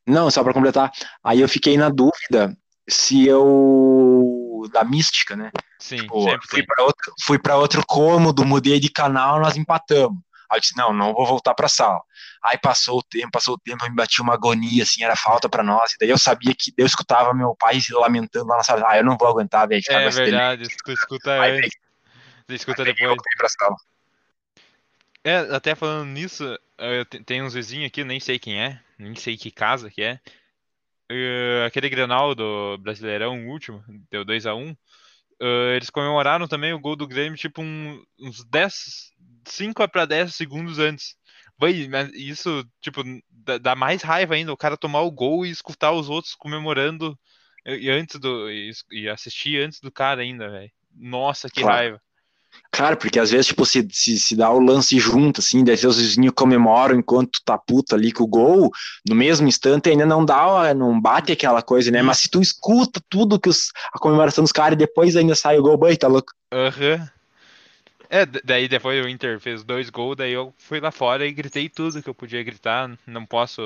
Não, 0.07 0.29
só 0.31 0.43
pra 0.43 0.53
completar. 0.53 0.91
Aí 1.23 1.41
eu 1.41 1.49
fiquei 1.49 1.77
na 1.77 1.89
dúvida 1.89 2.55
se 2.89 3.25
eu. 3.27 4.35
Da 4.69 4.84
mística, 4.84 5.36
né? 5.36 5.51
Sim, 5.80 5.97
Tipo, 5.97 6.25
fui 6.49 6.63
para 6.65 6.84
outro, 6.84 7.13
fui 7.23 7.39
para 7.39 7.58
outro 7.58 7.86
cômodo, 7.86 8.45
mudei 8.45 8.80
de 8.80 8.89
canal, 8.89 9.39
nós 9.39 9.56
empatamos. 9.56 10.19
Aí 10.49 10.58
eu 10.58 10.62
disse, 10.62 10.78
não, 10.78 10.93
não 10.93 11.13
vou 11.13 11.25
voltar 11.25 11.54
pra 11.54 11.67
sala. 11.67 12.01
Aí 12.43 12.58
passou 12.58 12.99
o 12.99 13.04
tempo, 13.04 13.32
passou 13.32 13.56
o 13.56 13.60
tempo, 13.60 13.84
eu 13.84 13.89
me 13.89 13.95
bati 13.95 14.21
uma 14.21 14.34
agonia, 14.34 14.84
assim, 14.84 15.04
era 15.04 15.15
falta 15.15 15.49
pra 15.49 15.63
nós. 15.63 15.93
E 15.93 15.97
daí 15.99 16.10
eu 16.10 16.17
sabia 16.17 16.54
que 16.58 16.71
eu 16.78 16.86
escutava 16.86 17.34
meu 17.34 17.56
pai 17.56 17.82
se 17.82 17.93
lamentando 17.93 18.47
lá 18.47 18.58
na 18.58 18.63
sala. 18.63 18.84
Ah, 18.88 18.97
eu 18.97 19.04
não 19.04 19.17
vou 19.17 19.28
aguentar, 19.28 19.67
velho. 19.67 19.82
É 19.89 20.10
verdade, 20.10 20.67
tu 20.84 20.91
escuta 20.91 21.41
Aí 21.41 21.58
antes, 21.58 21.71
tu 22.47 22.54
escuta 22.54 22.84
e 22.84 22.86
depois. 22.86 23.15
pra 23.38 23.49
sala. 23.49 23.75
É, 25.23 25.38
até 25.56 25.73
falando 25.73 26.10
nisso, 26.10 26.43
te- 27.10 27.23
tem 27.23 27.41
uns 27.41 27.56
vizinhos 27.56 27.88
aqui, 27.88 28.04
nem 28.04 28.19
sei 28.19 28.38
quem 28.38 28.62
é, 28.62 28.80
nem 28.99 29.15
sei 29.15 29.36
que 29.36 29.49
casa 29.49 29.89
que 29.89 30.04
é. 30.04 30.19
Eh, 31.09 31.65
aquele 31.67 31.89
Grenal 31.89 32.33
do 32.33 32.77
Brasileirão, 32.79 33.47
último, 33.47 33.83
deu 34.09 34.25
2x1. 34.25 34.75
eles 35.75 35.89
comemoraram 35.89 36.47
também 36.47 36.73
o 36.73 36.79
gol 36.79 36.95
do 36.95 37.07
Grêmio, 37.07 37.37
tipo, 37.37 37.61
um- 37.61 38.01
uns 38.19 38.43
10, 38.45 39.11
5 39.47 39.87
para 39.87 40.05
10 40.05 40.33
segundos 40.35 40.79
antes. 40.79 41.15
Vai, 41.57 41.71
isso, 42.13 42.65
tipo, 42.81 43.03
dá, 43.29 43.57
dá 43.57 43.75
mais 43.75 44.01
raiva 44.01 44.33
ainda, 44.35 44.51
o 44.53 44.57
cara 44.57 44.77
tomar 44.77 45.01
o 45.01 45.11
gol 45.11 45.45
e 45.45 45.49
escutar 45.49 45.91
os 45.91 46.09
outros 46.09 46.35
comemorando 46.35 47.17
e, 47.65 47.85
e 47.85 47.89
antes 47.89 48.19
do, 48.19 48.49
e, 48.49 48.71
e 48.91 49.09
assistir 49.09 49.61
antes 49.61 49.79
do 49.79 49.91
cara 49.91 50.21
ainda, 50.21 50.49
velho. 50.49 50.71
Nossa, 50.93 51.49
que 51.49 51.61
Claro. 51.61 51.77
raiva. 51.77 52.01
Claro, 52.71 52.97
porque 52.97 53.19
às 53.19 53.31
vezes, 53.31 53.47
tipo, 53.47 53.65
se, 53.65 53.87
se, 53.91 54.19
se 54.19 54.35
dá 54.35 54.51
o 54.51 54.59
lance 54.59 54.99
junto, 54.99 55.39
assim, 55.39 55.63
daí 55.63 55.77
seus 55.77 55.97
vizinhos 55.97 56.33
comemoram 56.35 56.95
enquanto 56.95 57.31
tu 57.31 57.41
tá 57.45 57.57
puto 57.57 57.95
ali 57.95 58.11
com 58.11 58.23
o 58.23 58.27
gol, 58.27 58.69
no 59.07 59.15
mesmo 59.15 59.47
instante 59.47 59.89
ainda 59.89 60.05
não 60.05 60.25
dá, 60.25 60.73
não 60.73 60.99
bate 60.99 61.31
aquela 61.31 61.61
coisa, 61.61 61.89
né? 61.89 62.01
Mas 62.01 62.19
se 62.19 62.29
tu 62.29 62.41
escuta 62.41 62.99
tudo 63.09 63.39
que 63.39 63.47
os, 63.47 63.71
a 63.93 63.99
comemoração 63.99 64.43
dos 64.43 64.51
caras 64.51 64.73
e 64.73 64.77
depois 64.77 65.15
ainda 65.15 65.35
sai 65.35 65.57
o 65.57 65.61
gol, 65.63 65.77
bem, 65.77 65.95
tá 65.95 66.07
louco? 66.07 66.33
Aham. 66.51 67.09
É, 68.09 68.25
d- 68.25 68.41
daí 68.43 68.67
depois 68.67 69.03
o 69.03 69.09
Inter 69.09 69.39
fez 69.39 69.63
dois 69.63 69.89
gols, 69.89 70.15
daí 70.17 70.31
eu 70.33 70.53
fui 70.57 70.79
lá 70.79 70.91
fora 70.91 71.25
e 71.25 71.31
gritei 71.31 71.69
tudo 71.69 72.01
que 72.01 72.09
eu 72.09 72.15
podia 72.15 72.43
gritar. 72.43 72.97
Não 73.07 73.25
posso 73.25 73.61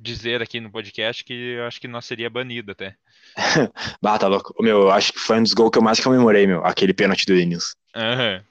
dizer 0.00 0.40
aqui 0.42 0.60
no 0.60 0.70
podcast 0.70 1.22
que 1.24 1.32
eu 1.32 1.66
acho 1.66 1.80
que 1.80 1.86
nós 1.88 2.04
seria 2.06 2.30
banido 2.30 2.72
até. 2.72 2.96
Bah, 4.02 4.18
tá 4.18 4.26
louco. 4.26 4.54
Meu, 4.62 4.82
eu 4.82 4.90
acho 4.90 5.12
que 5.12 5.18
foi 5.18 5.38
um 5.38 5.42
dos 5.42 5.52
gols 5.52 5.70
que 5.70 5.78
eu 5.78 5.82
mais 5.82 6.00
comemorei, 6.00 6.46
meu, 6.46 6.64
aquele 6.64 6.94
pênalti 6.94 7.26
do 7.26 7.34
Denilson. 7.34 7.74
Aham. 7.94 8.42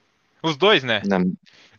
Os 0.42 0.56
dois, 0.56 0.82
né? 0.84 1.02
Na- 1.06 1.18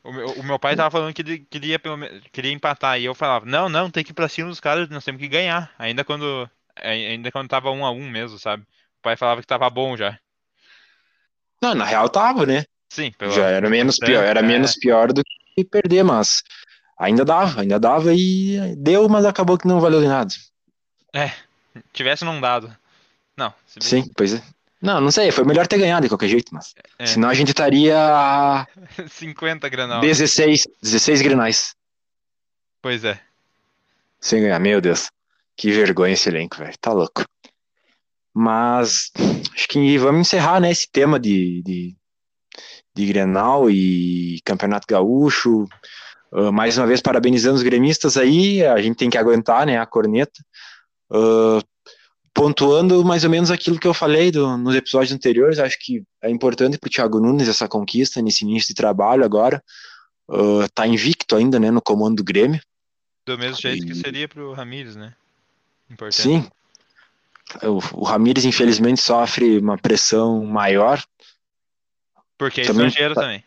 O 0.04 0.12
meu, 0.12 0.28
o 0.34 0.44
meu 0.44 0.60
pai 0.60 0.76
tava 0.76 0.92
falando 0.92 1.14
que 1.14 1.22
ele 1.22 1.40
queria, 1.50 1.80
pelo 1.80 1.98
queria 2.32 2.52
empatar, 2.52 3.00
e 3.00 3.06
eu 3.06 3.16
falava, 3.16 3.46
não, 3.46 3.70
não, 3.70 3.90
tem 3.90 4.04
que 4.04 4.12
ir 4.12 4.14
pra 4.14 4.28
cima 4.28 4.50
dos 4.50 4.60
caras, 4.60 4.90
nós 4.90 5.04
temos 5.06 5.22
que 5.22 5.28
ganhar. 5.28 5.74
Ainda 5.80 6.04
quando, 6.04 6.50
ai- 6.76 7.06
ainda 7.08 7.32
quando 7.32 7.48
tava 7.50 7.72
um 7.72 7.86
a 7.86 7.92
um 7.92 8.10
mesmo, 8.10 8.38
sabe? 8.40 8.64
O 8.64 9.02
pai 9.02 9.16
falava 9.16 9.42
que 9.42 9.48
tava 9.48 9.70
bom 9.70 9.96
já. 9.96 10.20
Não, 11.62 11.76
na 11.76 11.86
real 11.86 12.10
tava, 12.10 12.46
né? 12.46 12.64
Sim, 12.90 13.12
pela 13.12 13.32
Já 13.32 13.48
era 13.48 13.70
menos 13.70 13.98
pior, 13.98 14.24
era 14.24 14.40
é. 14.40 14.44
menos 14.44 14.76
pior 14.76 15.14
do 15.14 15.22
que 15.56 15.64
perder, 15.64 16.04
mas 16.04 16.42
ainda 17.02 17.26
dava, 17.26 17.62
ainda 17.62 17.80
dava 17.80 18.14
e 18.14 18.76
deu, 18.78 19.08
mas 19.10 19.26
acabou 19.26 19.58
que 19.58 19.68
não 19.68 19.80
valeu 19.82 20.02
de 20.02 20.08
nada. 20.08 20.32
Tivesse 21.94 22.24
não 22.26 22.40
dado. 22.40 22.76
Não, 23.36 23.50
bem- 23.50 23.82
Sim, 24.04 24.12
pois 24.16 24.34
é. 24.34 24.42
Não, 24.82 25.00
não 25.00 25.12
sei, 25.12 25.32
foi 25.32 25.44
melhor 25.44 25.68
ter 25.68 25.78
ganhado 25.78 26.04
de 26.04 26.10
qualquer 26.10 26.28
jeito, 26.28 26.54
mas 26.54 26.74
É. 26.98 27.06
senão 27.06 27.30
a 27.30 27.34
gente 27.34 27.50
estaria 27.50 27.96
a 27.98 28.68
50 29.10 29.70
granal. 29.70 30.02
16, 30.02 30.68
16 30.82 31.22
grenais 31.22 31.76
Pois 32.82 33.04
é. 33.06 33.20
sem 34.20 34.42
ganhar. 34.42 34.60
Meu 34.60 34.82
Deus, 34.82 35.12
que 35.56 35.72
vergonha 35.72 36.14
esse 36.14 36.28
elenco, 36.30 36.58
velho, 36.58 36.74
tá 36.80 36.92
louco. 36.92 37.24
Mas 38.34 39.12
acho 39.54 39.68
que 39.68 39.98
vamos 39.98 40.22
encerrar, 40.28 40.60
né, 40.60 40.72
esse 40.72 40.90
tema 40.90 41.20
de, 41.20 41.62
de, 41.64 41.96
de 42.96 43.06
Grenal 43.06 43.70
e 43.70 44.40
Campeonato 44.46 44.88
Gaúcho. 44.88 45.68
Ah, 46.34 46.52
mais 46.52 46.78
uma 46.78 46.88
vez, 46.88 47.02
parabenizando 47.02 47.56
os 47.58 47.63
gremistas 47.63 48.17
aí, 48.17 48.63
a 48.65 48.82
gente 48.82 48.96
tem 48.98 49.10
que 49.10 49.17
aguentar, 49.17 49.65
né, 49.65 49.78
a 49.78 49.86
corneta. 49.86 50.44
Ah, 51.12 51.60
pontuando 52.34 53.04
mais 53.04 53.24
ou 53.26 53.30
menos 53.30 53.52
aquilo 53.52 53.78
que 53.78 53.86
eu 53.88 53.94
falei 53.94 54.32
do- 54.32 54.58
nos 54.58 54.74
episódios 54.74 55.12
anteriores, 55.12 55.60
acho 55.60 55.78
que 55.80 56.02
é 56.22 56.30
importante 56.30 56.78
para 56.78 56.88
o 56.88 56.91
Thiago 56.91 57.20
Nunes 57.20 57.50
essa 57.50 57.67
conquista 57.67 58.22
nesse 58.22 58.46
início 58.46 58.70
de 58.70 58.74
trabalho 58.76 59.26
agora. 59.26 59.62
Tá 60.74 60.88
invicto 60.88 61.36
ainda, 61.36 61.60
né, 61.60 61.70
no 61.72 61.82
comando 61.82 62.15
do 62.17 62.24
Grêmio. 62.24 62.62
Do 63.26 63.38
mesmo 63.38 63.58
jeito 63.62 63.86
que 63.86 63.91
E- 63.91 63.96
seria 63.96 64.28
pro 64.30 64.54
Ramires, 64.54 64.96
né? 64.96 65.13
Importante. 65.89 66.22
Sim. 66.22 66.50
O, 67.63 68.00
o 68.00 68.04
Ramires, 68.06 68.46
infelizmente, 68.46 69.02
sofre 69.02 69.58
uma 69.58 69.78
pressão 69.78 70.46
maior, 70.46 71.04
Porque 72.38 72.62
é 72.62 72.65
Também 72.65 72.88
estrangeiro 72.88 73.13
tá- 73.13 73.22
também. 73.22 73.44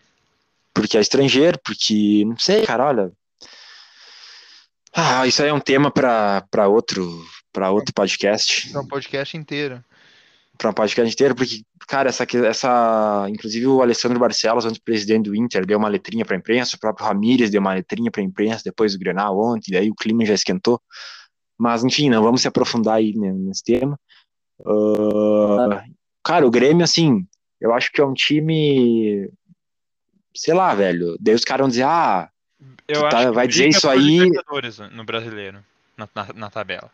Porque 0.74 0.98
é 0.98 1.00
estrangeiro, 1.00 1.58
porque, 1.64 2.24
não 2.26 2.36
sei, 2.36 2.66
cara, 2.66 2.86
olha. 2.86 3.12
Ah, 4.92 5.26
isso 5.26 5.42
aí 5.42 5.48
é 5.48 5.54
um 5.54 5.60
tema 5.60 5.90
para 5.90 6.68
outro, 6.68 7.24
para 7.52 7.70
outro 7.70 7.94
podcast. 7.94 8.74
É 8.74 8.78
um 8.78 8.86
podcast 8.86 9.36
inteiro. 9.36 9.82
para 10.58 10.70
um 10.70 10.74
podcast 10.74 11.12
inteiro, 11.12 11.34
porque, 11.34 11.62
cara, 11.88 12.08
essa, 12.08 12.26
essa. 12.46 13.26
Inclusive 13.28 13.66
o 13.66 13.82
Alessandro 13.82 14.18
Barcelos, 14.18 14.64
antes 14.64 14.78
presidente 14.78 15.24
do 15.24 15.34
Inter, 15.34 15.64
deu 15.64 15.78
uma 15.78 15.88
letrinha 15.88 16.24
para 16.24 16.36
a 16.36 16.38
imprensa, 16.38 16.76
o 16.76 16.80
próprio 16.80 17.06
Ramírez 17.06 17.50
deu 17.50 17.60
uma 17.60 17.74
letrinha 17.74 18.10
para 18.10 18.20
a 18.20 18.24
imprensa 18.24 18.62
depois 18.64 18.92
do 18.92 18.98
Grenal 18.98 19.38
ontem, 19.38 19.72
daí 19.72 19.90
o 19.90 19.94
clima 19.94 20.24
já 20.24 20.34
esquentou. 20.34 20.80
Mas, 21.58 21.84
enfim, 21.84 22.10
não 22.10 22.22
vamos 22.22 22.42
se 22.42 22.48
aprofundar 22.48 22.96
aí 22.96 23.14
nesse 23.14 23.62
tema. 23.62 23.98
Uh, 24.60 25.80
cara, 26.22 26.46
o 26.46 26.50
Grêmio, 26.50 26.84
assim, 26.84 27.26
eu 27.60 27.72
acho 27.72 27.90
que 27.90 28.00
é 28.00 28.04
um 28.04 28.14
time. 28.14 29.30
Sei 30.34 30.52
lá, 30.54 30.74
velho. 30.74 31.16
Daí 31.20 31.34
os 31.34 31.44
caras 31.44 31.62
vão 31.64 31.68
dizer, 31.68 31.84
ah, 31.84 32.28
Eu 32.88 33.08
tá- 33.08 33.18
acho 33.18 33.28
que 33.28 33.34
vai 33.34 33.46
dizer 33.48 33.68
isso 33.68 33.80
por 33.82 33.90
aí- 33.90 34.18
Libertadores 34.18 34.78
no 34.78 35.04
brasileiro, 35.04 35.58
na, 35.96 36.08
na, 36.14 36.26
na 36.34 36.50
tabela. 36.50 36.90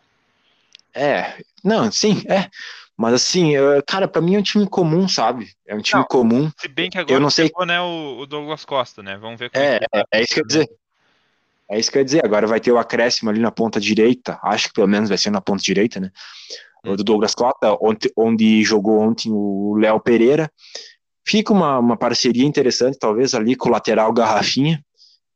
é. 0.94 1.38
Não, 1.62 1.90
sim, 1.92 2.22
é. 2.28 2.48
Mas, 2.96 3.14
assim, 3.14 3.56
uh, 3.56 3.82
cara, 3.86 4.06
pra 4.08 4.20
mim 4.20 4.34
é 4.34 4.38
um 4.38 4.42
time 4.42 4.66
comum, 4.68 5.08
sabe? 5.08 5.50
É 5.66 5.74
um 5.74 5.80
time 5.80 6.00
Não. 6.00 6.06
comum. 6.08 6.50
Se 6.58 6.68
bem 6.68 6.90
que 6.90 6.98
agora 6.98 7.18
não 7.20 7.30
sei- 7.30 7.46
chegou, 7.46 7.64
né, 7.64 7.80
o, 7.80 8.26
Douglas 8.26 8.64
Costa, 8.64 9.02
né? 9.02 9.16
Vamos 9.16 9.38
ver 9.38 9.50
como 9.50 9.64
É, 9.64 9.78
tá. 9.78 9.86
é, 9.94 10.04
é 10.18 10.22
isso 10.22 10.34
que 10.34 10.40
eu 10.40 10.44
ia 10.44 10.46
dizer. 10.48 10.70
É 11.70 11.78
isso 11.78 11.90
que 11.90 11.96
eu 11.98 12.00
ia 12.00 12.04
dizer. 12.04 12.24
Agora 12.24 12.46
vai 12.46 12.60
ter 12.60 12.72
o 12.72 12.78
acréscimo 12.78 13.30
ali 13.30 13.40
na 13.40 13.50
ponta 13.50 13.80
direita. 13.80 14.38
Acho 14.42 14.68
que 14.68 14.74
pelo 14.74 14.88
menos 14.88 15.08
vai 15.08 15.16
ser 15.16 15.30
na 15.30 15.40
ponta 15.40 15.62
direita, 15.62 16.00
né? 16.00 16.10
O 16.84 16.96
do 16.96 17.04
Douglas 17.04 17.34
Costa, 17.34 17.76
onde, 17.80 18.10
onde 18.16 18.62
jogou 18.64 19.00
ontem 19.00 19.30
o 19.30 19.76
Léo 19.78 20.00
Pereira. 20.00 20.50
Fica 21.30 21.52
uma, 21.52 21.78
uma 21.78 21.96
parceria 21.96 22.44
interessante, 22.44 22.98
talvez, 22.98 23.34
ali 23.34 23.54
com 23.54 23.68
o 23.68 23.72
lateral 23.72 24.12
Garrafinha. 24.12 24.84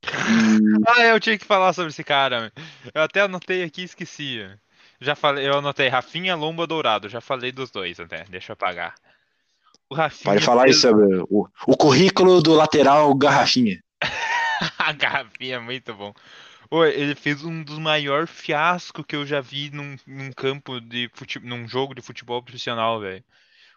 E, 0.04 0.82
Ah, 0.88 1.02
eu 1.04 1.20
tinha 1.20 1.38
que 1.38 1.44
falar 1.44 1.72
sobre 1.72 1.90
esse 1.90 2.02
cara. 2.02 2.52
Eu 2.92 3.02
até 3.02 3.20
anotei 3.20 3.62
aqui 3.62 3.82
e 3.82 3.84
esqueci. 3.84 4.44
Já 5.00 5.14
falei, 5.14 5.46
eu 5.46 5.56
anotei 5.56 5.86
Rafinha 5.86 6.34
Lomba 6.34 6.66
Dourado. 6.66 7.08
Já 7.08 7.20
falei 7.20 7.52
dos 7.52 7.70
dois 7.70 8.00
até. 8.00 8.24
Deixa 8.24 8.50
eu 8.50 8.54
apagar. 8.54 8.96
O 9.88 9.94
Rafinha. 9.94 10.34
pode 10.34 10.44
falar 10.44 10.64
fez- 10.64 10.78
isso 10.78 10.88
o, 11.30 11.46
o 11.68 11.76
currículo 11.76 12.42
do 12.42 12.54
lateral 12.54 13.14
Garrafinha. 13.14 13.78
A 14.78 14.92
garrafinha 14.92 15.56
é 15.56 15.60
muito 15.60 15.94
bom. 15.94 16.12
Ele 16.92 17.14
fez 17.14 17.44
um 17.44 17.62
dos 17.62 17.78
maiores 17.78 18.28
fiascos 18.30 19.04
que 19.06 19.14
eu 19.14 19.24
já 19.24 19.40
vi 19.40 19.70
num, 19.70 19.96
num 20.06 20.32
campo 20.32 20.80
de 20.80 21.08
futebol, 21.14 21.48
num 21.48 21.68
jogo 21.68 21.94
de 21.94 22.02
futebol 22.02 22.42
profissional, 22.42 22.98
velho. 22.98 23.22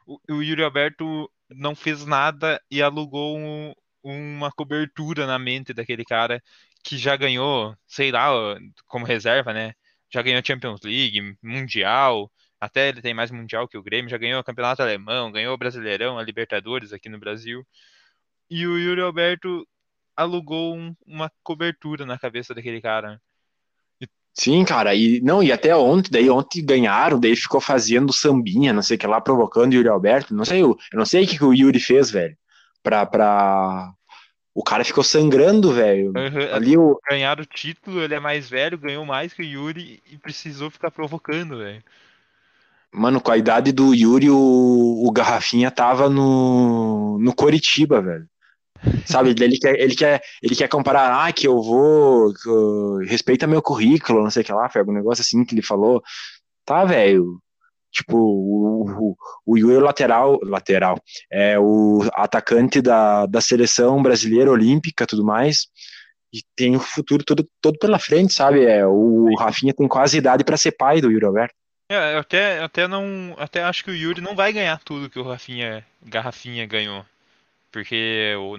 O, 0.08 0.42
Yuri 0.42 0.64
Alberto 0.64 1.32
não 1.50 1.76
fez 1.76 2.06
nada 2.06 2.62
e 2.72 2.82
alugou 2.82 3.38
um- 3.38 3.74
uma 4.04 4.52
cobertura 4.52 5.28
na 5.28 5.38
mente 5.40 5.74
daquele 5.74 6.06
cara 6.06 6.42
que 6.84 6.98
já 6.98 7.16
ganhou, 7.18 7.76
sei 7.88 8.12
lá, 8.12 8.30
como 8.88 9.06
reserva, 9.06 9.54
né? 9.54 9.74
Já 10.14 10.22
ganhou 10.22 10.42
Champions 10.46 10.82
League, 10.84 11.36
Mundial, 11.44 12.32
até 12.60 12.90
ele 12.90 13.02
tem 13.02 13.14
mais 13.14 13.32
Mundial 13.32 13.68
que 13.68 13.78
o 13.78 13.84
Grêmio, 13.84 14.10
já 14.10 14.18
ganhou 14.18 14.40
o 14.40 14.44
Campeonato 14.44 14.82
Alemão, 14.82 15.32
ganhou 15.32 15.54
o 15.54 15.58
Brasileirão, 15.58 16.18
a 16.18 16.24
Libertadores 16.24 16.94
aqui 16.94 17.10
no 17.10 17.20
Brasil. 17.20 17.66
E 18.50 18.68
o 18.68 18.78
Yuri 18.78 19.02
Alberto 19.02 19.68
alugou 20.16 20.76
um- 20.78 20.96
uma 21.06 21.32
cobertura 21.44 22.06
na 22.06 22.18
cabeça 22.20 22.54
daquele 22.56 22.82
cara. 22.82 23.22
Sim, 24.40 24.64
cara, 24.64 24.94
e 24.94 25.20
não, 25.22 25.42
e 25.42 25.52
até 25.52 25.76
ontem, 25.76 26.12
daí 26.12 26.30
ontem 26.30 26.64
ganharam, 26.64 27.20
daí 27.20 27.36
ficou 27.36 27.60
fazendo 27.60 28.14
sambinha, 28.14 28.72
não 28.72 28.84
sei 28.84 28.96
o 28.96 29.00
que 29.00 29.08
lá, 29.08 29.20
provocando 29.20 29.72
o 29.72 29.76
Yuri 29.76 29.90
Alberto. 29.90 30.36
Não 30.36 30.46
sei, 30.46 30.62
eu, 30.62 30.78
eu 30.94 31.00
não 31.00 31.06
sei 31.08 31.24
o 31.24 31.28
que, 31.28 31.40
que 31.40 31.44
o 31.44 31.54
Yuri 31.54 31.80
fez, 31.80 32.12
velho. 32.12 32.38
Pra, 32.84 33.04
pra... 33.04 33.92
O 34.54 34.64
cara 34.64 34.84
ficou 34.84 35.04
sangrando, 35.04 35.74
velho. 35.74 36.14
Aham, 36.16 36.54
Ali 36.54 36.78
o. 36.78 37.00
Ganharam 37.10 37.42
o 37.42 37.48
título, 37.48 38.00
ele 38.00 38.14
é 38.14 38.20
mais 38.20 38.48
velho, 38.48 38.78
ganhou 38.78 39.04
mais 39.04 39.34
que 39.34 39.42
o 39.42 39.46
Yuri 39.46 40.04
e 40.12 40.18
precisou 40.20 40.70
ficar 40.70 40.92
provocando, 40.92 41.58
velho. 41.58 41.84
Mano, 42.92 43.20
com 43.20 43.32
a 43.32 43.38
idade 43.38 43.72
do 43.72 43.94
Yuri, 43.94 44.30
o, 44.30 45.04
o 45.04 45.12
Garrafinha 45.12 45.72
tava 45.72 46.10
no, 46.10 47.18
no 47.20 47.34
Coritiba, 47.34 48.02
velho. 48.02 48.30
Sabe, 49.06 49.30
ele 49.30 49.58
quer, 49.58 49.80
ele 49.80 49.96
quer, 49.96 50.22
ele 50.42 50.56
quer 50.56 50.68
comparar, 50.68 51.26
ah, 51.26 51.32
que 51.32 51.48
eu 51.48 51.62
vou, 51.62 52.34
que 52.34 52.50
eu- 52.50 52.98
respeita 53.08 53.48
meu 53.48 53.62
currículo, 53.62 54.24
não 54.24 54.32
sei 54.32 54.42
o 54.44 54.46
que 54.46 54.54
lá, 54.54 54.70
foi 54.70 54.82
algum 54.82 54.94
negócio 54.94 55.22
assim 55.22 55.44
que 55.46 55.56
ele 55.56 55.62
falou. 55.62 56.02
Tá, 56.66 56.84
velho. 56.86 57.40
Tipo, 57.92 58.18
o, 58.18 59.16
o, 59.46 59.60
o 59.60 59.72
é 59.72 59.80
lateral, 59.80 60.38
lateral, 60.44 60.98
é 61.32 61.58
o 61.58 62.02
atacante 62.14 62.82
da, 62.82 63.26
da 63.26 63.42
seleção 63.42 64.04
brasileira 64.04 64.52
olímpica 64.52 65.08
tudo 65.08 65.24
mais, 65.24 65.68
e 66.34 66.42
tem 66.56 66.76
o 66.76 66.80
futuro 66.80 67.24
todo, 67.24 67.48
todo 67.62 67.80
pela 67.80 67.98
frente, 67.98 68.34
sabe? 68.34 68.66
É, 68.66 68.86
o 68.86 69.34
Rafinha 69.40 69.74
tem 69.74 69.88
quase 69.88 70.18
idade 70.18 70.44
pra 70.44 70.58
ser 70.58 70.74
pai 70.74 71.02
do 71.02 71.10
Yuri 71.10 71.26
Alberto. 71.26 71.56
É, 71.90 72.16
eu 72.16 72.20
até, 72.20 72.60
até 72.60 72.88
não. 72.88 73.34
Até 73.38 73.64
acho 73.64 73.84
que 73.84 73.92
o 73.92 73.96
Yuri 73.96 74.20
não 74.20 74.36
vai 74.36 74.52
ganhar 74.52 74.78
tudo 74.84 75.10
que 75.10 75.18
o 75.18 75.24
Rafinha, 75.24 75.86
Garrafinha 76.06 76.66
ganhou. 76.66 77.06
Porque 77.78 78.34
o, 78.40 78.56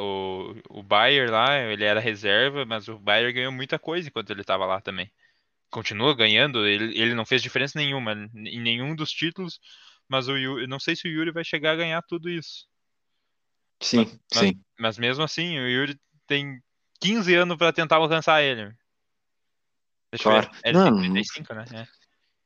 o, 0.00 0.78
o 0.78 0.82
Bayer 0.84 1.28
lá, 1.28 1.58
ele 1.58 1.82
era 1.82 1.98
reserva, 1.98 2.64
mas 2.64 2.86
o 2.86 2.96
Bayer 3.00 3.34
ganhou 3.34 3.50
muita 3.50 3.80
coisa 3.80 4.06
enquanto 4.06 4.30
ele 4.30 4.42
estava 4.42 4.64
lá 4.64 4.80
também. 4.80 5.10
Continua 5.68 6.14
ganhando, 6.14 6.64
ele, 6.64 6.96
ele 6.96 7.12
não 7.12 7.26
fez 7.26 7.42
diferença 7.42 7.76
nenhuma 7.76 8.12
em 8.32 8.60
nenhum 8.60 8.94
dos 8.94 9.10
títulos, 9.10 9.58
mas 10.08 10.28
o 10.28 10.36
Yuri, 10.36 10.62
eu 10.62 10.68
não 10.68 10.78
sei 10.78 10.94
se 10.94 11.08
o 11.08 11.10
Yuri 11.10 11.32
vai 11.32 11.42
chegar 11.42 11.72
a 11.72 11.76
ganhar 11.76 12.00
tudo 12.02 12.30
isso. 12.30 12.68
Sim, 13.82 14.08
Mas, 14.32 14.40
sim. 14.40 14.60
mas 14.78 14.98
mesmo 14.98 15.24
assim, 15.24 15.58
o 15.58 15.68
Yuri 15.68 15.98
tem 16.28 16.62
15 17.00 17.34
anos 17.34 17.56
para 17.56 17.72
tentar 17.72 17.96
alcançar 17.96 18.40
ele. 18.40 18.72
Deixa 20.12 20.28
eu 20.28 20.32
ver. 20.32 20.48
Claro. 20.48 20.62
Tem 20.62 20.72
Não, 20.72 20.96
35, 20.96 21.54
né? 21.54 21.64
É. 21.74 21.86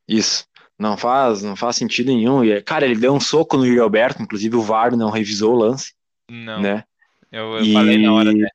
Isso. 0.09 0.47
Não 0.79 0.97
faz, 0.97 1.43
não 1.43 1.55
faz 1.55 1.77
sentido 1.77 2.07
nenhum. 2.07 2.43
E, 2.43 2.63
cara, 2.63 2.87
ele 2.87 2.97
deu 2.97 3.13
um 3.13 3.21
soco 3.21 3.59
no 3.59 3.67
Yuri 3.67 3.81
Alberto, 3.81 4.23
inclusive 4.23 4.57
o 4.57 4.63
VAR 4.63 4.97
não 4.97 5.11
revisou 5.11 5.55
o 5.55 5.59
lance, 5.59 5.93
Não, 6.31 6.63
né? 6.63 6.85
eu, 7.33 7.59
eu 7.59 7.67
E- 7.67 7.73
falei 7.73 7.99
na 7.99 8.13
hora 8.13 8.31
até. 8.31 8.49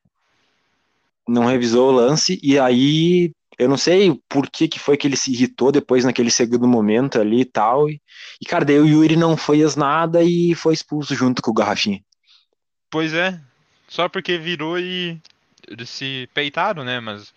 Não 1.28 1.46
revisou 1.46 1.88
o 1.90 1.92
lance, 1.92 2.38
e 2.42 2.58
aí 2.58 3.32
eu 3.58 3.68
não 3.68 3.76
sei 3.76 4.20
por 4.28 4.50
que, 4.50 4.66
que 4.68 4.78
foi 4.80 4.96
que 4.96 5.06
ele 5.06 5.16
se 5.16 5.30
irritou 5.32 5.70
depois 5.70 6.04
naquele 6.04 6.30
segundo 6.30 6.66
momento 6.66 7.20
ali 7.20 7.40
e 7.42 7.44
tal. 7.44 7.88
E, 7.88 8.00
e, 8.40 8.44
cara, 8.46 8.64
daí 8.64 8.78
o 8.78 8.86
Yuri 8.86 9.16
não 9.16 9.36
fez 9.36 9.76
nada 9.76 10.22
e 10.22 10.54
foi 10.54 10.74
expulso 10.74 11.14
junto 11.14 11.40
com 11.42 11.50
o 11.50 11.54
Garrafinha. 11.54 12.02
Pois 12.90 13.12
é, 13.14 13.40
só 13.88 14.08
porque 14.08 14.38
virou 14.38 14.78
e 14.78 15.20
eles 15.68 15.88
se 15.90 16.28
peitaram, 16.34 16.84
né? 16.84 17.00
Mas 17.00 17.32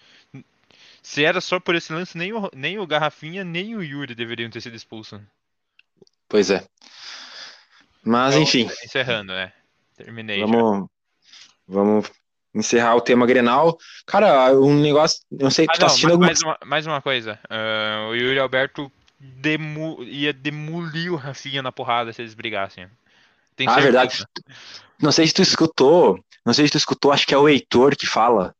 se 1.04 1.24
era 1.24 1.40
só 1.40 1.60
por 1.60 1.76
esse 1.76 1.94
lance, 1.94 2.18
nem 2.18 2.34
o, 2.34 2.50
nem 2.56 2.80
o 2.80 2.88
Garrafinha, 2.88 3.44
nem 3.44 3.76
o 3.76 3.84
Yuri 3.84 4.16
deveriam 4.16 4.50
ter 4.50 4.62
sido 4.62 4.76
expulsos. 4.76 5.22
Pois 6.28 6.50
é. 6.50 6.68
Mas, 8.06 8.36
Então, 8.36 8.42
enfim, 8.42 8.70
Encerrando, 8.84 9.34
né? 9.34 9.54
Terminei 9.96 10.40
vamos, 10.42 10.88
vamos 11.68 12.12
encerrar 12.54 12.96
o 12.96 13.02
tema 13.02 13.26
Grenal. 13.26 13.78
Cara, 14.06 14.54
um 14.54 14.80
negócio, 14.80 15.20
não 15.32 15.50
sei, 15.50 15.68
Ah, 15.68 15.74
tu 15.74 15.80
tá 15.80 15.86
assistindo 15.88 16.10
ma- 16.10 16.14
alguma 16.14 16.28
mais, 16.28 16.42
uma, 16.42 16.58
mais 16.66 16.88
uma 16.88 17.02
coisa. 17.02 17.40
ah, 17.50 18.08
o 18.10 18.16
Yuri 18.16 18.40
Alberto 18.40 18.92
ia 20.06 20.34
demolir 20.34 21.12
o 21.14 21.16
Rafinha 21.16 21.62
na 21.62 21.72
porrada 21.72 22.12
se 22.12 22.22
eles 22.22 22.34
brigassem. 22.34 22.88
Tem 23.56 23.68
Ah, 23.68 23.74
certeza. 23.76 23.92
verdade. 23.92 24.26
Não 25.02 25.12
sei 25.12 25.28
se 25.28 25.34
tu 25.34 25.42
escutou, 25.42 26.20
não 26.46 26.54
sei 26.54 26.66
se 26.66 26.72
tu 26.72 26.78
escutou, 26.78 27.12
acho 27.12 27.26
que 27.26 27.34
é 27.34 27.38
o 27.38 27.48
Heitor 27.48 27.96
que 27.96 28.06
fala, 28.06 28.56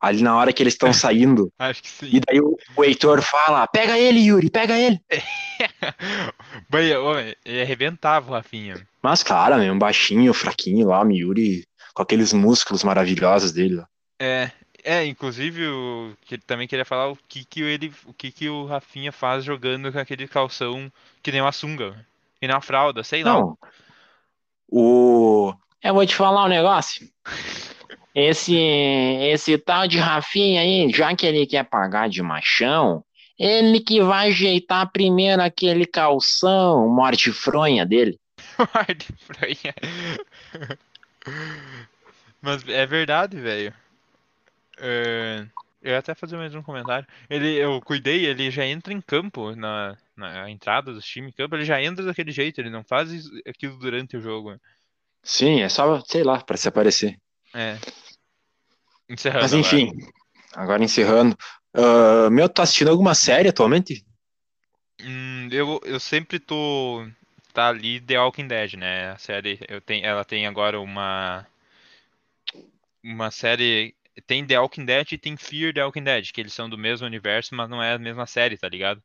ali 0.00 0.22
na 0.22 0.36
hora 0.36 0.52
que 0.52 0.62
eles 0.62 0.74
estão 0.74 0.92
saindo, 0.94 1.52
Acho 1.58 1.82
que 1.82 1.88
sim. 1.88 2.10
e 2.12 2.20
daí 2.20 2.40
o, 2.40 2.56
o 2.76 2.84
Heitor 2.84 3.22
fala, 3.22 3.66
pega 3.66 3.98
ele, 3.98 4.20
Yuri, 4.20 4.50
pega 4.50 4.78
ele. 4.78 5.00
Bem, 6.68 6.96
homem, 6.96 7.34
ele 7.44 7.62
arrebentava 7.62 8.30
o 8.30 8.34
Rafinha. 8.34 8.86
Mas, 9.02 9.22
cara, 9.22 9.56
mesmo, 9.56 9.78
baixinho, 9.78 10.34
fraquinho 10.34 10.88
lá, 10.88 11.04
o 11.04 11.10
Yuri, 11.10 11.66
com 11.94 12.02
aqueles 12.02 12.32
músculos 12.32 12.84
maravilhosos 12.84 13.52
dele. 13.52 13.76
lá. 13.76 13.88
É, 14.18 14.50
é, 14.82 15.04
inclusive 15.04 15.66
o 15.66 16.16
que 16.22 16.34
ele 16.36 16.42
também 16.46 16.68
queria 16.68 16.84
falar 16.84 17.08
o 17.08 17.18
que 17.28 17.44
que 17.44 17.60
ele, 17.62 17.92
o 18.04 18.12
que 18.12 18.30
que 18.30 18.48
o 18.48 18.66
Rafinha 18.66 19.12
faz 19.12 19.44
jogando 19.44 19.92
com 19.92 19.98
aquele 19.98 20.28
calção 20.28 20.90
que 21.22 21.32
nem 21.32 21.40
uma 21.40 21.52
sunga, 21.52 21.92
que 22.40 22.46
nem 22.46 22.54
uma 22.54 22.62
fralda, 22.62 23.02
sei 23.02 23.22
lá. 23.22 23.34
Não, 23.34 23.58
o... 24.68 25.54
Eu 25.82 25.94
vou 25.94 26.06
te 26.06 26.14
falar 26.14 26.44
um 26.44 26.48
negócio. 26.48 27.08
Esse, 28.16 28.56
esse 28.56 29.58
tal 29.58 29.86
de 29.86 29.98
Rafinha 29.98 30.62
aí, 30.62 30.90
já 30.90 31.14
que 31.14 31.26
ele 31.26 31.46
quer 31.46 31.64
pagar 31.64 32.08
de 32.08 32.22
machão, 32.22 33.04
ele 33.38 33.78
que 33.80 34.02
vai 34.02 34.28
ajeitar 34.28 34.90
primeiro 34.90 35.42
aquele 35.42 35.84
calção 35.86 36.88
morte 36.88 37.30
fronha 37.30 37.84
dele. 37.84 38.18
Guarde 38.72 39.06
fronha. 39.20 39.74
Mas 42.40 42.66
é 42.68 42.86
verdade, 42.86 43.38
velho. 43.40 43.74
É, 44.78 45.46
Eu 45.82 45.92
ia 45.92 45.98
até 45.98 46.14
fazer 46.14 46.36
mais 46.36 46.54
um 46.54 46.62
comentário. 46.62 47.06
Ele, 47.30 47.54
eu 47.56 47.80
cuidei, 47.82 48.26
ele 48.26 48.50
já 48.50 48.64
entra 48.66 48.92
em 48.92 49.00
campo 49.00 49.54
na, 49.56 49.96
na 50.16 50.50
entrada 50.50 50.92
do 50.92 51.00
time 51.00 51.28
em 51.28 51.32
campo, 51.32 51.54
ele 51.56 51.64
já 51.64 51.82
entra 51.82 52.04
daquele 52.04 52.32
jeito, 52.32 52.60
ele 52.60 52.70
não 52.70 52.84
faz 52.84 53.10
aquilo 53.46 53.78
durante 53.78 54.16
o 54.16 54.20
jogo. 54.20 54.58
Sim, 55.22 55.60
é 55.60 55.68
só, 55.68 56.00
sei 56.00 56.22
lá, 56.24 56.42
pra 56.42 56.56
se 56.56 56.68
aparecer. 56.68 57.18
É. 57.56 57.78
Encerrando. 59.08 59.42
Mas 59.42 59.54
agora. 59.54 59.66
enfim, 59.66 59.92
agora 60.54 60.84
encerrando. 60.84 61.36
Ah, 61.74 62.28
meu, 62.30 62.48
tá 62.48 62.62
assistindo 62.62 62.90
alguma 62.90 63.14
série 63.14 63.48
atualmente? 63.48 64.04
Hum, 65.00 65.48
eu, 65.50 65.80
eu 65.84 66.00
sempre 66.00 66.38
tô 66.38 67.06
tá 67.52 67.68
ali 67.68 68.00
The 68.00 68.18
Walking 68.18 68.46
Dead, 68.48 68.74
né? 68.74 69.10
A 69.12 69.18
série, 69.18 69.58
eu 69.68 69.80
tenho, 69.80 70.04
ela 70.04 70.24
tem 70.24 70.46
agora 70.46 70.78
uma 70.80 71.46
uma 73.02 73.30
série 73.30 73.94
tem 74.26 74.46
The 74.46 74.58
Walking 74.58 74.84
Dead 74.84 75.12
e 75.12 75.18
tem 75.18 75.36
Fear 75.36 75.72
The 75.72 75.84
Walking 75.84 76.04
Dead, 76.04 76.32
que 76.32 76.40
eles 76.40 76.52
são 76.52 76.68
do 76.68 76.76
mesmo 76.78 77.06
universo, 77.06 77.54
mas 77.54 77.68
não 77.68 77.82
é 77.82 77.94
a 77.94 77.98
mesma 77.98 78.26
série, 78.26 78.56
tá 78.58 78.68
ligado? 78.68 79.02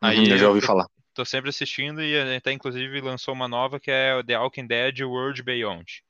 Aí 0.00 0.18
Uhum, 0.18 0.26
eu 0.26 0.38
já 0.38 0.48
ouvi 0.48 0.60
tô, 0.60 0.66
falar. 0.66 0.86
tô 1.14 1.24
sempre 1.24 1.50
assistindo 1.50 2.02
e 2.02 2.36
até 2.36 2.52
inclusive 2.52 3.00
lançou 3.00 3.34
uma 3.34 3.48
nova 3.48 3.80
que 3.80 3.90
é 3.90 4.22
The 4.22 4.38
Walking 4.38 4.66
Dead 4.66 5.00
World 5.00 5.42
Beyond, 5.42 6.02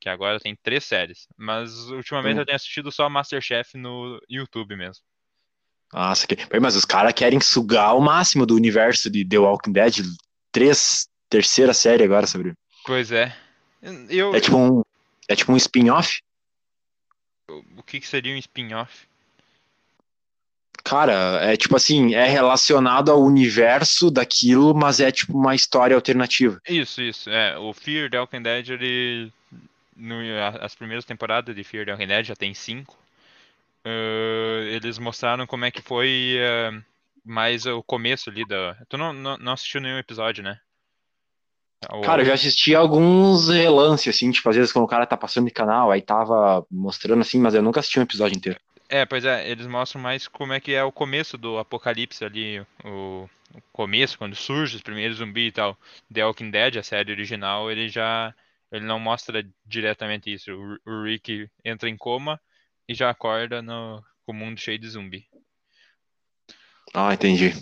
que 0.00 0.08
agora 0.08 0.38
tem 0.40 0.56
três 0.62 0.84
séries. 0.84 1.26
Mas 1.36 1.72
ultimamente 1.90 2.36
Hum. 2.36 2.40
eu 2.40 2.46
tenho 2.46 2.56
assistido 2.56 2.90
só 2.92 3.08
Masterchef 3.08 3.76
no 3.76 4.20
YouTube 4.28 4.76
mesmo. 4.76 5.02
Nossa, 5.92 6.26
que... 6.26 6.36
Mas 6.60 6.76
os 6.76 6.84
caras 6.84 7.12
querem 7.14 7.40
sugar 7.40 7.94
o 7.96 8.00
máximo 8.00 8.44
do 8.44 8.54
universo 8.54 9.10
de 9.10 9.24
The 9.26 9.38
Walking 9.38 9.72
Dead. 9.72 9.94
Três, 10.52 11.08
terceira 11.30 11.72
série 11.72 12.04
agora 12.04 12.26
sobre. 12.26 12.52
Pois 12.84 13.10
é. 13.12 13.34
Eu, 14.08 14.34
É 14.34 14.40
tipo 14.40 14.56
um, 14.56 14.82
é 15.28 15.34
tipo 15.36 15.52
um 15.52 15.56
spin-off. 15.56 16.20
o 17.48 17.82
que 17.82 18.00
que 18.00 18.06
seria 18.06 18.34
um 18.34 18.38
spin-off? 18.38 19.06
Cara, 20.84 21.40
é 21.42 21.56
tipo 21.56 21.76
assim, 21.76 22.14
é 22.14 22.26
relacionado 22.26 23.10
ao 23.10 23.22
universo 23.22 24.10
daquilo, 24.10 24.74
mas 24.74 25.00
é 25.00 25.10
tipo 25.12 25.36
uma 25.36 25.54
história 25.54 25.94
alternativa. 25.94 26.58
Isso, 26.66 27.02
isso. 27.02 27.28
É, 27.28 27.58
o 27.58 27.72
Fear 27.74 28.10
The 28.10 28.20
Walking 28.20 28.42
Dead, 28.42 28.68
ele. 28.70 29.32
No, 29.98 30.16
as 30.60 30.74
primeiras 30.74 31.04
temporadas 31.04 31.54
de 31.54 31.64
Fear 31.64 31.84
The 31.86 31.92
Walking 31.92 32.06
Dead 32.08 32.24
já 32.26 32.36
tem 32.36 32.54
cinco. 32.54 32.98
eh, 33.84 34.68
eles 34.74 34.98
mostraram 34.98 35.46
como 35.46 35.64
é 35.64 35.70
que 35.70 35.82
foi 35.82 36.36
eh, 36.38 36.70
mais 37.24 37.66
o 37.66 37.82
começo 37.82 38.30
ali 38.30 38.44
da. 38.46 38.74
Tu 38.88 38.96
não, 38.98 39.12
não, 39.12 39.36
não 39.38 39.52
assistiu 39.52 39.80
nenhum 39.80 39.98
episódio, 39.98 40.42
né? 40.44 40.60
O- 41.90 41.98
Cara, 42.00 42.22
eu 42.22 42.26
já 42.26 42.34
assisti 42.34 42.74
alguns 42.74 43.48
relances, 43.48 44.14
assim, 44.14 44.30
tipo, 44.32 44.48
às 44.48 44.56
vezes 44.56 44.72
quando 44.72 44.84
o 44.84 44.88
cara 44.88 45.06
tá 45.06 45.16
passando 45.16 45.46
de 45.46 45.52
canal, 45.52 45.90
aí 45.90 46.00
tava 46.02 46.64
mostrando 46.70 47.20
assim, 47.20 47.38
mas 47.40 47.54
eu 47.54 47.62
nunca 47.62 47.80
assisti 47.80 47.98
um 47.98 48.02
episódio 48.02 48.36
inteiro. 48.36 48.58
É, 48.88 49.04
pois 49.04 49.24
é, 49.24 49.48
eles 49.50 49.66
mostram 49.66 50.00
mais 50.00 50.26
como 50.28 50.52
é 50.52 50.60
que 50.60 50.72
é 50.72 50.82
o 50.82 50.92
começo 50.92 51.36
do 51.36 51.58
apocalipse 51.58 52.24
ali, 52.24 52.60
o, 52.84 53.28
o 53.54 53.60
começo, 53.72 54.16
quando 54.18 54.34
surge 54.34 54.76
os 54.76 54.82
primeiros 54.82 55.18
zumbis 55.18 55.48
e 55.48 55.52
tal. 55.52 55.78
The 56.12 56.24
Walking 56.24 56.50
Dead, 56.50 56.76
a 56.76 56.82
série 56.82 57.12
original, 57.12 57.70
ele 57.70 57.88
já 57.88 58.34
ele 58.72 58.84
não 58.84 58.98
mostra 58.98 59.46
diretamente 59.64 60.32
isso. 60.32 60.52
O, 60.52 60.90
o 60.90 61.02
Rick 61.04 61.48
entra 61.64 61.88
em 61.88 61.96
coma 61.96 62.40
e 62.88 62.94
já 62.94 63.10
acorda 63.10 63.62
no 63.62 64.02
com 64.24 64.32
o 64.32 64.34
mundo 64.34 64.60
cheio 64.60 64.78
de 64.78 64.88
zumbi. 64.88 65.26
Ah, 66.92 67.14
entendi. 67.14 67.52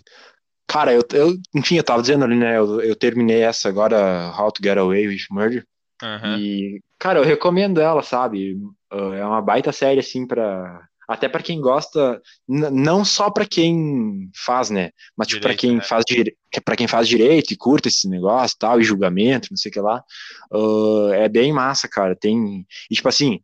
Cara, 0.67 0.93
eu, 0.93 1.03
eu 1.13 1.37
enfim, 1.55 1.77
eu 1.77 1.85
tava 1.85 2.03
dizendo 2.03 2.25
ali, 2.25 2.37
né, 2.37 2.59
eu, 2.59 2.81
eu 2.81 2.97
terminei 2.97 3.43
essa 3.43 3.69
agora, 3.69 4.33
How 4.37 4.51
to 4.51 4.61
Get 4.63 4.77
Away 4.77 5.07
with 5.07 5.27
Murder, 5.31 5.65
Aham. 6.03 6.39
e, 6.39 6.81
cara, 6.99 7.21
eu 7.21 7.25
recomendo 7.25 7.81
ela, 7.81 8.03
sabe? 8.03 8.55
Uh, 8.93 9.13
É 9.15 9.25
uma 9.25 9.41
baita 9.41 9.73
série, 9.73 10.01
assim, 10.01 10.27
pra... 10.27 10.89
Até 11.09 11.29
pra 11.29 11.43
quem 11.43 11.61
gosta, 11.61 12.21
não 12.49 13.05
só 13.05 13.31
pra 13.31 13.47
quem 13.47 14.29
faz, 14.35 14.71
né? 14.71 14.91
Mas 15.17 15.29
tipo, 15.29 15.41
Direito, 15.41 15.61
quem 15.61 15.77
né? 15.77 15.83
faz 15.83 16.05
para 16.65 16.77
quem 16.77 16.89
faz 16.89 17.07
direito 17.07 17.53
e 17.53 17.57
curta 17.57 17.89
esse 17.89 18.09
negócio 18.09 18.55
e 18.55 18.59
tal, 18.59 18.81
e 18.81 18.85
julgamento, 18.85 19.49
não 19.51 19.57
sei 19.57 19.71
o 19.71 19.73
que 19.73 19.81
lá. 19.81 20.03
Uh, 20.53 21.13
é 21.13 21.29
bem 21.29 21.53
massa, 21.53 21.89
cara. 21.89 22.17
Tem. 22.17 22.67
E 22.91 22.95
tipo 22.95 23.09
assim, 23.09 23.41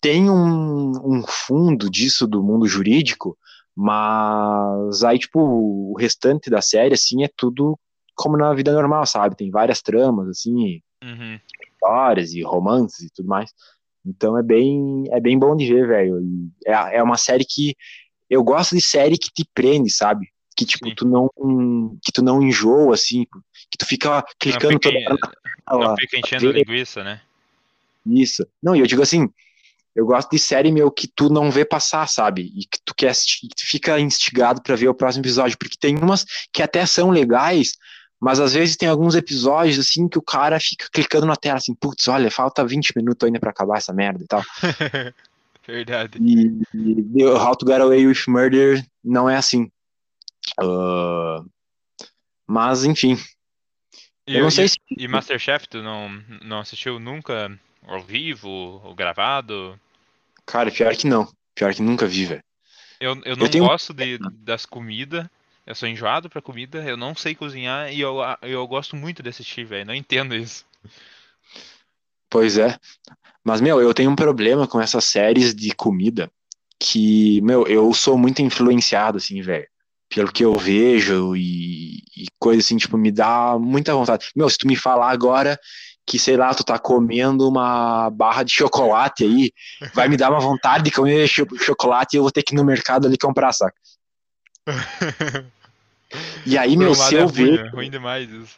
tem 0.00 0.28
um, 0.28 0.92
um 1.04 1.22
fundo 1.26 1.88
disso 1.88 2.26
do 2.26 2.42
mundo 2.42 2.66
jurídico, 2.66 3.38
mas 3.76 5.02
aí, 5.04 5.18
tipo, 5.18 5.40
o 5.40 5.96
restante 5.98 6.50
da 6.50 6.60
série, 6.60 6.94
assim, 6.94 7.24
é 7.24 7.28
tudo 7.36 7.78
como 8.14 8.36
na 8.36 8.52
vida 8.54 8.72
normal, 8.72 9.06
sabe? 9.06 9.36
Tem 9.36 9.50
várias 9.50 9.80
tramas, 9.82 10.28
assim, 10.28 10.80
Uhum. 11.02 11.38
histórias 11.74 12.32
e 12.32 12.42
romances 12.42 13.00
e 13.00 13.10
tudo 13.12 13.28
mais. 13.28 13.50
Então 14.04 14.38
é 14.38 14.42
bem, 14.42 15.04
é 15.10 15.20
bem 15.20 15.38
bom 15.38 15.56
de 15.56 15.66
ver, 15.66 15.86
velho. 15.86 16.20
É, 16.66 16.98
é 16.98 17.02
uma 17.02 17.16
série 17.16 17.44
que 17.44 17.74
eu 18.28 18.42
gosto 18.42 18.74
de 18.74 18.82
série 18.82 19.16
que 19.16 19.30
te 19.32 19.48
prende, 19.54 19.90
sabe? 19.90 20.28
Que 20.56 20.64
tipo 20.64 20.88
Sim. 20.88 20.94
tu 20.94 21.06
não 21.06 21.28
que 22.02 22.12
tu 22.12 22.22
não 22.22 22.42
enjoa 22.42 22.94
assim, 22.94 23.26
que 23.70 23.78
tu 23.78 23.86
fica 23.86 24.16
Não 24.16 24.22
clicando 24.38 24.74
fica, 24.74 24.90
toda 24.90 24.98
hora 24.98 25.18
não 25.68 25.80
tela. 25.80 25.96
fica 25.98 26.18
enchendo 26.18 26.48
a 26.48 26.52
linguiça, 26.52 27.02
né? 27.02 27.20
Isso. 28.06 28.46
Não, 28.62 28.76
e 28.76 28.80
eu 28.80 28.86
digo 28.86 29.02
assim, 29.02 29.28
eu 29.94 30.04
gosto 30.04 30.30
de 30.30 30.38
série 30.38 30.70
meu 30.70 30.90
que 30.90 31.06
tu 31.08 31.28
não 31.30 31.50
vê 31.50 31.64
passar, 31.64 32.06
sabe? 32.08 32.52
E 32.54 32.66
que 32.66 32.78
tu 32.84 32.94
quer 32.94 33.08
assistir, 33.08 33.48
que 33.48 33.56
tu 33.56 33.66
fica 33.66 33.98
instigado 33.98 34.62
pra 34.62 34.76
ver 34.76 34.88
o 34.88 34.94
próximo 34.94 35.22
episódio, 35.22 35.56
porque 35.56 35.76
tem 35.78 35.96
umas 35.96 36.24
que 36.52 36.62
até 36.62 36.84
são 36.84 37.10
legais, 37.10 37.72
mas 38.24 38.40
às 38.40 38.54
vezes 38.54 38.76
tem 38.76 38.88
alguns 38.88 39.14
episódios 39.14 39.78
assim 39.78 40.08
que 40.08 40.18
o 40.18 40.22
cara 40.22 40.58
fica 40.58 40.88
clicando 40.90 41.26
na 41.26 41.36
tela 41.36 41.56
assim, 41.58 41.74
putz, 41.74 42.08
olha, 42.08 42.30
falta 42.30 42.66
20 42.66 42.92
minutos 42.96 43.26
ainda 43.26 43.38
pra 43.38 43.50
acabar 43.50 43.76
essa 43.78 43.92
merda 43.92 44.22
e 44.24 44.26
tal. 44.26 44.42
Verdade. 45.66 46.18
E, 46.20 46.62
e 47.16 47.24
How 47.24 47.56
to 47.56 47.66
Get 47.66 47.80
Away 47.80 48.06
with 48.06 48.22
Murder 48.28 48.84
não 49.02 49.28
é 49.28 49.36
assim. 49.36 49.70
Ah, 50.60 51.42
mas 52.46 52.84
enfim, 52.84 53.16
E, 54.26 54.34
eu 54.36 54.40
não 54.42 54.48
e- 54.48 54.52
sei 54.52 54.68
se 54.68 54.78
e 54.96 55.08
Masterchef, 55.08 55.66
tu 55.68 55.82
não, 55.82 56.08
não 56.42 56.60
assistiu 56.60 56.98
nunca 57.00 57.50
ao 57.86 58.02
vivo 58.02 58.48
ou 58.48 58.94
gravado? 58.94 59.78
cara, 60.46 60.70
pior 60.70 60.94
que 60.94 61.06
não, 61.06 61.26
pior 61.54 61.74
que 61.74 61.80
nunca 61.82 62.06
vi, 62.06 62.26
velho. 62.26 62.42
Eu, 63.00 63.20
eu 63.24 63.36
não 63.36 63.48
tenho- 63.48 63.64
gosto 63.66 63.92
de, 63.92 64.18
das 64.38 64.64
comidas. 64.66 65.26
Eu 65.66 65.74
sou 65.74 65.88
enjoado 65.88 66.28
pra 66.28 66.42
comida. 66.42 66.78
Eu 66.84 66.96
não 66.96 67.14
sei 67.14 67.34
cozinhar 67.34 67.92
e 67.92 68.00
eu, 68.00 68.18
eu 68.42 68.66
gosto 68.66 68.96
muito 68.96 69.22
de 69.22 69.30
assistir, 69.30 69.64
velho. 69.64 69.86
Não 69.86 69.94
entendo 69.94 70.34
isso. 70.34 70.64
Pois 72.28 72.58
é. 72.58 72.78
Mas, 73.44 73.60
meu, 73.60 73.80
eu 73.80 73.94
tenho 73.94 74.10
um 74.10 74.16
problema 74.16 74.66
com 74.66 74.80
essas 74.80 75.04
séries 75.04 75.54
de 75.54 75.74
comida 75.74 76.30
que, 76.78 77.40
meu, 77.42 77.66
eu 77.66 77.92
sou 77.94 78.18
muito 78.18 78.42
influenciado, 78.42 79.18
assim, 79.18 79.40
velho. 79.42 79.66
Pelo 80.08 80.32
que 80.32 80.44
eu 80.44 80.52
vejo 80.54 81.34
e, 81.36 81.98
e 82.16 82.26
coisa 82.38 82.60
assim, 82.60 82.76
tipo, 82.76 82.96
me 82.96 83.10
dá 83.10 83.58
muita 83.58 83.94
vontade. 83.94 84.30
Meu, 84.36 84.48
se 84.48 84.58
tu 84.58 84.66
me 84.66 84.76
falar 84.76 85.10
agora 85.10 85.58
que, 86.06 86.18
sei 86.18 86.36
lá, 86.36 86.52
tu 86.54 86.62
tá 86.62 86.78
comendo 86.78 87.48
uma 87.48 88.10
barra 88.10 88.42
de 88.42 88.52
chocolate 88.52 89.24
aí, 89.24 89.50
vai 89.94 90.08
me 90.08 90.16
dar 90.16 90.30
uma 90.30 90.40
vontade 90.40 90.84
de 90.84 90.90
comer 90.90 91.26
cho- 91.26 91.46
chocolate 91.58 92.14
e 92.14 92.18
eu 92.18 92.22
vou 92.22 92.30
ter 92.30 92.42
que 92.42 92.54
ir 92.54 92.56
no 92.56 92.64
mercado 92.64 93.06
ali 93.06 93.16
comprar, 93.16 93.52
saca? 93.52 93.74
E 96.46 96.56
aí, 96.56 96.76
meu, 96.76 96.94
se 96.94 97.16
é 97.16 97.20
eu 97.20 97.26
ruim, 97.26 97.32
ver 97.32 97.66
é 97.66 97.68
ruim 97.70 97.90
demais 97.90 98.30
isso. 98.30 98.56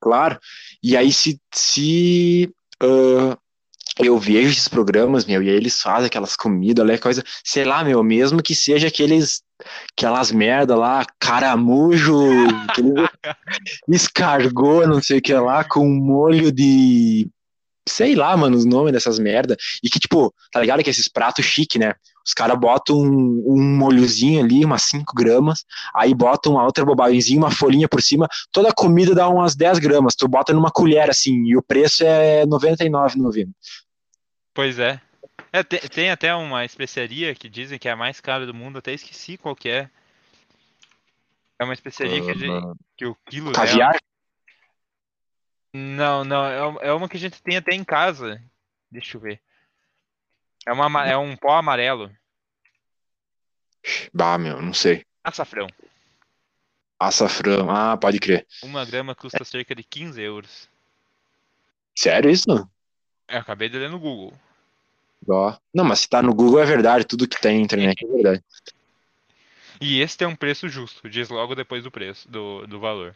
Claro. 0.00 0.38
E 0.82 0.96
aí, 0.96 1.12
se, 1.12 1.40
se 1.52 2.50
ah, 2.80 3.36
eu 3.98 4.18
vejo 4.18 4.50
esses 4.50 4.68
programas, 4.68 5.24
meu, 5.24 5.42
e 5.42 5.48
aí 5.48 5.56
eles 5.56 5.80
fazem 5.80 6.06
aquelas 6.06 6.36
comidas 6.36 6.86
lá, 6.86 6.98
coisa, 6.98 7.22
sei 7.44 7.64
lá, 7.64 7.82
meu, 7.82 8.02
mesmo 8.02 8.42
que 8.42 8.54
seja 8.54 8.88
aqueles, 8.88 9.42
aquelas 9.92 10.30
merda 10.30 10.76
lá, 10.76 11.04
caramujo, 11.18 12.16
aquele 12.68 12.94
escargot, 13.88 14.86
não 14.86 15.02
sei 15.02 15.18
o 15.18 15.22
que 15.22 15.34
lá, 15.34 15.64
com 15.64 15.88
molho 15.88 16.52
de. 16.52 17.28
Sei 17.88 18.14
lá, 18.14 18.36
mano, 18.36 18.56
os 18.56 18.66
nomes 18.66 18.92
dessas 18.92 19.18
merda. 19.18 19.56
E 19.82 19.88
que, 19.88 19.98
tipo, 19.98 20.32
tá 20.52 20.60
ligado 20.60 20.84
que 20.84 20.90
esses 20.90 21.08
pratos 21.08 21.44
chique, 21.44 21.78
né? 21.78 21.94
Os 22.28 22.34
caras 22.34 22.58
botam 22.58 22.94
um, 22.98 23.42
um 23.46 23.76
molhozinho 23.78 24.44
ali, 24.44 24.62
umas 24.62 24.82
5 24.82 25.14
gramas, 25.14 25.64
aí 25.94 26.12
botam 26.12 26.52
uma 26.52 26.64
outra 26.64 26.84
bobagemzinha, 26.84 27.38
uma 27.40 27.50
folhinha 27.50 27.88
por 27.88 28.02
cima, 28.02 28.28
toda 28.52 28.68
a 28.68 28.74
comida 28.74 29.14
dá 29.14 29.26
umas 29.30 29.56
10 29.56 29.78
gramas, 29.78 30.14
tu 30.14 30.28
bota 30.28 30.52
numa 30.52 30.70
colher 30.70 31.08
assim, 31.08 31.46
e 31.46 31.56
o 31.56 31.62
preço 31.62 32.04
é 32.04 32.40
R$ 32.40 32.46
99,90. 32.46 33.48
Pois 34.52 34.78
é. 34.78 35.00
É, 35.50 35.62
tem, 35.62 35.80
tem 35.80 36.10
até 36.10 36.34
uma 36.34 36.66
especiaria 36.66 37.34
que 37.34 37.48
dizem 37.48 37.78
que 37.78 37.88
é 37.88 37.92
a 37.92 37.96
mais 37.96 38.20
cara 38.20 38.44
do 38.44 38.52
mundo. 38.52 38.76
Até 38.78 38.92
esqueci 38.92 39.38
qual 39.38 39.56
que 39.56 39.70
é. 39.70 39.88
É 41.58 41.64
uma 41.64 41.72
especiaria 41.72 42.20
que, 42.20 42.34
gente- 42.38 42.78
que 42.94 43.06
o 43.06 43.16
quilo 43.26 43.52
dela- 43.52 43.66
Caviar? 43.66 43.96
Não, 45.72 46.24
não, 46.24 46.44
é 46.44 46.62
uma- 46.66 46.80
é 46.82 46.92
uma 46.92 47.08
que 47.08 47.16
a 47.16 47.20
gente 47.20 47.42
tem 47.42 47.56
até 47.56 47.74
em 47.74 47.84
casa. 47.84 48.38
Deixa 48.90 49.16
eu 49.16 49.20
ver. 49.22 49.40
É, 50.66 50.72
uma, 50.72 51.06
é 51.06 51.16
um 51.16 51.34
pó 51.34 51.56
amarelo. 51.56 52.10
Bah, 54.12 54.38
meu, 54.38 54.60
não 54.60 54.74
sei. 54.74 55.04
Açafrão. 55.22 55.68
Açafrão, 56.98 57.70
ah, 57.70 57.96
pode 57.96 58.18
crer. 58.18 58.46
Uma 58.62 58.84
grama 58.84 59.14
custa 59.14 59.44
cerca 59.44 59.74
de 59.74 59.84
15 59.84 60.20
euros. 60.20 60.68
Sério 61.96 62.30
isso? 62.30 62.48
Eu 63.28 63.38
acabei 63.38 63.68
de 63.68 63.78
ler 63.78 63.90
no 63.90 63.98
Google. 63.98 64.32
Ó. 65.28 65.56
Não, 65.72 65.84
mas 65.84 66.00
se 66.00 66.08
tá 66.08 66.22
no 66.22 66.34
Google 66.34 66.60
é 66.60 66.64
verdade, 66.64 67.04
tudo 67.04 67.28
que 67.28 67.40
tem 67.40 67.58
na 67.58 67.64
internet 67.64 68.04
é 68.04 68.08
verdade. 68.08 68.44
E 69.80 70.00
esse 70.00 70.16
tem 70.16 70.26
um 70.26 70.34
preço 70.34 70.68
justo, 70.68 71.08
diz 71.08 71.28
logo 71.28 71.54
depois 71.54 71.84
do 71.84 71.90
preço, 71.90 72.28
do, 72.28 72.66
do 72.66 72.80
valor. 72.80 73.14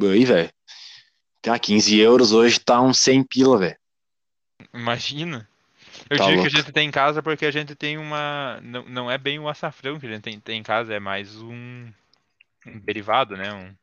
Aí, 0.00 0.24
velho. 0.24 0.50
Tá, 1.42 1.58
15 1.58 1.98
euros 1.98 2.32
hoje 2.32 2.60
tá 2.60 2.80
uns 2.80 3.00
100 3.00 3.24
pila, 3.24 3.58
velho. 3.58 3.76
Imagina. 4.72 5.49
Eu 6.08 6.16
Tá 6.18 6.24
digo 6.24 6.36
louco. 6.36 6.50
que 6.50 6.56
a 6.56 6.60
gente 6.60 6.72
tem 6.72 6.88
em 6.88 6.90
casa 6.90 7.22
porque 7.22 7.46
a 7.46 7.50
gente 7.50 7.74
tem 7.74 7.98
uma. 7.98 8.60
Não, 8.62 8.84
não 8.88 9.10
é 9.10 9.16
bem 9.18 9.38
o 9.38 9.48
açafrão 9.48 9.98
que 9.98 10.06
a 10.06 10.10
gente 10.10 10.22
tem, 10.22 10.40
tem 10.40 10.58
em 10.60 10.62
casa, 10.62 10.94
é 10.94 11.00
mais 11.00 11.36
um, 11.40 11.88
um 12.66 12.78
derivado, 12.80 13.36
né? 13.36 13.52
Um, 13.52 13.74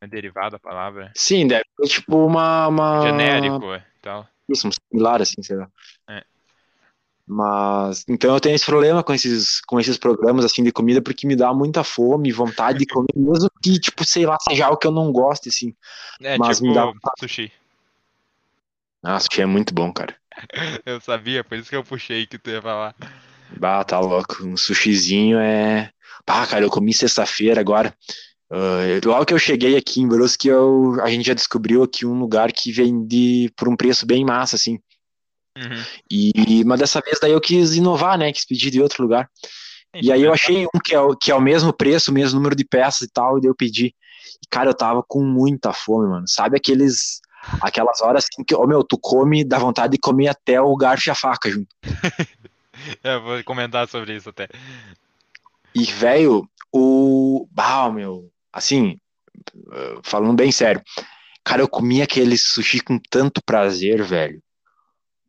É 0.00 0.06
derivado 0.06 0.56
a 0.56 0.58
palavra. 0.58 1.12
Sim, 1.16 1.46
deve 1.46 1.64
ser 1.80 1.88
tipo 1.88 2.24
uma. 2.26 2.68
uma... 2.68 3.02
Genérico, 3.02 3.72
é, 3.74 3.84
tal. 4.00 4.26
Isso, 4.48 4.66
um 4.66 4.70
similar, 4.72 5.22
assim, 5.22 5.42
sei 5.42 5.56
lá. 5.56 5.68
É. 6.08 6.24
Mas, 7.26 8.04
então 8.08 8.34
eu 8.34 8.40
tenho 8.40 8.56
esse 8.56 8.66
problema 8.66 9.04
com 9.04 9.14
esses, 9.14 9.60
com 9.60 9.78
esses 9.78 9.96
programas, 9.96 10.44
assim, 10.44 10.64
de 10.64 10.72
comida, 10.72 11.00
porque 11.00 11.26
me 11.28 11.36
dá 11.36 11.54
muita 11.54 11.84
fome, 11.84 12.32
vontade 12.32 12.78
de 12.80 12.86
comer, 12.86 13.06
mesmo 13.14 13.48
que, 13.62 13.78
tipo, 13.78 14.04
sei 14.04 14.26
lá, 14.26 14.36
seja 14.40 14.66
algo 14.66 14.76
que 14.78 14.86
eu 14.86 14.90
não 14.90 15.12
goste, 15.12 15.48
assim. 15.48 15.72
É, 16.20 16.36
Mas 16.36 16.56
tipo 16.56 16.68
me 16.68 16.74
dá- 16.74 16.92
sushi. 17.20 17.52
Nossa, 19.02 19.28
que 19.28 19.40
é 19.40 19.46
muito 19.46 19.72
bom, 19.72 19.92
cara. 19.92 20.16
Eu 20.86 21.00
sabia, 21.00 21.44
por 21.44 21.56
isso 21.58 21.68
que 21.70 21.76
eu 21.76 21.84
puxei 21.84 22.26
que 22.26 22.38
tu 22.38 22.50
ia 22.50 22.62
falar. 22.62 22.94
Bah, 23.58 23.84
tá 23.84 23.98
louco. 24.00 24.44
Um 24.44 24.56
sushizinho 24.56 25.38
é. 25.38 25.90
Bah, 26.26 26.46
cara, 26.46 26.64
eu 26.64 26.70
comi 26.70 26.92
sexta-feira 26.94 27.60
agora. 27.60 27.94
Ah, 28.50 28.82
logo 29.04 29.26
que 29.26 29.34
eu 29.34 29.38
cheguei 29.38 29.76
aqui 29.76 30.00
em 30.00 30.08
Brusque, 30.08 30.48
eu... 30.48 30.96
a 31.02 31.08
gente 31.10 31.26
já 31.26 31.34
descobriu 31.34 31.82
aqui 31.82 32.04
um 32.04 32.18
lugar 32.18 32.52
que 32.52 32.72
vende 32.72 33.50
por 33.56 33.68
um 33.68 33.76
preço 33.76 34.06
bem 34.06 34.24
massa, 34.24 34.56
assim. 34.56 34.78
Uhum. 35.56 35.82
E, 36.10 36.64
mas 36.64 36.78
dessa 36.80 37.00
vez 37.00 37.18
daí 37.20 37.32
eu 37.32 37.40
quis 37.40 37.74
inovar, 37.74 38.16
né? 38.18 38.32
Quis 38.32 38.44
pedir 38.44 38.70
de 38.70 38.80
outro 38.80 39.02
lugar. 39.02 39.28
E 40.00 40.12
aí 40.12 40.22
eu 40.22 40.32
achei 40.32 40.66
um 40.66 40.78
que 40.84 40.94
é, 40.94 41.00
o- 41.00 41.16
que 41.16 41.30
é 41.32 41.34
o 41.34 41.40
mesmo 41.40 41.72
preço, 41.72 42.10
o 42.10 42.14
mesmo 42.14 42.38
número 42.38 42.54
de 42.54 42.64
peças 42.64 43.02
e 43.02 43.10
tal, 43.12 43.38
e 43.38 43.40
daí 43.40 43.50
eu 43.50 43.54
pedi. 43.54 43.86
E, 43.86 44.46
cara, 44.48 44.70
eu 44.70 44.74
tava 44.74 45.02
com 45.06 45.24
muita 45.24 45.72
fome, 45.72 46.08
mano. 46.08 46.28
Sabe 46.28 46.56
aqueles. 46.56 47.20
Aquelas 47.60 48.00
horas 48.00 48.24
assim 48.30 48.44
que, 48.44 48.54
ô 48.54 48.66
meu, 48.66 48.84
tu 48.84 48.98
come, 48.98 49.44
dá 49.44 49.58
vontade 49.58 49.92
de 49.92 49.98
comer 49.98 50.28
até 50.28 50.60
o 50.60 50.76
garfo 50.76 51.08
e 51.08 51.10
a 51.10 51.14
faca 51.14 51.50
junto. 51.50 51.74
Eu 53.04 53.22
vou 53.22 53.44
comentar 53.44 53.86
sobre 53.88 54.16
isso 54.16 54.28
até. 54.30 54.48
E, 55.74 55.84
velho, 55.84 56.48
o. 56.72 57.46
Bah, 57.50 57.90
meu. 57.90 58.30
Assim, 58.52 58.98
falando 60.02 60.36
bem 60.36 60.50
sério. 60.50 60.82
Cara, 61.44 61.62
eu 61.62 61.68
comi 61.68 62.00
aquele 62.02 62.36
sushi 62.38 62.80
com 62.80 62.98
tanto 63.10 63.42
prazer, 63.44 64.02
velho. 64.02 64.42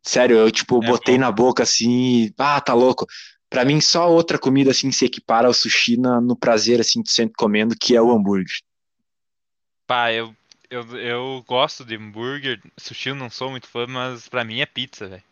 Sério, 0.04 0.38
eu, 0.38 0.52
tipo, 0.52 0.82
É 0.84 0.88
botei 0.88 1.16
bom. 1.16 1.22
na 1.22 1.32
boca 1.32 1.64
assim. 1.64 2.26
e, 2.26 2.34
Ah, 2.38 2.60
tá 2.62 2.74
louco. 2.74 3.06
Pra 3.50 3.66
mim, 3.66 3.82
só 3.82 4.10
outra 4.10 4.40
comida 4.40 4.72
assim 4.72 4.92
se 4.92 5.06
equipara 5.06 5.48
ao 5.48 5.54
sushi 5.54 5.98
na- 5.98 6.22
no 6.22 6.36
prazer 6.38 6.80
assim 6.80 7.02
de 7.02 7.12
sempre 7.12 7.34
comendo, 7.38 7.76
que 7.80 7.96
é 7.96 8.02
o 8.02 8.12
hambúrguer. 8.12 8.46
Pá, 9.86 10.12
eu, 10.14 10.34
eu, 10.72 10.98
eu 10.98 11.44
gosto 11.46 11.84
de 11.84 11.98
hambúrguer. 11.98 12.62
Sushi 12.78 13.10
eu 13.10 13.16
não 13.16 13.30
sou 13.30 13.52
muito 13.52 13.68
fã, 13.68 13.86
mas 13.86 14.30
pra 14.30 14.46
mim 14.46 14.62
é 14.62 14.66
pizza, 14.66 15.08
velho. 15.08 15.24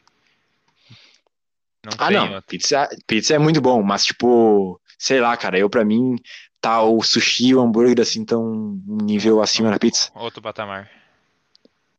Ah, 1.97 2.11
não, 2.11 2.41
pizza, 2.41 2.89
pizza 3.07 3.33
é 3.33 3.39
muito 3.39 3.61
bom, 3.61 3.81
mas 3.81 4.03
tipo, 4.03 4.79
sei 4.97 5.21
lá, 5.21 5.35
cara, 5.37 5.57
eu 5.57 5.69
pra 5.69 5.85
mim 5.85 6.17
tá 6.59 6.83
o 6.83 7.01
sushi 7.01 7.47
e 7.47 7.55
o 7.55 7.61
hambúrguer 7.61 8.01
assim 8.01 8.25
tão 8.25 8.43
um 8.85 8.97
nível 9.01 9.41
acima 9.41 9.71
da 9.71 9.79
pizza. 9.79 10.11
Outro 10.13 10.41
patamar. 10.41 10.91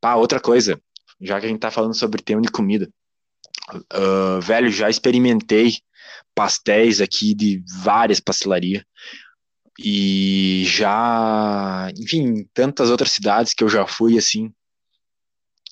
Ah, 0.03 0.17
outra 0.17 0.39
coisa, 0.39 0.81
já 1.19 1.41
que 1.41 1.47
a 1.47 1.49
gente 1.49 1.61
tá 1.61 1.71
falando 1.71 1.95
sobre 1.95 2.23
tema 2.23 2.43
de 2.43 2.51
comida, 2.51 2.91
ah, 3.91 4.39
velho, 4.43 4.69
já 4.71 4.91
experimentei 4.91 5.79
pastéis 6.35 7.01
aqui 7.01 7.35
de 7.35 7.65
várias 7.83 8.21
pastelarias 8.21 8.85
e 9.83 10.65
já, 10.67 11.91
enfim, 11.99 12.47
tantas 12.53 12.91
outras 12.91 13.13
cidades 13.13 13.55
que 13.55 13.65
eu 13.65 13.69
já 13.69 13.87
fui 13.87 14.19
assim, 14.19 14.53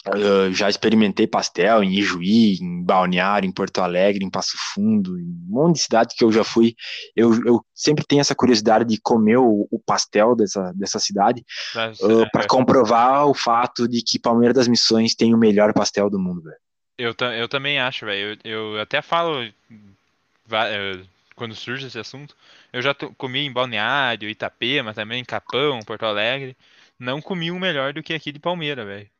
ah, 0.07 0.51
já 0.51 0.69
experimentei 0.69 1.27
pastel 1.27 1.83
em 1.83 1.99
Ijuí, 1.99 2.59
em 2.61 2.83
Balneário, 2.83 3.47
em 3.47 3.53
Porto 3.53 3.81
Alegre, 3.81 4.25
em 4.25 4.31
Passo 4.31 4.57
Fundo, 4.73 5.19
em 5.19 5.25
um 5.25 5.47
monte 5.49 5.77
de 5.77 5.83
cidade 5.83 6.15
que 6.17 6.25
eu 6.25 6.33
já 6.33 6.43
fui. 6.43 6.75
Eu, 7.15 7.35
eu 7.45 7.61
sempre 7.75 8.05
tenho 8.07 8.21
essa 8.21 8.35
curiosidade 8.35 8.85
de 8.87 8.99
comer 9.01 9.37
o, 9.37 9.69
o 9.71 9.79
pastel 9.79 10.35
dessa, 10.35 10.73
dessa 10.75 10.99
cidade 10.99 11.45
Pra, 11.73 11.93
para 12.33 12.47
comprovar 12.47 13.27
o 13.27 13.35
fato 13.35 13.87
de 13.87 14.03
que 14.03 14.19
Palmeiras 14.19 14.55
das 14.55 14.69
Missões 14.69 15.15
tem 15.15 15.35
o 15.35 15.39
melhor 15.39 15.73
pastel 15.75 16.09
do 16.09 16.19
mundo, 16.19 16.43
velho. 16.43 16.57
eu, 16.97 17.15
eu 17.33 17.49
também 17.49 17.79
acho, 17.79 18.07
velho. 18.07 18.39
Eu, 18.45 18.75
eu 18.75 18.81
até 18.81 19.03
falo 19.03 19.43
eh, 19.43 21.01
quando 21.39 21.55
surge 21.57 21.87
esse 21.89 21.99
assunto. 22.01 22.37
Eu 22.73 22.83
já 22.83 22.95
comi 22.95 23.41
em 23.41 23.53
Balneário, 23.53 24.31
Itapema, 24.31 24.95
também 24.95 25.21
em 25.23 25.27
Capão, 25.27 25.81
Porto 25.83 26.05
Alegre. 26.07 26.57
Não 26.99 27.23
comi 27.23 27.51
um 27.53 27.59
melhor 27.61 27.95
do 27.95 28.03
que 28.03 28.15
aqui 28.15 28.33
de 28.33 28.41
Palmeira, 28.41 28.85
velho. 28.87 29.11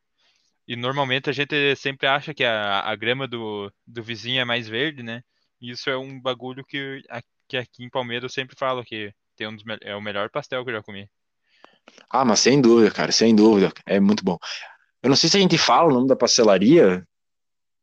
E 0.69 0.77
normalmente 0.77 1.31
a 1.31 1.33
gente 1.33 1.77
sempre 1.77 2.07
acha 2.07 2.35
que 2.35 2.45
a, 2.45 2.81
a 2.83 2.97
grama 2.97 3.27
do, 3.29 3.73
do 3.87 4.03
vizinho 4.03 4.41
é 4.41 4.45
mais 4.45 4.69
verde, 4.69 5.03
né? 5.03 5.23
E 5.61 5.71
isso 5.71 5.91
é 5.91 5.97
um 5.99 6.21
bagulho 6.21 6.65
que, 6.65 7.03
a- 7.11 7.23
que 7.49 7.57
aqui 7.57 7.85
em 7.85 7.91
Palmeira 7.91 8.27
eu 8.27 8.31
sempre 8.31 8.57
falo 8.57 8.85
que 8.85 9.13
tem 9.37 9.49
um 9.49 9.57
dos, 9.57 9.65
é 9.83 9.95
o 9.97 10.01
melhor 10.03 10.31
pastel 10.31 10.65
que 10.65 10.71
eu 10.71 10.77
já 10.77 10.83
comi. 10.83 11.09
Ah, 12.11 12.25
mas 12.25 12.41
sem 12.41 12.61
dúvida, 12.61 12.91
cara, 12.91 13.13
sem 13.13 13.35
dúvida, 13.35 13.73
é 13.87 14.01
muito 14.01 14.25
bom. 14.25 14.39
Eu 15.03 15.11
não 15.11 15.17
sei 15.17 15.31
se 15.31 15.37
a 15.39 15.41
gente 15.41 15.59
fala 15.59 15.89
o 15.91 15.95
nome 15.95 16.09
da 16.09 16.17
pastelaria. 16.17 17.07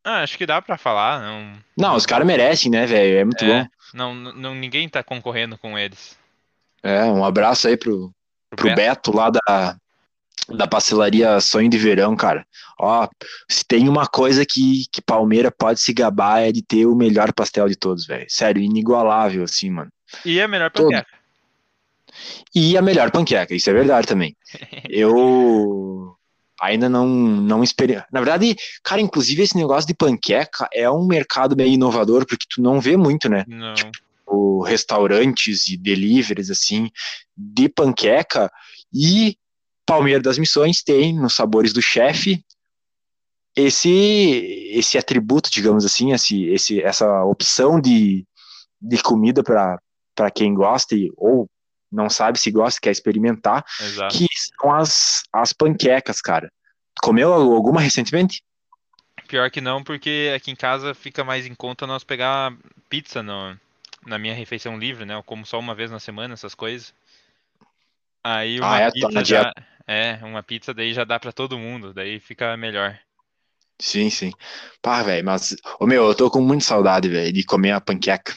Ah, 0.08 0.22
acho 0.22 0.38
que 0.38 0.46
dá 0.46 0.62
pra 0.62 0.78
falar, 0.78 1.20
não, 1.20 1.58
Não, 1.76 1.96
os 1.96 2.06
caras 2.06 2.24
merecem, 2.24 2.70
né, 2.70 2.86
velho? 2.86 3.18
É 3.18 3.24
muito 3.24 3.44
É. 3.44 3.64
bom. 3.64 3.68
não, 3.92 4.14
não, 4.14 4.54
ninguém 4.54 4.88
tá 4.88 5.02
concorrendo 5.02 5.58
com 5.58 5.76
eles. 5.76 6.16
É, 6.80 7.04
um 7.06 7.24
abraço 7.24 7.66
aí 7.66 7.76
pro, 7.76 8.12
pro 8.50 8.72
Beto 8.72 9.10
lá 9.14 9.30
da, 9.30 9.76
da 10.48 10.68
pastelaria 10.68 11.40
Sonho 11.40 11.68
de 11.68 11.76
Verão, 11.76 12.14
cara. 12.14 12.46
Ó, 12.78 13.08
se 13.50 13.64
tem 13.66 13.88
uma 13.88 14.06
coisa 14.06 14.46
que, 14.46 14.84
que 14.92 15.02
Palmeira 15.02 15.50
pode 15.50 15.80
se 15.80 15.92
gabar 15.92 16.40
é 16.40 16.52
de 16.52 16.62
ter 16.62 16.86
o 16.86 16.94
melhor 16.94 17.32
pastel 17.32 17.68
de 17.68 17.74
todos, 17.74 18.06
velho. 18.06 18.26
Sério, 18.28 18.62
inigualável, 18.62 19.42
assim, 19.42 19.70
mano. 19.70 19.90
E 20.24 20.40
a 20.40 20.46
melhor 20.46 20.70
Todo. 20.70 20.88
panqueca. 20.88 21.16
E 22.54 22.78
a 22.78 22.82
melhor 22.82 23.10
panqueca, 23.10 23.54
isso 23.54 23.68
é 23.68 23.72
verdade 23.72 24.06
também. 24.06 24.36
Eu 24.88 26.15
ainda 26.60 26.88
não, 26.88 27.06
não 27.06 27.62
esperei. 27.62 27.96
Na 28.12 28.20
verdade, 28.20 28.56
cara, 28.82 29.00
inclusive 29.00 29.42
esse 29.42 29.56
negócio 29.56 29.86
de 29.86 29.94
panqueca 29.94 30.68
é 30.72 30.90
um 30.90 31.06
mercado 31.06 31.56
meio 31.56 31.72
inovador, 31.72 32.26
porque 32.26 32.46
tu 32.48 32.62
não 32.62 32.80
vê 32.80 32.96
muito, 32.96 33.28
né? 33.28 33.44
Não. 33.46 33.74
o 34.26 34.62
restaurantes 34.62 35.68
e 35.68 35.76
deliveries 35.76 36.50
assim 36.50 36.90
de 37.36 37.68
panqueca 37.68 38.50
e 38.92 39.36
Palmeira 39.84 40.20
das 40.20 40.36
Missões 40.36 40.82
tem 40.82 41.14
nos 41.14 41.34
sabores 41.34 41.72
do 41.72 41.80
chefe 41.80 42.44
esse 43.56 44.70
esse 44.72 44.98
atributo, 44.98 45.50
digamos 45.50 45.84
assim, 45.84 46.12
esse, 46.12 46.44
esse 46.46 46.82
essa 46.82 47.24
opção 47.24 47.80
de, 47.80 48.26
de 48.80 49.02
comida 49.02 49.42
para 49.42 49.80
para 50.14 50.30
quem 50.30 50.54
gosta 50.54 50.94
e, 50.94 51.10
ou 51.16 51.48
não 51.90 52.10
sabe 52.10 52.38
se 52.38 52.50
gosta, 52.50 52.80
quer 52.80 52.90
experimentar, 52.90 53.64
Exato. 53.80 54.16
que 54.16 54.26
são 54.32 54.74
as, 54.74 55.22
as 55.32 55.52
panquecas, 55.52 56.20
cara. 56.20 56.50
Comeu 57.02 57.32
alguma 57.32 57.80
recentemente? 57.80 58.42
Pior 59.28 59.50
que 59.50 59.60
não, 59.60 59.82
porque 59.82 60.32
aqui 60.34 60.50
em 60.50 60.56
casa 60.56 60.94
fica 60.94 61.24
mais 61.24 61.46
em 61.46 61.54
conta 61.54 61.86
nós 61.86 62.04
pegar 62.04 62.56
pizza 62.88 63.22
no, 63.22 63.58
na 64.06 64.18
minha 64.18 64.34
refeição 64.34 64.78
livre, 64.78 65.04
né? 65.04 65.14
Eu 65.14 65.22
como 65.22 65.44
só 65.44 65.58
uma 65.58 65.74
vez 65.74 65.90
na 65.90 65.98
semana 65.98 66.34
essas 66.34 66.54
coisas. 66.54 66.94
Aí 68.22 68.58
uma 68.60 68.76
Ah, 68.76 68.80
é? 68.80 68.86
Tá 68.86 68.92
pizza 68.92 69.24
já. 69.24 69.52
É, 69.86 70.18
uma 70.22 70.42
pizza 70.42 70.74
daí 70.74 70.92
já 70.92 71.04
dá 71.04 71.18
pra 71.18 71.32
todo 71.32 71.58
mundo, 71.58 71.92
daí 71.92 72.18
fica 72.18 72.56
melhor. 72.56 72.98
Sim, 73.80 74.08
sim. 74.10 74.32
Pá, 74.80 75.02
velho, 75.02 75.24
mas, 75.24 75.54
ô 75.78 75.86
meu, 75.86 76.06
eu 76.06 76.14
tô 76.14 76.30
com 76.30 76.40
muita 76.40 76.64
saudade, 76.64 77.08
velho, 77.08 77.32
de 77.32 77.44
comer 77.44 77.72
a 77.72 77.80
panqueca. 77.80 78.34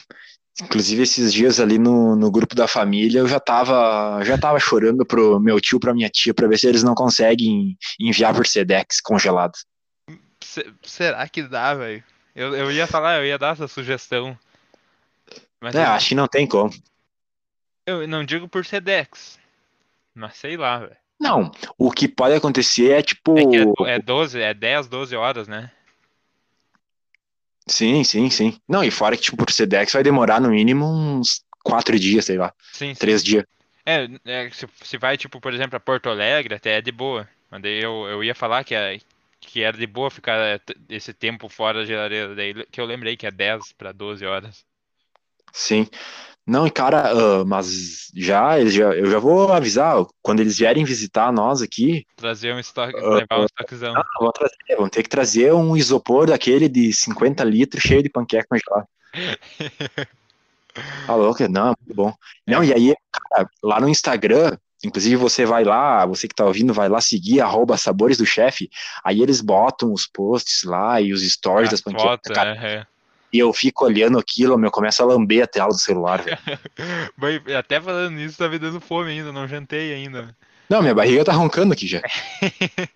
Inclusive, 0.62 1.02
esses 1.02 1.32
dias 1.32 1.58
ali 1.58 1.78
no, 1.78 2.14
no 2.16 2.30
grupo 2.30 2.54
da 2.54 2.68
família, 2.68 3.20
eu 3.20 3.28
já 3.28 3.40
tava, 3.40 4.22
já 4.24 4.36
tava 4.36 4.58
chorando 4.58 5.06
pro 5.06 5.40
meu 5.40 5.60
tio, 5.60 5.80
pra 5.80 5.94
minha 5.94 6.10
tia, 6.10 6.34
pra 6.34 6.46
ver 6.48 6.58
se 6.58 6.66
eles 6.66 6.82
não 6.82 6.94
conseguem 6.94 7.78
enviar 7.98 8.34
por 8.34 8.46
Sedex 8.46 9.00
congelado. 9.00 9.56
Se- 10.42 10.70
será 10.82 11.26
que 11.28 11.42
dá, 11.42 11.74
velho? 11.74 12.02
Eu, 12.34 12.54
eu 12.54 12.70
ia 12.72 12.86
falar, 12.86 13.18
eu 13.18 13.26
ia 13.26 13.38
dar 13.38 13.52
essa 13.54 13.66
sugestão. 13.68 14.38
Mas 15.60 15.74
É, 15.74 15.84
eu, 15.84 15.88
acho 15.90 16.08
que 16.08 16.14
não 16.14 16.26
tem 16.28 16.46
como. 16.46 16.70
eu 17.86 18.06
não 18.06 18.24
digo 18.24 18.48
por 18.48 18.64
Sedex. 18.64 19.38
Mas 20.14 20.36
sei 20.36 20.56
lá, 20.56 20.78
velho. 20.78 20.96
Não, 21.18 21.52
o 21.78 21.90
que 21.90 22.08
pode 22.08 22.34
acontecer 22.34 22.92
é 22.92 23.02
tipo. 23.02 23.38
É 23.38 23.44
que 23.46 23.56
é, 23.88 23.94
é 23.94 23.98
12, 23.98 24.40
é 24.40 24.54
10, 24.54 24.88
12 24.88 25.14
horas, 25.14 25.46
né? 25.46 25.70
Sim, 27.66 28.02
sim, 28.04 28.30
sim. 28.30 28.60
Não, 28.68 28.82
e 28.82 28.90
fora 28.90 29.16
que, 29.16 29.22
tipo, 29.22 29.36
por 29.36 29.50
Sedex 29.52 29.92
vai 29.92 30.02
demorar 30.02 30.40
no 30.40 30.50
mínimo 30.50 30.86
uns 30.86 31.44
quatro 31.62 31.98
dias, 31.98 32.24
sei 32.24 32.36
lá, 32.36 32.52
Sim, 32.72 32.94
sim. 32.94 32.94
três 32.94 33.22
dias. 33.22 33.44
É, 33.84 34.06
é, 34.24 34.50
se, 34.50 34.66
se 34.82 34.98
vai, 34.98 35.16
tipo, 35.16 35.40
por 35.40 35.52
exemplo, 35.54 35.76
a 35.76 35.80
Porto 35.80 36.08
Alegre, 36.08 36.54
até 36.54 36.78
é 36.78 36.80
de 36.82 36.92
boa. 36.92 37.28
Mas 37.50 37.62
daí 37.62 37.82
eu, 37.82 38.06
eu 38.08 38.24
ia 38.24 38.34
falar 38.34 38.64
que, 38.64 38.74
é, 38.74 38.98
que 39.40 39.62
era 39.62 39.76
de 39.76 39.86
boa 39.86 40.10
ficar 40.10 40.38
é, 40.38 40.60
esse 40.88 41.12
tempo 41.14 41.48
fora 41.48 41.80
da 41.80 41.84
geladeira. 41.86 42.34
Daí 42.34 42.54
que 42.66 42.80
eu 42.80 42.86
lembrei 42.86 43.16
que 43.16 43.26
é 43.26 43.30
10 43.30 43.72
para 43.72 43.92
12 43.92 44.24
horas. 44.26 44.64
Sim. 45.52 45.86
Não, 46.50 46.66
e 46.66 46.70
cara, 46.70 47.12
ah, 47.12 47.44
mas 47.44 48.10
já, 48.12 48.58
eles 48.58 48.74
já, 48.74 48.92
eu 48.92 49.08
já 49.08 49.20
vou 49.20 49.52
avisar, 49.52 50.04
quando 50.20 50.40
eles 50.40 50.58
vierem 50.58 50.84
visitar 50.84 51.32
nós 51.32 51.62
aqui, 51.62 52.04
Trazer 52.16 52.52
um 52.52 52.58
estoque, 52.58 52.96
Ah, 52.96 53.14
levar 53.14 53.40
um 53.40 53.44
estoquezão. 53.44 53.94
Ah, 53.96 54.04
vão, 54.18 54.32
trazer, 54.32 54.76
vão 54.76 54.88
ter 54.88 55.04
que 55.04 55.08
trazer 55.08 55.54
um 55.54 55.76
isopor 55.76 56.26
daquele 56.26 56.68
de 56.68 56.92
50 56.92 57.44
litros 57.44 57.80
cheio 57.80 58.02
de 58.02 58.08
panqueca 58.08 58.48
congelada. 58.48 58.88
Tá 61.04 61.16
louco? 61.16 61.46
Não, 61.48 61.72
é 61.72 61.74
muito 61.80 61.94
bom. 61.94 62.14
Não, 62.46 62.62
e 62.62 62.72
aí, 62.72 62.94
cara, 63.12 63.48
lá 63.62 63.80
no 63.80 63.88
Instagram, 63.88 64.56
Inclusive, 64.82 65.16
você 65.16 65.44
vai 65.44 65.62
lá, 65.62 66.06
você 66.06 66.26
que 66.26 66.34
tá 66.34 66.46
ouvindo, 66.46 66.72
vai 66.72 66.88
lá 66.88 67.02
seguir 67.02 67.40
arroba 67.40 67.76
Sabores 67.76 68.16
do 68.16 68.24
Chefe. 68.24 68.70
Aí 69.04 69.20
eles 69.20 69.42
botam 69.42 69.92
os 69.92 70.06
posts 70.06 70.62
lá 70.62 71.00
e 71.00 71.12
os 71.12 71.20
stories 71.22 71.68
A 71.68 71.72
das 71.72 71.80
panquecas. 71.82 72.08
foto, 72.08 72.32
cara, 72.32 72.56
é, 72.56 72.74
é. 72.76 72.86
E 73.32 73.38
eu 73.38 73.52
fico 73.52 73.84
olhando 73.84 74.18
aquilo, 74.18 74.58
meu, 74.58 74.70
começa 74.70 75.02
a 75.02 75.06
lamber 75.06 75.44
a 75.44 75.46
tela 75.46 75.68
do 75.68 75.78
celular, 75.78 76.22
velho. 76.22 76.38
Até 77.58 77.80
falando 77.80 78.14
nisso, 78.14 78.38
tá 78.38 78.48
me 78.48 78.58
dando 78.58 78.80
fome 78.80 79.10
ainda, 79.10 79.32
não 79.32 79.46
jantei 79.46 79.94
ainda. 79.94 80.36
Não, 80.68 80.80
minha 80.82 80.94
barriga 80.94 81.24
tá 81.24 81.32
roncando 81.32 81.72
aqui 81.72 81.86
já. 81.86 82.00
Ai, 82.02 82.52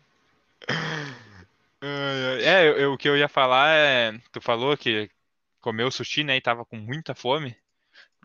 ai. 1.81 2.45
É, 2.45 2.69
eu- 2.69 2.77
eu- 2.79 2.93
o 2.93 2.99
que 2.99 3.09
eu 3.09 3.17
ia 3.17 3.29
falar 3.29 3.69
é. 3.75 4.13
Tu 4.33 4.41
falou 4.41 4.77
que 4.77 5.11
comeu 5.61 5.91
sushi, 5.91 6.25
né? 6.25 6.37
E 6.37 6.41
tava 6.41 6.65
com 6.65 6.77
muita 6.77 7.15
fome. 7.15 7.57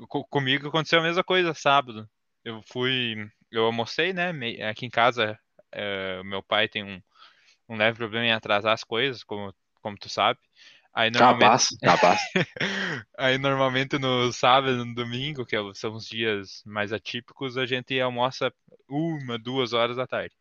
Co- 0.09 0.25
comigo 0.25 0.67
aconteceu 0.69 0.99
a 0.99 1.03
mesma 1.03 1.23
coisa 1.23 1.53
sábado. 1.53 2.09
Eu 2.43 2.61
fui. 2.63 3.15
Eu 3.51 3.65
almocei, 3.65 4.13
né? 4.13 4.31
Aqui 4.69 4.85
em 4.85 4.89
casa, 4.89 5.37
é, 5.71 6.21
meu 6.23 6.43
pai 6.43 6.67
tem 6.67 6.83
um, 6.83 7.01
um 7.69 7.77
leve 7.77 7.97
problema 7.97 8.25
em 8.25 8.31
atrasar 8.33 8.73
as 8.73 8.83
coisas, 8.83 9.23
como, 9.23 9.53
como 9.81 9.97
tu 9.97 10.09
sabe. 10.09 10.39
Aí 10.93 11.11
normalmente. 11.11 11.41
Capaz, 11.41 11.67
capaz. 11.81 12.19
Aí 13.17 13.37
normalmente 13.37 13.97
no 13.97 14.31
sábado 14.31 14.83
no 14.83 14.95
domingo, 14.95 15.45
que 15.45 15.55
é 15.55 15.59
são 15.73 15.93
os 15.93 16.07
dias 16.07 16.61
mais 16.65 16.91
atípicos, 16.91 17.57
a 17.57 17.65
gente 17.65 17.99
almoça 17.99 18.51
uma, 18.87 19.37
duas 19.37 19.73
horas 19.73 19.97
da 19.97 20.07
tarde. 20.07 20.35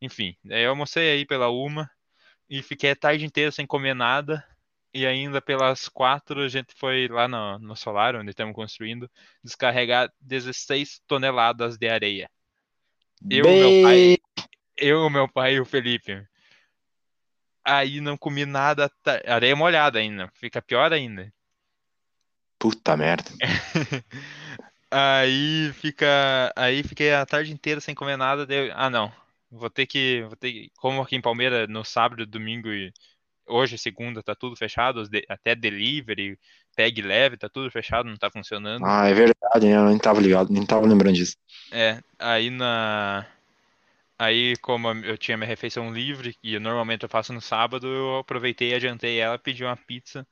Enfim, 0.00 0.36
eu 0.44 0.70
almocei 0.70 1.10
aí 1.10 1.26
pela 1.26 1.48
uma 1.48 1.90
e 2.48 2.62
fiquei 2.62 2.92
a 2.92 2.96
tarde 2.96 3.24
inteira 3.24 3.50
sem 3.50 3.66
comer 3.66 3.94
nada. 3.94 4.44
E 4.92 5.06
ainda 5.06 5.40
pelas 5.40 5.88
quatro 5.88 6.40
a 6.40 6.48
gente 6.48 6.72
foi 6.74 7.08
lá 7.08 7.28
no, 7.28 7.58
no 7.58 7.76
solar, 7.76 8.16
onde 8.16 8.30
estamos 8.30 8.54
construindo, 8.54 9.08
descarregar 9.44 10.10
16 10.20 11.00
toneladas 11.06 11.76
de 11.76 11.88
areia. 11.88 12.30
Eu, 13.30 13.44
meu 13.44 13.82
pai, 13.82 13.96
Bem... 13.96 14.18
eu, 14.76 15.10
meu 15.10 15.28
pai 15.28 15.54
e 15.54 15.60
o 15.60 15.64
Felipe. 15.64 16.26
Aí 17.70 18.00
não 18.00 18.16
comi 18.16 18.46
nada, 18.46 18.88
ta- 19.02 19.20
areia 19.26 19.54
molhada 19.54 19.98
ainda, 19.98 20.30
fica 20.32 20.62
pior 20.62 20.90
ainda. 20.90 21.30
Puta 22.58 22.96
merda. 22.96 23.30
Aí 24.90 25.70
fica, 25.74 26.50
aí 26.56 26.82
fiquei 26.82 27.12
a 27.12 27.26
tarde 27.26 27.52
inteira 27.52 27.78
sem 27.78 27.94
comer 27.94 28.16
nada, 28.16 28.46
daí 28.46 28.70
ah 28.74 28.88
não, 28.88 29.12
vou 29.50 29.68
ter 29.68 29.84
que, 29.84 30.22
vou 30.22 30.34
ter 30.34 30.50
que, 30.50 30.72
como 30.78 31.02
aqui 31.02 31.14
em 31.14 31.20
Palmeira 31.20 31.66
no 31.66 31.84
sábado, 31.84 32.24
domingo 32.24 32.68
e 32.72 32.90
hoje 33.46 33.76
segunda 33.76 34.22
tá 34.22 34.34
tudo 34.34 34.56
fechado, 34.56 35.02
até 35.28 35.54
delivery, 35.54 36.38
peg 36.74 37.02
leve, 37.02 37.36
tá 37.36 37.50
tudo 37.50 37.70
fechado, 37.70 38.08
não 38.08 38.16
tá 38.16 38.30
funcionando. 38.30 38.86
Ah, 38.86 39.06
é 39.06 39.12
verdade, 39.12 39.66
né? 39.66 39.76
Eu 39.76 39.84
nem 39.90 39.98
tava 39.98 40.22
ligado, 40.22 40.50
nem 40.50 40.64
tava 40.64 40.86
lembrando 40.86 41.16
disso. 41.16 41.36
É, 41.70 42.00
aí 42.18 42.48
na 42.48 43.26
Aí, 44.18 44.56
como 44.56 44.88
eu 44.88 45.16
tinha 45.16 45.36
minha 45.36 45.46
refeição 45.48 45.92
livre, 45.92 46.36
e 46.42 46.58
normalmente 46.58 47.04
eu 47.04 47.08
faço 47.08 47.32
no 47.32 47.40
sábado, 47.40 47.86
eu 47.86 48.18
aproveitei 48.18 48.70
e 48.70 48.74
adiantei 48.74 49.18
ela, 49.20 49.38
pedi 49.38 49.64
uma 49.64 49.76
pizza. 49.76 50.26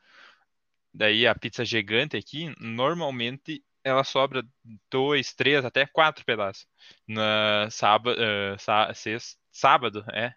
Daí 0.92 1.26
a 1.26 1.34
pizza 1.34 1.64
gigante 1.64 2.16
aqui, 2.16 2.52
normalmente 2.58 3.62
ela 3.84 4.02
sobra 4.02 4.42
dois, 4.90 5.32
três, 5.32 5.64
até 5.64 5.86
quatro 5.86 6.24
pedaços. 6.24 6.66
Na 7.06 7.68
sábado, 7.70 8.18
sá, 8.58 8.92
sexta, 8.92 9.38
sábado, 9.52 10.04
é. 10.12 10.34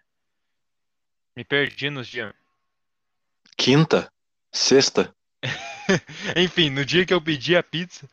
Me 1.36 1.44
perdi 1.44 1.90
nos 1.90 2.06
dias. 2.06 2.32
Quinta? 3.56 4.12
Sexta? 4.52 5.14
Enfim, 6.36 6.70
no 6.70 6.84
dia 6.84 7.04
que 7.04 7.12
eu 7.12 7.20
pedi 7.20 7.56
a 7.56 7.62
pizza, 7.62 8.08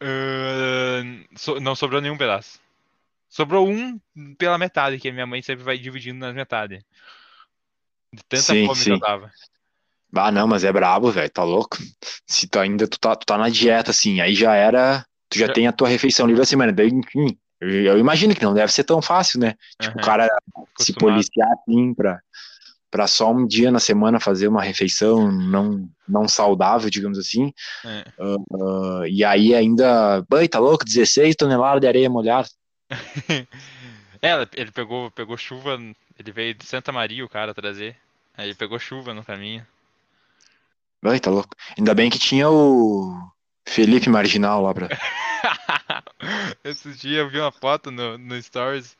ahn, 0.00 1.24
so- 1.36 1.60
não 1.60 1.74
sobrou 1.74 2.00
nenhum 2.00 2.16
pedaço. 2.16 2.60
Sobrou 3.28 3.68
um 3.68 4.00
pela 4.38 4.58
metade, 4.58 4.98
que 4.98 5.08
a 5.08 5.12
minha 5.12 5.26
mãe 5.26 5.42
sempre 5.42 5.64
vai 5.64 5.78
dividindo 5.78 6.18
nas 6.18 6.34
metades. 6.34 6.82
De 8.12 8.22
tanta 8.22 8.42
Sim, 8.42 8.66
fome 8.66 8.78
que 8.78 8.84
sim. 8.84 8.92
eu 8.92 9.00
tava. 9.00 9.30
Ah, 10.14 10.32
não, 10.32 10.46
mas 10.46 10.64
é 10.64 10.72
brabo, 10.72 11.10
velho, 11.10 11.30
tá 11.30 11.44
louco? 11.44 11.76
Se 12.26 12.48
tu 12.48 12.58
ainda 12.58 12.88
tu 12.88 12.98
tá, 12.98 13.14
tu 13.14 13.26
tá 13.26 13.36
na 13.36 13.50
dieta, 13.50 13.90
assim, 13.90 14.20
aí 14.20 14.34
já 14.34 14.54
era. 14.54 15.04
Tu 15.28 15.38
já 15.38 15.46
Já- 15.46 15.52
tem 15.52 15.66
a 15.66 15.72
tua 15.72 15.88
refeição 15.88 16.26
livre 16.26 16.42
a 16.42 16.46
semana. 16.46 16.72
Daí, 16.72 16.88
enfim, 16.88 17.38
eu, 17.60 17.98
imagino 17.98 18.34
que 18.34 18.44
não 18.44 18.54
deve 18.54 18.72
ser 18.72 18.84
tão 18.84 19.02
fácil, 19.02 19.38
né? 19.40 19.54
Tipo, 19.78 19.98
o 19.98 20.00
cara 20.02 20.24
se 20.24 20.32
acostumado. 20.92 20.98
policiar 20.98 21.48
assim 21.52 21.92
pra, 21.92 22.18
pra 22.90 23.06
só 23.06 23.30
um 23.30 23.46
dia 23.46 23.70
na 23.70 23.78
semana 23.78 24.18
fazer 24.18 24.48
uma 24.48 24.62
refeição 24.62 25.30
não, 25.30 25.86
não 26.08 26.26
saudável, 26.26 26.88
digamos 26.88 27.18
assim. 27.18 27.52
É. 27.84 28.04
Ah, 28.18 29.02
e 29.06 29.22
aí 29.22 29.54
ainda. 29.54 30.22
Bãe, 30.28 30.48
tá 30.48 30.58
louco? 30.58 30.84
16 30.84 31.36
toneladas 31.36 31.80
de 31.82 31.86
areia 31.86 32.08
molhada. 32.08 32.48
É, 34.20 34.32
ele 34.54 34.72
pegou, 34.72 35.12
pegou 35.12 35.36
chuva, 35.36 35.78
ele 36.18 36.32
veio 36.32 36.52
de 36.52 36.66
Santa 36.66 36.90
Maria 36.90 37.24
o 37.24 37.28
cara 37.28 37.54
trazer. 37.54 37.96
Aí 38.36 38.48
ele 38.48 38.54
pegou 38.54 38.76
chuva 38.76 39.14
no 39.14 39.24
caminho. 39.24 39.64
Bãe, 41.00 41.20
tá 41.20 41.30
louco. 41.30 41.54
Ainda 41.76 41.94
bem 41.94 42.10
que 42.10 42.18
tinha 42.18 42.50
o 42.50 43.30
Felipe 43.64 44.08
Marginal 44.08 44.62
lá 44.62 44.74
pra. 44.74 44.88
Esses 46.64 46.98
dias 46.98 47.18
eu 47.18 47.30
vi 47.30 47.38
uma 47.38 47.52
foto 47.52 47.90
no, 47.90 48.18
no 48.18 48.42
Stories. 48.42 48.96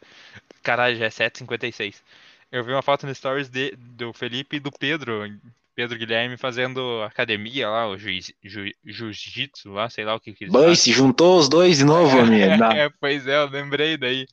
Caralho, 0.62 0.96
já 0.96 1.06
é 1.06 1.08
7h56. 1.08 1.96
Eu 2.52 2.64
vi 2.64 2.72
uma 2.72 2.82
foto 2.82 3.06
no 3.06 3.14
Stories 3.14 3.48
de, 3.48 3.74
do 3.76 4.12
Felipe 4.12 4.56
e 4.56 4.60
do 4.60 4.70
Pedro. 4.70 5.24
Pedro 5.78 5.96
Guilherme 5.96 6.36
fazendo 6.36 7.04
academia 7.04 7.70
lá, 7.70 7.86
o 7.86 7.96
juiz- 7.96 8.32
ju- 8.42 8.72
jiu-jitsu 8.84 9.70
lá, 9.70 9.88
sei 9.88 10.04
lá 10.04 10.16
o 10.16 10.18
que 10.18 10.32
que 10.32 10.48
Bãe, 10.48 10.74
se 10.74 10.90
juntou 10.90 11.38
os 11.38 11.48
dois 11.48 11.78
de 11.78 11.84
novo, 11.84 12.18
amigo. 12.18 12.56
Na- 12.56 12.74
É, 12.74 12.90
pois 13.00 13.24
é, 13.28 13.36
eu 13.36 13.48
lembrei 13.48 13.96
daí. 13.96 14.26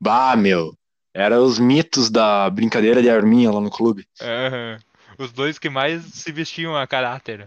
Bah, 0.00 0.36
meu. 0.36 0.78
Era 1.12 1.40
os 1.40 1.58
mitos 1.58 2.08
da 2.08 2.48
brincadeira 2.50 3.02
de 3.02 3.10
arminha 3.10 3.50
lá 3.50 3.60
no 3.60 3.68
clube. 3.68 4.06
Aham. 4.20 4.78
Os 5.18 5.32
dois 5.32 5.58
que 5.58 5.68
mais 5.68 6.04
se 6.04 6.30
vestiam 6.30 6.76
a 6.76 6.86
caráter. 6.86 7.44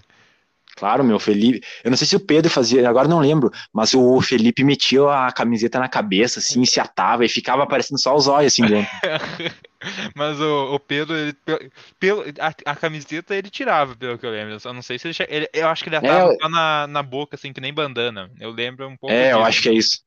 Claro, 0.75 1.03
meu, 1.03 1.19
Felipe. 1.19 1.65
Eu 1.83 1.89
não 1.89 1.97
sei 1.97 2.05
se 2.07 2.15
o 2.15 2.19
Pedro 2.19 2.51
fazia, 2.51 2.87
agora 2.89 3.07
não 3.07 3.19
lembro, 3.19 3.49
mas 3.73 3.93
o 3.93 4.21
Felipe 4.21 4.63
metia 4.63 5.03
a 5.27 5.31
camiseta 5.31 5.79
na 5.79 5.87
cabeça, 5.87 6.39
assim, 6.39 6.65
se 6.65 6.79
atava 6.79 7.23
e 7.25 7.29
ficava 7.29 7.63
aparecendo 7.63 7.99
só 8.01 8.15
os 8.15 8.27
olhos, 8.27 8.53
assim, 8.53 8.67
dentro. 8.67 8.91
Mas 10.15 10.39
o, 10.39 10.73
o 10.75 10.79
Pedro, 10.79 11.15
ele, 11.15 11.33
pe- 11.33 11.71
pelo, 11.99 12.23
a, 12.39 12.71
a 12.71 12.75
camiseta 12.75 13.35
ele 13.35 13.49
tirava, 13.49 13.95
pelo 13.95 14.17
que 14.17 14.25
eu 14.25 14.31
lembro. 14.31 14.53
Eu 14.53 14.59
só 14.59 14.73
não 14.73 14.81
sei 14.81 14.97
se 14.97 15.07
ele, 15.07 15.15
ele- 15.29 15.49
Eu 15.53 15.67
acho 15.69 15.83
que 15.83 15.89
ele 15.89 15.95
atava 15.95 16.29
É, 16.29 16.37
só 16.41 16.49
na, 16.49 16.87
na 16.87 17.03
boca, 17.03 17.35
assim, 17.35 17.53
que 17.53 17.61
nem 17.61 17.73
bandana. 17.73 18.31
Eu 18.39 18.51
lembro 18.51 18.87
um 18.87 18.97
pouco 18.97 19.13
É, 19.13 19.33
eu 19.33 19.43
acho 19.43 19.61
que 19.61 19.69
é 19.69 19.73
isso. 19.73 19.99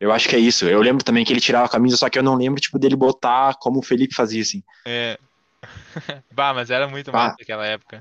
Eu 0.00 0.12
acho 0.12 0.28
que 0.28 0.36
é 0.36 0.38
isso. 0.38 0.66
Eu 0.68 0.80
lembro 0.80 1.04
também 1.04 1.24
que 1.24 1.32
ele 1.32 1.40
tirava 1.40 1.66
a 1.66 1.70
camisa, 1.70 1.96
só 1.96 2.10
que 2.10 2.18
eu 2.18 2.22
não 2.22 2.36
lembro, 2.36 2.60
tipo, 2.60 2.78
dele 2.78 2.96
botar 2.96 3.54
como 3.60 3.80
o 3.80 3.82
Felipe 3.82 4.14
fazia, 4.14 4.42
assim. 4.42 4.62
É. 4.86 5.18
Bah, 6.32 6.54
mas 6.54 6.70
era 6.70 6.88
muito 6.88 7.12
Bah. 7.12 7.18
massa 7.26 7.36
naquela 7.38 7.66
época. 7.66 8.00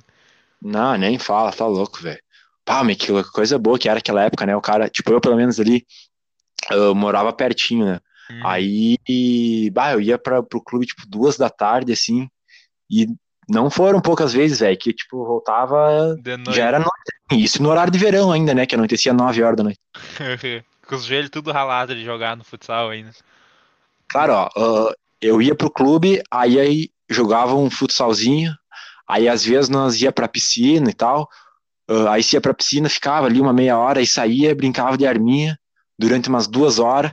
Não, 0.61 0.95
nem 0.97 1.17
fala, 1.17 1.51
tá 1.51 1.65
louco, 1.65 2.01
velho. 2.01 2.19
Pá, 2.65 2.83
mas 2.83 2.97
que 2.97 3.07
coisa 3.31 3.57
boa 3.57 3.79
que 3.79 3.89
era 3.89 3.99
aquela 3.99 4.23
época, 4.23 4.45
né? 4.45 4.55
O 4.55 4.61
cara, 4.61 4.89
tipo, 4.89 5.11
eu 5.11 5.21
pelo 5.21 5.35
menos 5.35 5.59
ali, 5.59 5.85
eu 6.69 6.93
morava 6.93 7.33
pertinho, 7.33 7.85
né? 7.85 7.99
Uhum. 8.29 8.47
Aí, 8.47 9.71
bah, 9.73 9.93
eu 9.93 10.01
ia 10.01 10.17
pra, 10.17 10.43
pro 10.43 10.61
clube, 10.61 10.85
tipo, 10.85 11.01
duas 11.07 11.35
da 11.37 11.49
tarde, 11.49 11.93
assim, 11.93 12.29
e 12.89 13.07
não 13.49 13.69
foram 13.69 13.99
poucas 13.99 14.31
vezes, 14.31 14.59
velho, 14.59 14.77
que, 14.77 14.93
tipo, 14.93 15.25
voltava, 15.25 16.15
já 16.51 16.65
era 16.65 16.77
noite. 16.77 16.93
Isso 17.31 17.61
no 17.63 17.69
horário 17.69 17.91
de 17.91 17.97
verão 17.97 18.31
ainda, 18.31 18.53
né? 18.53 18.65
Que 18.65 18.75
anoitecia 18.75 19.13
nove 19.13 19.41
horas 19.41 19.57
da 19.57 19.63
noite. 19.63 19.79
Com 20.87 20.95
os 20.95 21.05
joelhos 21.05 21.29
tudo 21.29 21.51
ralados 21.51 21.95
de 21.95 22.03
jogar 22.03 22.35
no 22.35 22.43
futsal 22.43 22.89
ainda. 22.89 23.11
Claro, 24.07 24.33
ó, 24.33 24.49
ah, 24.55 24.93
eu 25.21 25.41
ia 25.41 25.55
pro 25.55 25.69
clube, 25.69 26.21
aí, 26.31 26.59
aí 26.59 26.89
jogava 27.09 27.55
um 27.55 27.69
futsalzinho, 27.69 28.53
aí 29.09 29.29
às 29.29 29.43
vezes 29.45 29.69
nós 29.69 30.01
ia 30.01 30.11
pra 30.11 30.27
piscina 30.29 30.89
e 30.91 30.93
tal, 30.93 31.29
ah, 31.89 32.13
aí 32.13 32.23
se 32.23 32.35
ia 32.35 32.41
pra 32.41 32.53
piscina, 32.53 32.89
ficava 32.89 33.27
ali 33.27 33.41
uma 33.41 33.53
meia 33.53 33.77
hora, 33.77 33.99
aí 33.99 34.07
saía, 34.07 34.55
brincava 34.55 34.97
de 34.97 35.07
arminha 35.07 35.59
durante 35.99 36.29
umas 36.29 36.47
duas 36.47 36.79
horas, 36.79 37.11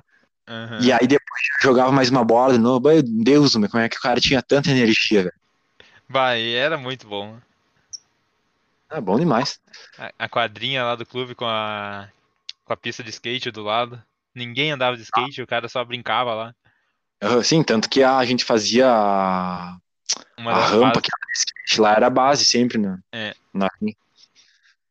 Aham. 0.49 0.81
e 0.83 0.93
aí 0.93 1.07
depois 1.07 1.43
jogava 1.63 1.91
mais 1.93 2.11
uma 2.11 2.25
bola 2.25 2.53
de 2.55 2.59
novo. 2.59 2.89
Meu 2.89 3.03
Deus, 3.03 3.57
meu, 3.57 3.69
como 3.71 3.83
é 3.83 3.89
que 3.89 3.97
o 3.97 4.01
cara 4.01 4.21
tinha 4.21 4.43
tanta 4.43 4.71
energia, 4.71 5.25
velho? 5.25 5.35
Bah, 6.09 6.37
e 6.37 6.55
era 6.55 6.77
muito 6.77 7.07
bom. 7.09 7.39
É 8.91 9.01
bom 9.01 9.19
demais. 9.19 9.59
A, 9.99 10.13
a 10.19 10.29
quadrinha 10.29 10.85
lá 10.85 10.95
do 10.95 11.05
clube 11.07 11.35
com 11.35 11.45
a, 11.47 12.09
com 12.65 12.73
a 12.73 12.77
pista 12.77 13.03
de 13.03 13.11
skate 13.11 13.51
do 13.51 13.63
lado. 13.63 14.03
Ninguém 14.35 14.71
andava 14.71 14.97
de 14.97 15.03
skate, 15.03 15.43
o 15.43 15.47
cara 15.47 15.69
só 15.69 15.85
brincava 15.85 16.35
lá. 16.35 16.55
Ah, 17.21 17.43
Sim, 17.43 17.63
tanto 17.63 17.89
que 17.89 18.03
a 18.03 18.25
gente 18.25 18.45
fazia 18.45 18.87
Uma 20.37 20.53
a 20.53 20.67
rampa, 20.67 20.87
bases. 20.87 21.03
que 21.03 21.11
skate 21.35 21.81
lá 21.81 21.93
era 21.95 22.07
a 22.07 22.11
base 22.11 22.45
sempre, 22.45 22.79
né? 22.79 22.99
É. 23.13 23.35
Na, 23.53 23.69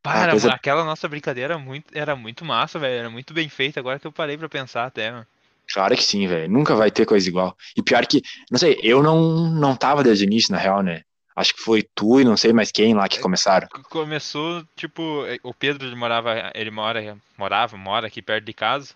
Pá, 0.01 0.19
era- 0.19 0.31
coisa- 0.31 0.51
aquela 0.51 0.83
nossa 0.83 1.07
brincadeira 1.07 1.55
era 1.55 1.59
muito, 1.59 1.97
era 1.97 2.15
muito 2.15 2.45
massa, 2.45 2.77
velho. 2.77 2.99
Era 2.99 3.09
muito 3.09 3.33
bem 3.33 3.49
feita. 3.49 3.79
Agora 3.79 3.97
que 3.97 4.05
eu 4.05 4.11
parei 4.11 4.37
pra 4.37 4.47
pensar 4.47 4.85
até, 4.85 5.11
mano. 5.11 5.25
Claro 5.73 5.95
que 5.95 6.03
sim, 6.03 6.27
velho. 6.27 6.47
Nunca 6.51 6.75
vai 6.75 6.91
ter 6.91 7.05
coisa 7.07 7.27
igual. 7.27 7.57
E 7.75 7.81
pior 7.81 8.05
que, 8.05 8.21
não 8.51 8.59
sei, 8.59 8.79
eu 8.83 9.01
não, 9.01 9.49
não 9.49 9.75
tava 9.75 10.03
desde 10.03 10.23
o 10.23 10.27
início, 10.27 10.51
na 10.51 10.59
real, 10.59 10.83
né? 10.83 11.01
Acho 11.35 11.55
que 11.55 11.61
foi 11.61 11.83
tu 11.95 12.21
e 12.21 12.23
não 12.23 12.37
sei 12.37 12.53
mais 12.53 12.71
quem 12.71 12.93
lá 12.93 13.09
que 13.09 13.19
começaram. 13.19 13.67
C- 13.75 13.83
Começou, 13.89 14.63
tipo, 14.75 15.23
o 15.43 15.53
Pedro 15.53 15.87
ele 15.87 15.95
morava, 15.95 16.51
ele 16.53 16.69
mora, 16.69 17.17
morava, 17.37 17.75
mora 17.75 18.07
aqui 18.07 18.21
perto 18.21 18.45
de 18.45 18.53
casa. 18.53 18.93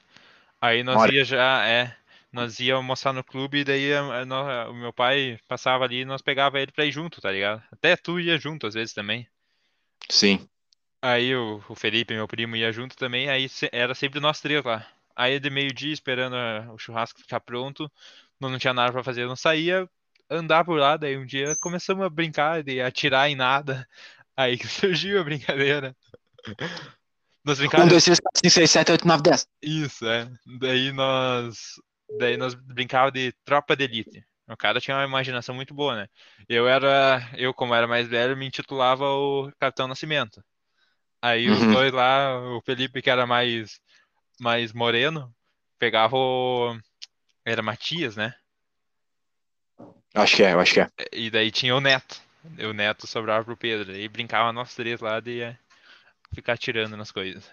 Aí 0.62 0.84
nós 0.84 1.02
Olha. 1.02 1.12
ia 1.12 1.26
já, 1.26 1.66
é, 1.66 1.94
nós 2.32 2.60
ia 2.60 2.76
almoçar 2.76 3.14
no 3.14 3.24
clube 3.24 3.60
e 3.60 3.64
daí 3.64 3.94
a- 3.94 4.22
a- 4.22 4.26
nó- 4.26 4.70
o 4.72 4.74
meu 4.76 4.94
pai 4.94 5.40
passava 5.48 5.84
ali 5.86 6.02
e 6.02 6.06
nós 6.06 6.22
pegava 6.22 6.60
ele 6.60 6.72
pra 6.72 6.86
ir 6.86 6.92
junto, 6.92 7.22
tá 7.22 7.32
ligado? 7.32 7.64
Até 7.72 7.96
tu 7.96 8.20
ia 8.20 8.38
junto 8.38 8.68
às 8.68 8.74
vezes 8.76 8.94
também. 8.94 9.28
Sim. 10.10 10.48
Aí 11.02 11.36
o, 11.36 11.64
o 11.70 11.76
Felipe, 11.76 12.14
meu 12.14 12.28
primo, 12.28 12.56
ia 12.56 12.72
junto 12.72 12.96
também, 12.98 13.30
aí 13.30 13.48
se- 13.48 13.70
era 13.72 13.96
sempre 13.96 14.20
nós 14.20 14.42
três 14.42 14.64
lá. 14.64 14.86
Aí 15.16 15.40
de 15.40 15.50
meio-dia, 15.50 15.94
esperando 15.94 16.36
a- 16.36 16.72
o 16.74 16.78
churrasco 16.78 17.20
ficar 17.22 17.40
pronto, 17.40 17.90
não, 18.40 18.50
não 18.50 18.60
tinha 18.60 18.74
nada 18.74 18.92
pra 18.92 19.04
fazer, 19.04 19.26
não 19.26 19.36
saía 19.36 19.90
andar 20.30 20.64
por 20.66 20.80
lá, 20.80 20.98
daí 20.98 21.18
um 21.18 21.26
dia 21.26 21.56
começamos 21.62 22.06
a 22.06 22.10
brincar 22.10 22.64
de 22.64 22.82
atirar 22.82 23.30
em 23.30 23.36
nada. 23.36 23.88
Aí 24.38 24.58
que 24.58 24.68
surgiu 24.68 25.20
a 25.20 25.24
brincadeira. 25.24 25.96
Nós 27.44 27.58
Um, 27.58 27.62
brincávamos 27.62 27.92
dois, 27.92 28.04
três, 28.06 28.20
quatro, 28.20 28.40
cinco, 28.42 28.54
seis, 28.54 28.72
sete, 28.72 28.92
oito, 28.92 29.08
nove, 29.08 29.24
dez. 29.24 29.48
Isso, 29.62 30.06
é. 30.08 30.30
Daí 30.60 30.92
nós, 30.94 31.74
daí 32.18 32.38
nós 32.38 32.54
brincava 32.56 33.12
de 33.12 33.32
tropa 33.46 33.76
de 33.76 33.84
elite. 33.84 34.26
O 34.48 34.58
cara 34.58 34.82
tinha 34.82 34.98
uma 34.98 35.06
imaginação 35.06 35.54
muito 35.56 35.74
boa, 35.74 35.96
né? 35.96 36.08
Eu 36.48 36.68
era, 36.68 37.22
eu 37.38 37.54
como 37.54 37.76
era 37.76 37.88
mais 37.88 38.08
velho, 38.08 38.36
me 38.36 38.48
intitulava 38.48 39.06
o 39.06 39.52
Capitão 39.60 39.88
Nascimento. 39.88 40.44
Aí 41.22 41.50
os 41.50 41.60
Uhum. 41.62 41.74
dois 41.74 41.94
lá, 41.94 42.40
o 42.58 42.62
Felipe 42.62 43.02
que 43.02 43.10
era 43.10 43.26
mais 43.28 43.80
mais 44.40 44.74
moreno, 44.74 45.34
pegava 45.80 46.16
o 46.18 46.78
era 47.46 47.62
Matias, 47.64 48.16
né? 48.18 48.36
Acho 50.14 50.36
que 50.38 50.44
é, 50.44 50.52
acho 50.54 50.74
que 50.74 50.82
é. 50.82 50.90
E 51.12 51.30
daí 51.30 51.52
tinha 51.52 51.76
o 51.76 51.82
Neto. 51.82 52.22
O 52.60 52.74
Neto 52.74 53.06
sobrava 53.08 53.44
pro 53.46 53.58
Pedro. 53.58 53.96
E 53.96 54.08
brincava 54.08 54.52
nós 54.54 54.74
três 54.76 55.00
lá 55.02 55.20
de 55.20 55.42
eh, 55.42 55.58
ficar 56.34 56.54
atirando 56.54 56.98
nas 56.98 57.12
coisas. 57.12 57.50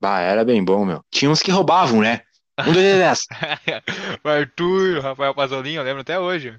Bah, 0.00 0.20
era 0.20 0.44
bem 0.44 0.64
bom, 0.64 0.84
meu. 0.84 1.04
Tinha 1.10 1.30
uns 1.30 1.42
que 1.42 1.50
roubavam, 1.50 2.00
né? 2.00 2.22
Um, 2.58 2.64
dois, 2.64 2.76
três, 2.76 2.98
dez. 2.98 3.26
o 4.24 4.28
Arthur, 4.28 4.98
o 4.98 5.00
Rafael 5.00 5.34
Pasolini, 5.34 5.76
eu 5.76 5.82
lembro 5.82 6.00
até 6.02 6.18
hoje. 6.18 6.58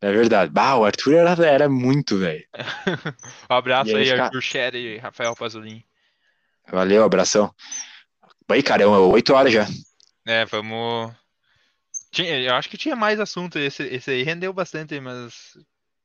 É 0.00 0.10
verdade. 0.10 0.50
Bah, 0.50 0.74
o 0.76 0.84
Arthur 0.84 1.14
era, 1.14 1.46
era 1.46 1.68
muito, 1.68 2.18
velho. 2.18 2.44
Um 3.50 3.54
abraço 3.54 3.96
aí, 3.96 4.10
aí? 4.10 4.20
Arthur 4.20 4.42
Sher 4.42 4.74
e 4.74 4.98
Rafael 4.98 5.34
Pasolini. 5.36 5.84
Valeu, 6.70 7.04
abração. 7.04 7.54
Aí, 8.48 8.62
cara, 8.62 8.82
é 8.82 8.86
oito 8.86 9.32
horas 9.32 9.52
já. 9.52 9.66
É, 10.26 10.44
vamos. 10.44 11.12
Tinha, 12.10 12.38
eu 12.40 12.54
acho 12.54 12.68
que 12.68 12.76
tinha 12.76 12.94
mais 12.96 13.18
assunto. 13.20 13.58
Esse, 13.58 13.84
esse 13.84 14.10
aí 14.10 14.22
rendeu 14.22 14.52
bastante, 14.52 14.98
mas. 15.00 15.56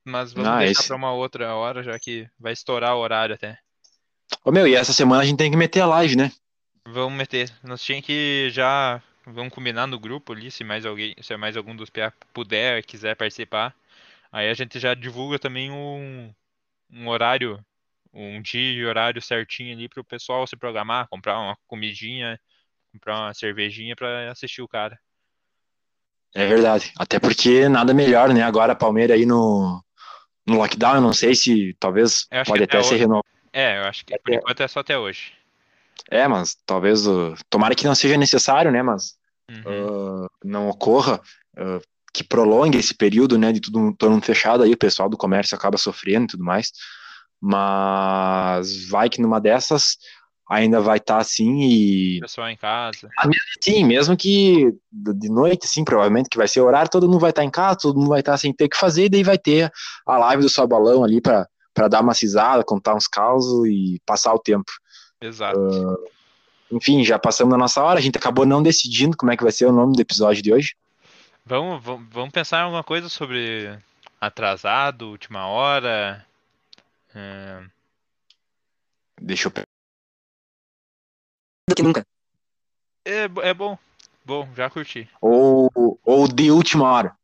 Mas 0.06 0.32
vamos 0.32 0.50
Ah, 0.50 0.60
deixar 0.60 0.80
esse- 0.80 0.88
pra 0.88 0.96
uma 0.96 1.12
outra 1.12 1.54
hora, 1.56 1.84
já 1.84 2.00
que 2.00 2.28
vai 2.40 2.54
estourar 2.54 2.96
o 2.96 3.00
horário 3.00 3.36
até. 3.36 3.58
Ô, 4.46 4.52
meu, 4.52 4.66
e 4.66 4.74
essa 4.76 4.94
semana 4.94 5.22
a 5.22 5.26
gente 5.26 5.38
tem 5.38 5.52
que 5.52 5.58
meter 5.58 5.82
a 5.82 5.86
live, 5.86 6.16
né? 6.16 6.32
Vamos 6.94 7.18
meter. 7.18 7.52
Nós 7.64 7.84
tinha 7.84 8.02
que 8.02 8.50
já. 8.52 9.02
Vamos 9.26 9.54
combinar 9.54 9.88
no 9.88 10.00
grupo 10.00 10.32
ali, 10.32 10.50
se 10.50 10.64
mais 10.64 10.86
alguém, 10.86 11.14
se 11.22 11.36
mais 11.36 11.58
algum 11.58 11.76
dos 11.76 11.90
PA 11.90 12.14
puder, 12.34 12.82
quiser 12.84 13.14
participar. 13.16 13.76
Aí 14.32 14.50
a 14.50 14.54
gente 14.54 14.80
já 14.80 14.94
divulga 14.94 15.38
também 15.38 15.70
um, 15.70 16.34
um 16.90 17.10
horário, 17.10 17.64
um 18.14 18.42
dia 18.42 18.74
e 18.74 18.86
horário 18.86 19.22
certinho 19.22 19.76
ali 19.76 19.90
pro 19.90 20.04
pessoal 20.04 20.48
se 20.48 20.56
programar, 20.56 21.10
comprar 21.10 21.40
uma 21.40 21.58
comidinha, 21.68 22.40
comprar 22.94 23.20
uma 23.20 23.34
cervejinha 23.34 23.96
pra 23.96 24.32
assistir 24.32 24.62
o 24.62 24.68
cara. 24.68 24.98
É 26.34 26.46
verdade. 26.46 26.94
Até 26.98 27.20
porque 27.20 27.68
nada 27.68 27.94
melhor, 27.94 28.34
né? 28.34 28.44
Agora 28.44 28.74
a 28.74 28.76
Palmeiras 28.76 29.18
aí 29.18 29.26
no, 29.26 29.84
no 30.46 30.58
lockdown, 30.58 30.96
eu 30.96 31.02
não 31.02 31.14
sei 31.14 31.36
se 31.36 31.76
talvez 31.80 32.28
pode 32.46 32.64
até 32.64 32.78
até 32.78 32.84
ser 32.84 32.96
renovado. 32.96 33.26
É, 33.52 33.80
eu 33.80 33.84
acho 33.86 34.06
que 34.06 34.18
por 34.20 34.32
Até- 34.32 34.40
enquanto 34.40 34.64
é 34.64 34.68
só 34.70 34.80
até 34.80 34.98
hoje. 34.98 35.34
É, 36.10 36.28
mas 36.28 36.56
talvez. 36.66 37.06
uh, 37.08 37.36
tomara 37.50 37.76
que 37.76 37.86
não 37.86 37.96
seja 37.96 38.18
necessário, 38.18 38.72
né? 38.72 38.82
Mas 38.82 39.16
Uhum. 39.50 40.24
uh, 40.26 40.28
não 40.44 40.68
ocorra, 40.68 41.22
uh, 41.58 41.82
que 42.14 42.22
prolongue 42.24 42.78
esse 42.78 42.94
período, 42.94 43.38
né? 43.38 43.52
De 43.52 43.62
tudo 43.62 43.80
mundo 43.80 44.22
fechado 44.22 44.64
aí, 44.64 44.74
o 44.74 44.78
pessoal 44.78 45.08
do 45.10 45.18
comércio 45.18 45.56
acaba 45.56 45.78
sofrendo 45.78 46.26
e 46.26 46.28
tudo 46.28 46.44
mais. 46.44 46.72
Mas 47.42 48.90
vai 48.90 49.10
que 49.10 49.22
numa 49.22 49.40
dessas 49.40 49.98
ainda 50.50 50.80
vai 50.80 50.98
estar 50.98 51.18
assim 51.18 51.62
e. 51.62 52.20
Pessoal 52.22 52.50
em 52.50 52.58
casa. 52.58 53.10
Sim, 53.62 53.86
mesmo 53.86 54.18
que 54.18 54.74
de 54.92 55.30
noite, 55.30 55.68
sim, 55.68 55.84
provavelmente 55.84 56.30
que 56.30 56.38
vai 56.38 56.48
ser 56.48 56.62
horário, 56.62 56.90
todo 56.90 57.08
mundo 57.08 57.20
vai 57.20 57.30
estar 57.30 57.44
em 57.44 57.50
casa, 57.50 57.80
todo 57.82 57.98
mundo 57.98 58.10
vai 58.10 58.22
estar 58.22 58.38
sem 58.38 58.54
ter 58.54 58.66
o 58.66 58.70
que 58.70 58.78
fazer, 58.78 59.06
e 59.06 59.10
daí 59.10 59.24
vai 59.24 59.38
ter 59.38 59.72
a 60.06 60.18
live 60.18 60.44
do 60.44 60.50
Só 60.50 60.66
Balão 60.66 61.04
ali 61.04 61.22
para 61.22 61.48
para 61.74 61.88
dar 61.88 62.02
uma 62.02 62.16
cisada, 62.16 62.64
contar 62.64 62.96
uns 62.96 63.08
causos 63.08 63.68
e 63.68 64.02
passar 64.04 64.34
o 64.34 64.40
tempo. 64.40 64.72
Exato. 65.22 65.60
Enfim, 66.72 67.04
já 67.04 67.18
passamos 67.18 67.52
da 67.52 67.58
nossa 67.58 67.82
hora, 67.82 68.00
a 68.00 68.02
gente 68.02 68.18
acabou 68.18 68.46
não 68.46 68.62
decidindo 68.62 69.16
como 69.16 69.32
é 69.32 69.38
que 69.38 69.44
vai 69.44 69.52
ser 69.52 69.66
o 69.66 69.72
nome 69.72 69.96
do 69.96 70.02
episódio 70.02 70.44
de 70.44 70.54
hoje. 70.54 70.76
Vamos, 71.46 71.84
vamos, 71.84 72.08
vamos 72.12 72.32
pensar 72.32 72.60
em 72.60 72.64
alguma 72.64 72.84
coisa 72.84 73.08
sobre 73.08 73.78
atrasado, 74.20 75.10
última 75.10 75.48
hora. 75.48 76.26
É, 77.16 77.64
Deixa 79.22 79.48
eu 79.48 79.52
do 81.70 81.76
que 81.76 81.84
nunca. 81.84 82.06
É, 83.06 83.24
é 83.44 83.54
bom. 83.54 83.78
Bom, 84.24 84.48
já 84.56 84.70
curti. 84.70 85.10
ou 85.22 85.72
ou 86.04 86.28
de 86.28 86.52
última 86.52 86.92
hora. 86.92 87.16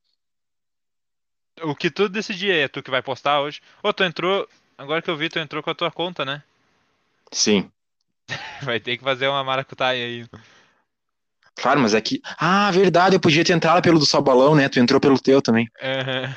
O 1.61 1.75
que 1.75 1.91
tu 1.91 2.09
decidir 2.09 2.51
aí, 2.51 2.59
é 2.61 2.67
tu 2.67 2.81
que 2.81 2.89
vai 2.89 3.01
postar 3.01 3.41
hoje. 3.41 3.61
Ô, 3.81 3.93
tu 3.93 4.03
entrou. 4.03 4.47
Agora 4.77 5.01
que 5.01 5.09
eu 5.09 5.15
vi, 5.15 5.29
tu 5.29 5.37
entrou 5.37 5.61
com 5.61 5.69
a 5.69 5.75
tua 5.75 5.91
conta, 5.91 6.25
né? 6.25 6.41
Sim. 7.31 7.69
Vai 8.63 8.79
ter 8.79 8.97
que 8.97 9.03
fazer 9.03 9.27
uma 9.27 9.43
maracutaia 9.43 10.05
aí. 10.05 10.25
Claro, 11.55 11.79
mas 11.81 11.93
é 11.93 12.01
que. 12.01 12.19
Ah, 12.39 12.71
verdade, 12.71 13.15
eu 13.15 13.19
podia 13.19 13.43
ter 13.43 13.53
entrado 13.53 13.81
pelo 13.81 13.99
do 13.99 14.05
Só 14.05 14.21
Balão, 14.21 14.55
né? 14.55 14.67
Tu 14.69 14.79
entrou 14.79 14.99
pelo 14.99 15.19
teu 15.19 15.41
também. 15.41 15.67
Aham. 15.81 16.35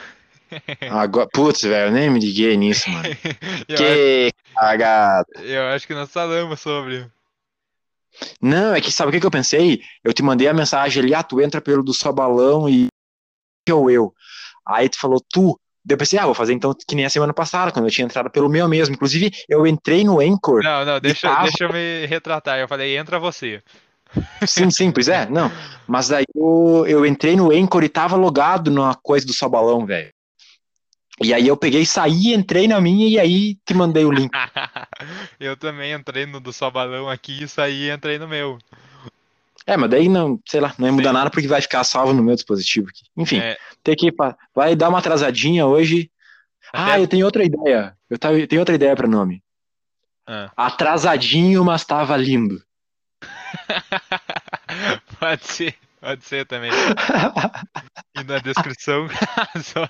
Agora, 0.90 1.28
putz, 1.32 1.62
velho, 1.62 1.92
nem 1.92 2.08
me 2.10 2.20
liguei 2.20 2.56
nisso, 2.56 2.88
mano. 2.90 3.08
eu, 3.68 3.76
acho, 3.76 3.76
Que 3.76 4.32
cagada. 4.54 5.26
eu 5.38 5.66
acho 5.68 5.86
que 5.86 5.94
nós 5.94 6.10
falamos 6.10 6.60
sobre. 6.60 7.10
Não, 8.40 8.74
é 8.74 8.80
que 8.80 8.90
sabe 8.90 9.08
o 9.08 9.12
que, 9.12 9.20
que 9.20 9.26
eu 9.26 9.30
pensei? 9.30 9.82
Eu 10.02 10.12
te 10.12 10.22
mandei 10.22 10.48
a 10.48 10.54
mensagem 10.54 11.02
ali, 11.02 11.14
ah, 11.14 11.22
tu 11.22 11.40
entra 11.40 11.60
pelo 11.60 11.82
do 11.82 11.92
só 11.92 12.12
balão 12.12 12.68
e 12.68 12.86
ou 13.70 13.90
eu. 13.90 14.14
Aí 14.66 14.88
tu 14.88 14.98
falou, 14.98 15.20
tu. 15.28 15.58
Eu 15.88 15.96
pensei, 15.96 16.18
ah, 16.18 16.26
vou 16.26 16.34
fazer 16.34 16.52
então 16.52 16.74
que 16.86 16.94
nem 16.94 17.04
a 17.04 17.10
semana 17.10 17.32
passada, 17.32 17.70
quando 17.70 17.84
eu 17.86 17.90
tinha 17.90 18.04
entrado 18.04 18.30
pelo 18.30 18.48
meu 18.48 18.68
mesmo. 18.68 18.94
Inclusive, 18.94 19.30
eu 19.48 19.66
entrei 19.66 20.04
no 20.04 20.20
Anchor. 20.20 20.62
Não, 20.62 20.84
não, 20.84 21.00
deixa, 21.00 21.28
tava- 21.28 21.42
deixa 21.44 21.64
eu 21.64 21.72
me 21.72 22.06
retratar. 22.06 22.58
Eu 22.58 22.68
falei, 22.68 22.96
entra 22.96 23.18
você. 23.18 23.62
Sim, 24.46 24.70
sim, 24.70 24.90
pois 24.90 25.08
é, 25.08 25.28
não. 25.28 25.50
Mas 25.86 26.08
daí 26.08 26.24
eu, 26.34 26.84
eu 26.88 27.06
entrei 27.06 27.36
no 27.36 27.50
Anchor 27.52 27.84
e 27.84 27.88
tava 27.88 28.16
logado 28.16 28.70
na 28.70 28.94
coisa 28.94 29.26
do 29.26 29.32
só 29.32 29.48
balão, 29.48 29.84
velho. 29.84 30.10
E 31.22 31.32
aí 31.32 31.48
eu 31.48 31.56
peguei, 31.56 31.86
saí, 31.86 32.34
entrei 32.34 32.68
na 32.68 32.78
minha 32.80 33.08
e 33.08 33.18
aí 33.18 33.54
te 33.64 33.72
mandei 33.72 34.04
o 34.04 34.12
link. 34.12 34.30
eu 35.40 35.56
também 35.56 35.92
entrei 35.92 36.26
no 36.26 36.40
do 36.40 36.52
só 36.52 36.70
balão 36.70 37.08
aqui 37.08 37.44
e 37.44 37.48
saí 37.48 37.84
e 37.84 37.90
entrei 37.90 38.18
no 38.18 38.28
meu. 38.28 38.58
É, 39.66 39.76
mas 39.76 39.90
daí 39.90 40.08
não, 40.08 40.40
sei 40.46 40.60
lá, 40.60 40.68
não 40.78 40.86
vai 40.86 40.90
mudar 40.92 41.12
nada 41.12 41.28
porque 41.28 41.48
vai 41.48 41.60
ficar 41.60 41.82
salvo 41.82 42.12
no 42.12 42.22
meu 42.22 42.34
dispositivo 42.36 42.88
aqui. 42.88 43.02
Enfim, 43.16 43.38
É, 43.38 43.56
tem 43.82 43.96
que 43.96 44.12
vai 44.54 44.76
dar 44.76 44.88
uma 44.88 44.98
atrasadinha 44.98 45.66
hoje. 45.66 46.10
Ah, 46.72 46.92
Até- 46.92 47.00
eu 47.00 47.08
tenho 47.08 47.26
outra 47.26 47.44
ideia. 47.44 47.96
Eu, 48.08 48.18
tava, 48.18 48.38
eu 48.38 48.46
tenho 48.46 48.60
outra 48.60 48.74
ideia 48.74 48.94
para 48.94 49.08
nome. 49.08 49.42
ah. 50.26 50.50
Atrasadinho, 50.56 51.64
mas 51.64 51.84
tava 51.84 52.16
lindo. 52.16 52.62
pode 55.18 55.44
ser, 55.46 55.74
pode 56.00 56.24
ser 56.24 56.46
também. 56.46 56.70
E 58.14 58.24
na 58.24 58.38
descrição, 58.38 59.08
só- 59.64 59.88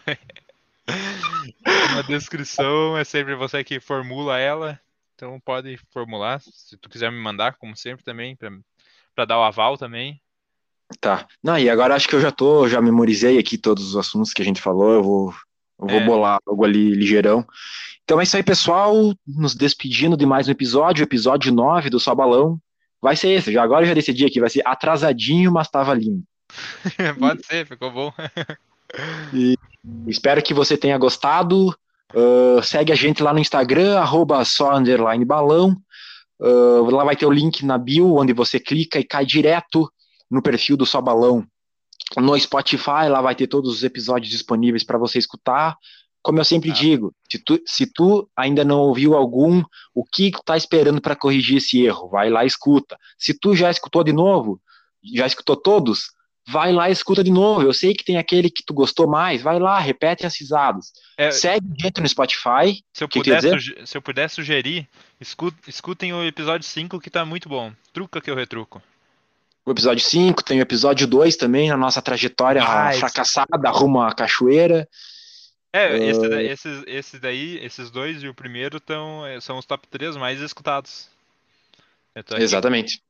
na 1.94 2.02
descrição 2.02 2.96
é 2.96 3.04
sempre 3.04 3.34
você 3.34 3.62
que 3.64 3.80
formula 3.80 4.38
ela. 4.38 4.80
Então 5.14 5.40
pode 5.40 5.78
formular, 5.92 6.40
se 6.40 6.76
tu 6.76 6.88
quiser 6.90 7.10
me 7.10 7.18
mandar, 7.18 7.56
como 7.56 7.74
sempre 7.74 8.04
também, 8.04 8.36
pra, 8.36 8.50
pra 9.16 9.24
dar 9.24 9.38
o 9.38 9.42
aval 9.42 9.76
também. 9.78 10.20
Tá. 11.00 11.26
Não, 11.42 11.58
e 11.58 11.68
agora 11.68 11.96
acho 11.96 12.06
que 12.06 12.14
eu 12.14 12.20
já 12.20 12.30
tô, 12.30 12.68
já 12.68 12.80
memorizei 12.80 13.38
aqui 13.38 13.58
todos 13.58 13.84
os 13.88 13.96
assuntos 13.96 14.32
que 14.32 14.42
a 14.42 14.44
gente 14.44 14.60
falou. 14.60 14.92
Eu 14.92 15.02
vou, 15.02 15.34
eu 15.80 15.86
vou 15.88 15.98
É. 15.98 16.04
bolar 16.04 16.38
algo 16.46 16.64
ali 16.64 16.90
ligeirão. 16.90 17.44
Então 18.04 18.20
é 18.20 18.22
isso 18.22 18.36
aí, 18.36 18.42
pessoal. 18.42 18.94
Nos 19.26 19.54
despedindo 19.56 20.16
de 20.16 20.24
mais 20.24 20.46
um 20.46 20.52
episódio, 20.52 21.02
episódio 21.02 21.52
9 21.52 21.90
do 21.90 21.98
Só 21.98 22.14
Balão. 22.14 22.60
Vai 23.02 23.16
ser 23.16 23.30
esse, 23.30 23.52
já 23.52 23.62
agora 23.62 23.82
eu 23.84 23.88
já 23.88 23.94
decidi 23.94 24.24
aqui, 24.24 24.38
vai 24.38 24.50
ser 24.50 24.62
atrasadinho, 24.64 25.50
mas 25.50 25.68
tava 25.68 25.92
lindo. 25.94 26.22
pode 27.18 27.44
ser, 27.44 27.66
ficou 27.66 27.90
bom. 27.90 28.12
Espero 30.06 30.42
que 30.42 30.54
você 30.54 30.76
tenha 30.76 30.96
gostado. 30.98 31.74
Uh, 32.14 32.62
segue 32.62 32.92
a 32.92 32.94
gente 32.94 33.22
lá 33.22 33.32
no 33.32 33.40
Instagram, 33.40 33.98
arroba 33.98 34.44
só 34.44 34.72
balão. 35.26 35.76
Uh, 36.40 36.90
lá 36.90 37.04
vai 37.04 37.16
ter 37.16 37.26
o 37.26 37.32
link 37.32 37.64
na 37.64 37.78
bio, 37.78 38.16
onde 38.16 38.32
você 38.32 38.60
clica 38.60 38.98
e 38.98 39.04
cai 39.04 39.24
direto 39.24 39.90
no 40.30 40.42
perfil 40.42 40.76
do 40.76 40.84
Só 40.86 41.00
Balão. 41.00 41.46
No 42.16 42.38
Spotify, 42.38 43.08
lá 43.08 43.20
vai 43.20 43.34
ter 43.34 43.46
todos 43.46 43.72
os 43.72 43.82
episódios 43.82 44.30
disponíveis 44.30 44.84
para 44.84 44.98
você 44.98 45.18
escutar, 45.18 45.76
como 46.22 46.40
eu 46.40 46.44
sempre 46.44 46.70
Ah. 46.70 46.74
digo, 46.74 47.14
se 47.30 47.38
tu, 47.38 47.60
se 47.64 47.86
tu 47.86 48.28
ainda 48.36 48.64
não 48.64 48.80
ouviu 48.80 49.14
algum, 49.14 49.62
o 49.94 50.04
que 50.04 50.30
tu 50.32 50.42
tá 50.44 50.56
esperando 50.56 51.00
para 51.00 51.16
corrigir 51.16 51.58
esse 51.58 51.80
erro? 51.84 52.08
Vai 52.08 52.28
lá 52.30 52.44
e 52.44 52.48
escuta. 52.48 52.98
Se 53.18 53.32
tu 53.32 53.54
já 53.54 53.70
escutou 53.70 54.02
de 54.02 54.12
novo, 54.12 54.60
já 55.14 55.26
escutou 55.26 55.56
todos, 55.56 56.10
vai 56.48 56.72
lá 56.72 56.88
e 56.88 56.92
escuta 56.92 57.22
de 57.24 57.30
novo. 57.30 57.62
Eu 57.62 57.72
sei 57.72 57.92
que 57.94 58.04
tem 58.04 58.16
aquele 58.18 58.48
que 58.50 58.62
tu 58.64 58.72
gostou 58.72 59.06
mais, 59.08 59.42
vai 59.42 59.58
lá, 59.58 59.78
repete 59.78 60.24
as 60.26 60.38
risadas. 60.38 60.92
É, 61.16 61.30
Segue 61.30 61.66
gente 61.80 62.00
no 62.00 62.08
Spotify. 62.08 62.82
se, 62.92 63.02
eu 63.04 63.08
que 63.08 63.18
puder 63.20 63.40
se 63.86 63.96
eu 63.96 64.02
puder 64.02 64.28
sugerir, 64.30 64.88
escu- 65.20 65.52
escutem 65.66 66.12
o 66.12 66.24
episódio 66.24 66.66
5 66.66 67.00
que 67.00 67.10
tá 67.10 67.24
muito 67.24 67.48
bom. 67.48 67.72
Truca 67.92 68.20
que 68.20 68.30
eu 68.30 68.34
retruco. 68.36 68.82
O 69.64 69.72
episódio 69.72 70.04
5, 70.04 70.44
tem 70.44 70.60
o 70.60 70.62
episódio 70.62 71.06
2 71.08 71.34
também, 71.36 71.68
na 71.68 71.76
nossa 71.76 72.00
trajetória 72.00 72.62
Ah, 72.64 72.90
esse- 72.90 73.00
fracassada 73.00 73.68
rumo 73.70 74.00
à 74.00 74.14
cachoeira. 74.14 74.88
É, 75.72 75.98
esse 76.08 76.24
Ah. 76.24 76.28
da- 76.28 76.42
esses, 76.42 76.84
esses 76.86 77.20
daí, 77.20 77.58
esses 77.64 77.90
dois 77.90 78.22
e 78.22 78.28
o 78.28 78.34
primeiro 78.34 78.78
tão, 78.78 79.26
é, 79.26 79.40
são 79.40 79.58
os 79.58 79.66
top 79.66 79.86
3 79.88 80.16
mais 80.16 80.40
escutados. 80.40 81.08
Exatamente. 82.38 83.02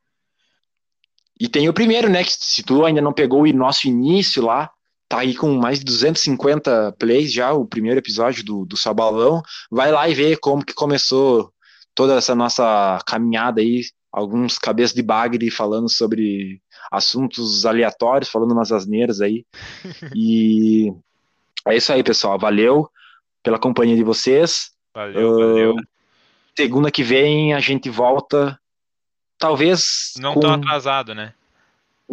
E 1.38 1.48
tem 1.48 1.68
o 1.68 1.72
primeiro, 1.74 2.08
né? 2.08 2.24
Que 2.24 2.32
se 2.32 2.62
tu 2.62 2.84
ainda 2.84 3.00
não 3.00 3.12
pegou 3.12 3.42
o 3.42 3.52
nosso 3.52 3.86
início 3.86 4.44
lá, 4.44 4.70
tá 5.08 5.18
aí 5.20 5.34
com 5.34 5.54
mais 5.54 5.78
de 5.78 5.84
250 5.84 6.92
plays 6.98 7.32
já, 7.32 7.52
o 7.52 7.66
primeiro 7.66 7.98
episódio 7.98 8.44
do, 8.44 8.64
do 8.64 8.76
Sabalão. 8.76 9.42
Vai 9.70 9.92
lá 9.92 10.08
e 10.08 10.14
vê 10.14 10.36
como 10.36 10.64
que 10.64 10.74
começou 10.74 11.52
toda 11.94 12.14
essa 12.16 12.34
nossa 12.34 12.98
caminhada 13.06 13.60
aí. 13.60 13.82
Alguns 14.10 14.58
cabeças 14.58 14.94
de 14.94 15.02
bagre 15.02 15.50
falando 15.50 15.90
sobre 15.90 16.60
assuntos 16.90 17.66
aleatórios, 17.66 18.30
falando 18.30 18.52
umas 18.52 18.72
asneiras 18.72 19.20
aí. 19.20 19.44
E 20.14 20.92
é 21.66 21.76
isso 21.76 21.92
aí, 21.92 22.02
pessoal. 22.02 22.38
Valeu 22.38 22.88
pela 23.42 23.58
companhia 23.58 23.96
de 23.96 24.02
vocês. 24.02 24.70
Valeu, 24.94 25.34
Ah, 25.34 25.46
valeu. 25.46 25.74
Segunda 26.56 26.90
que 26.90 27.02
vem 27.02 27.52
a 27.52 27.60
gente 27.60 27.90
volta, 27.90 28.58
talvez 29.38 30.14
Não 30.18 30.34
com, 30.34 30.40
tão 30.40 30.54
atrasado, 30.54 31.14
né? 31.14 31.32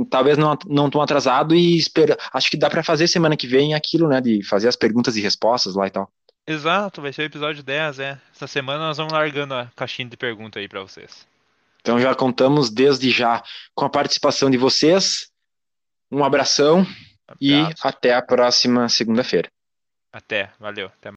talvez 0.10 0.38
não 0.38 0.58
não 0.66 0.90
tão 0.90 1.02
atrasado 1.02 1.54
e 1.56 1.78
espera. 1.78 2.18
Acho 2.34 2.50
que 2.50 2.58
dá 2.58 2.70
pra 2.70 2.84
fazer 2.84 3.08
semana 3.08 3.38
que 3.38 3.48
vem 3.48 3.74
aquilo, 3.74 4.08
né, 4.08 4.20
de 4.20 4.44
fazer 4.44 4.68
as 4.68 4.76
perguntas 4.76 5.16
e 5.16 5.22
respostas 5.22 5.76
lá 5.76 5.88
e 5.88 5.92
tal. 5.92 6.10
Exato, 6.46 7.02
vai 7.02 7.14
ser 7.14 7.22
o 7.22 7.26
episódio 7.26 7.64
10, 7.64 8.00
é. 8.00 8.20
Essa 8.36 8.48
semana 8.48 8.80
nós 8.80 8.98
vamos 8.98 9.14
largando 9.14 9.54
a 9.54 9.72
caixinha 9.76 10.10
de 10.10 10.18
pergunta 10.18 10.60
aí 10.60 10.68
pra 10.68 10.82
vocês. 10.82 11.26
Então 11.80 12.00
já 12.00 12.14
contamos 12.16 12.70
desde 12.70 13.12
já 13.12 13.44
com 13.74 13.86
a 13.86 13.90
participação 13.90 14.50
de 14.50 14.58
vocês. 14.58 15.30
Um 16.12 16.24
abração 16.24 16.86
e 17.40 17.54
Abraço. 17.54 17.88
até 17.88 18.14
a 18.14 18.22
próxima 18.22 18.90
segunda-feira. 18.90 19.50
Até, 20.12 20.52
valeu. 20.60 20.88
Até 20.88 21.12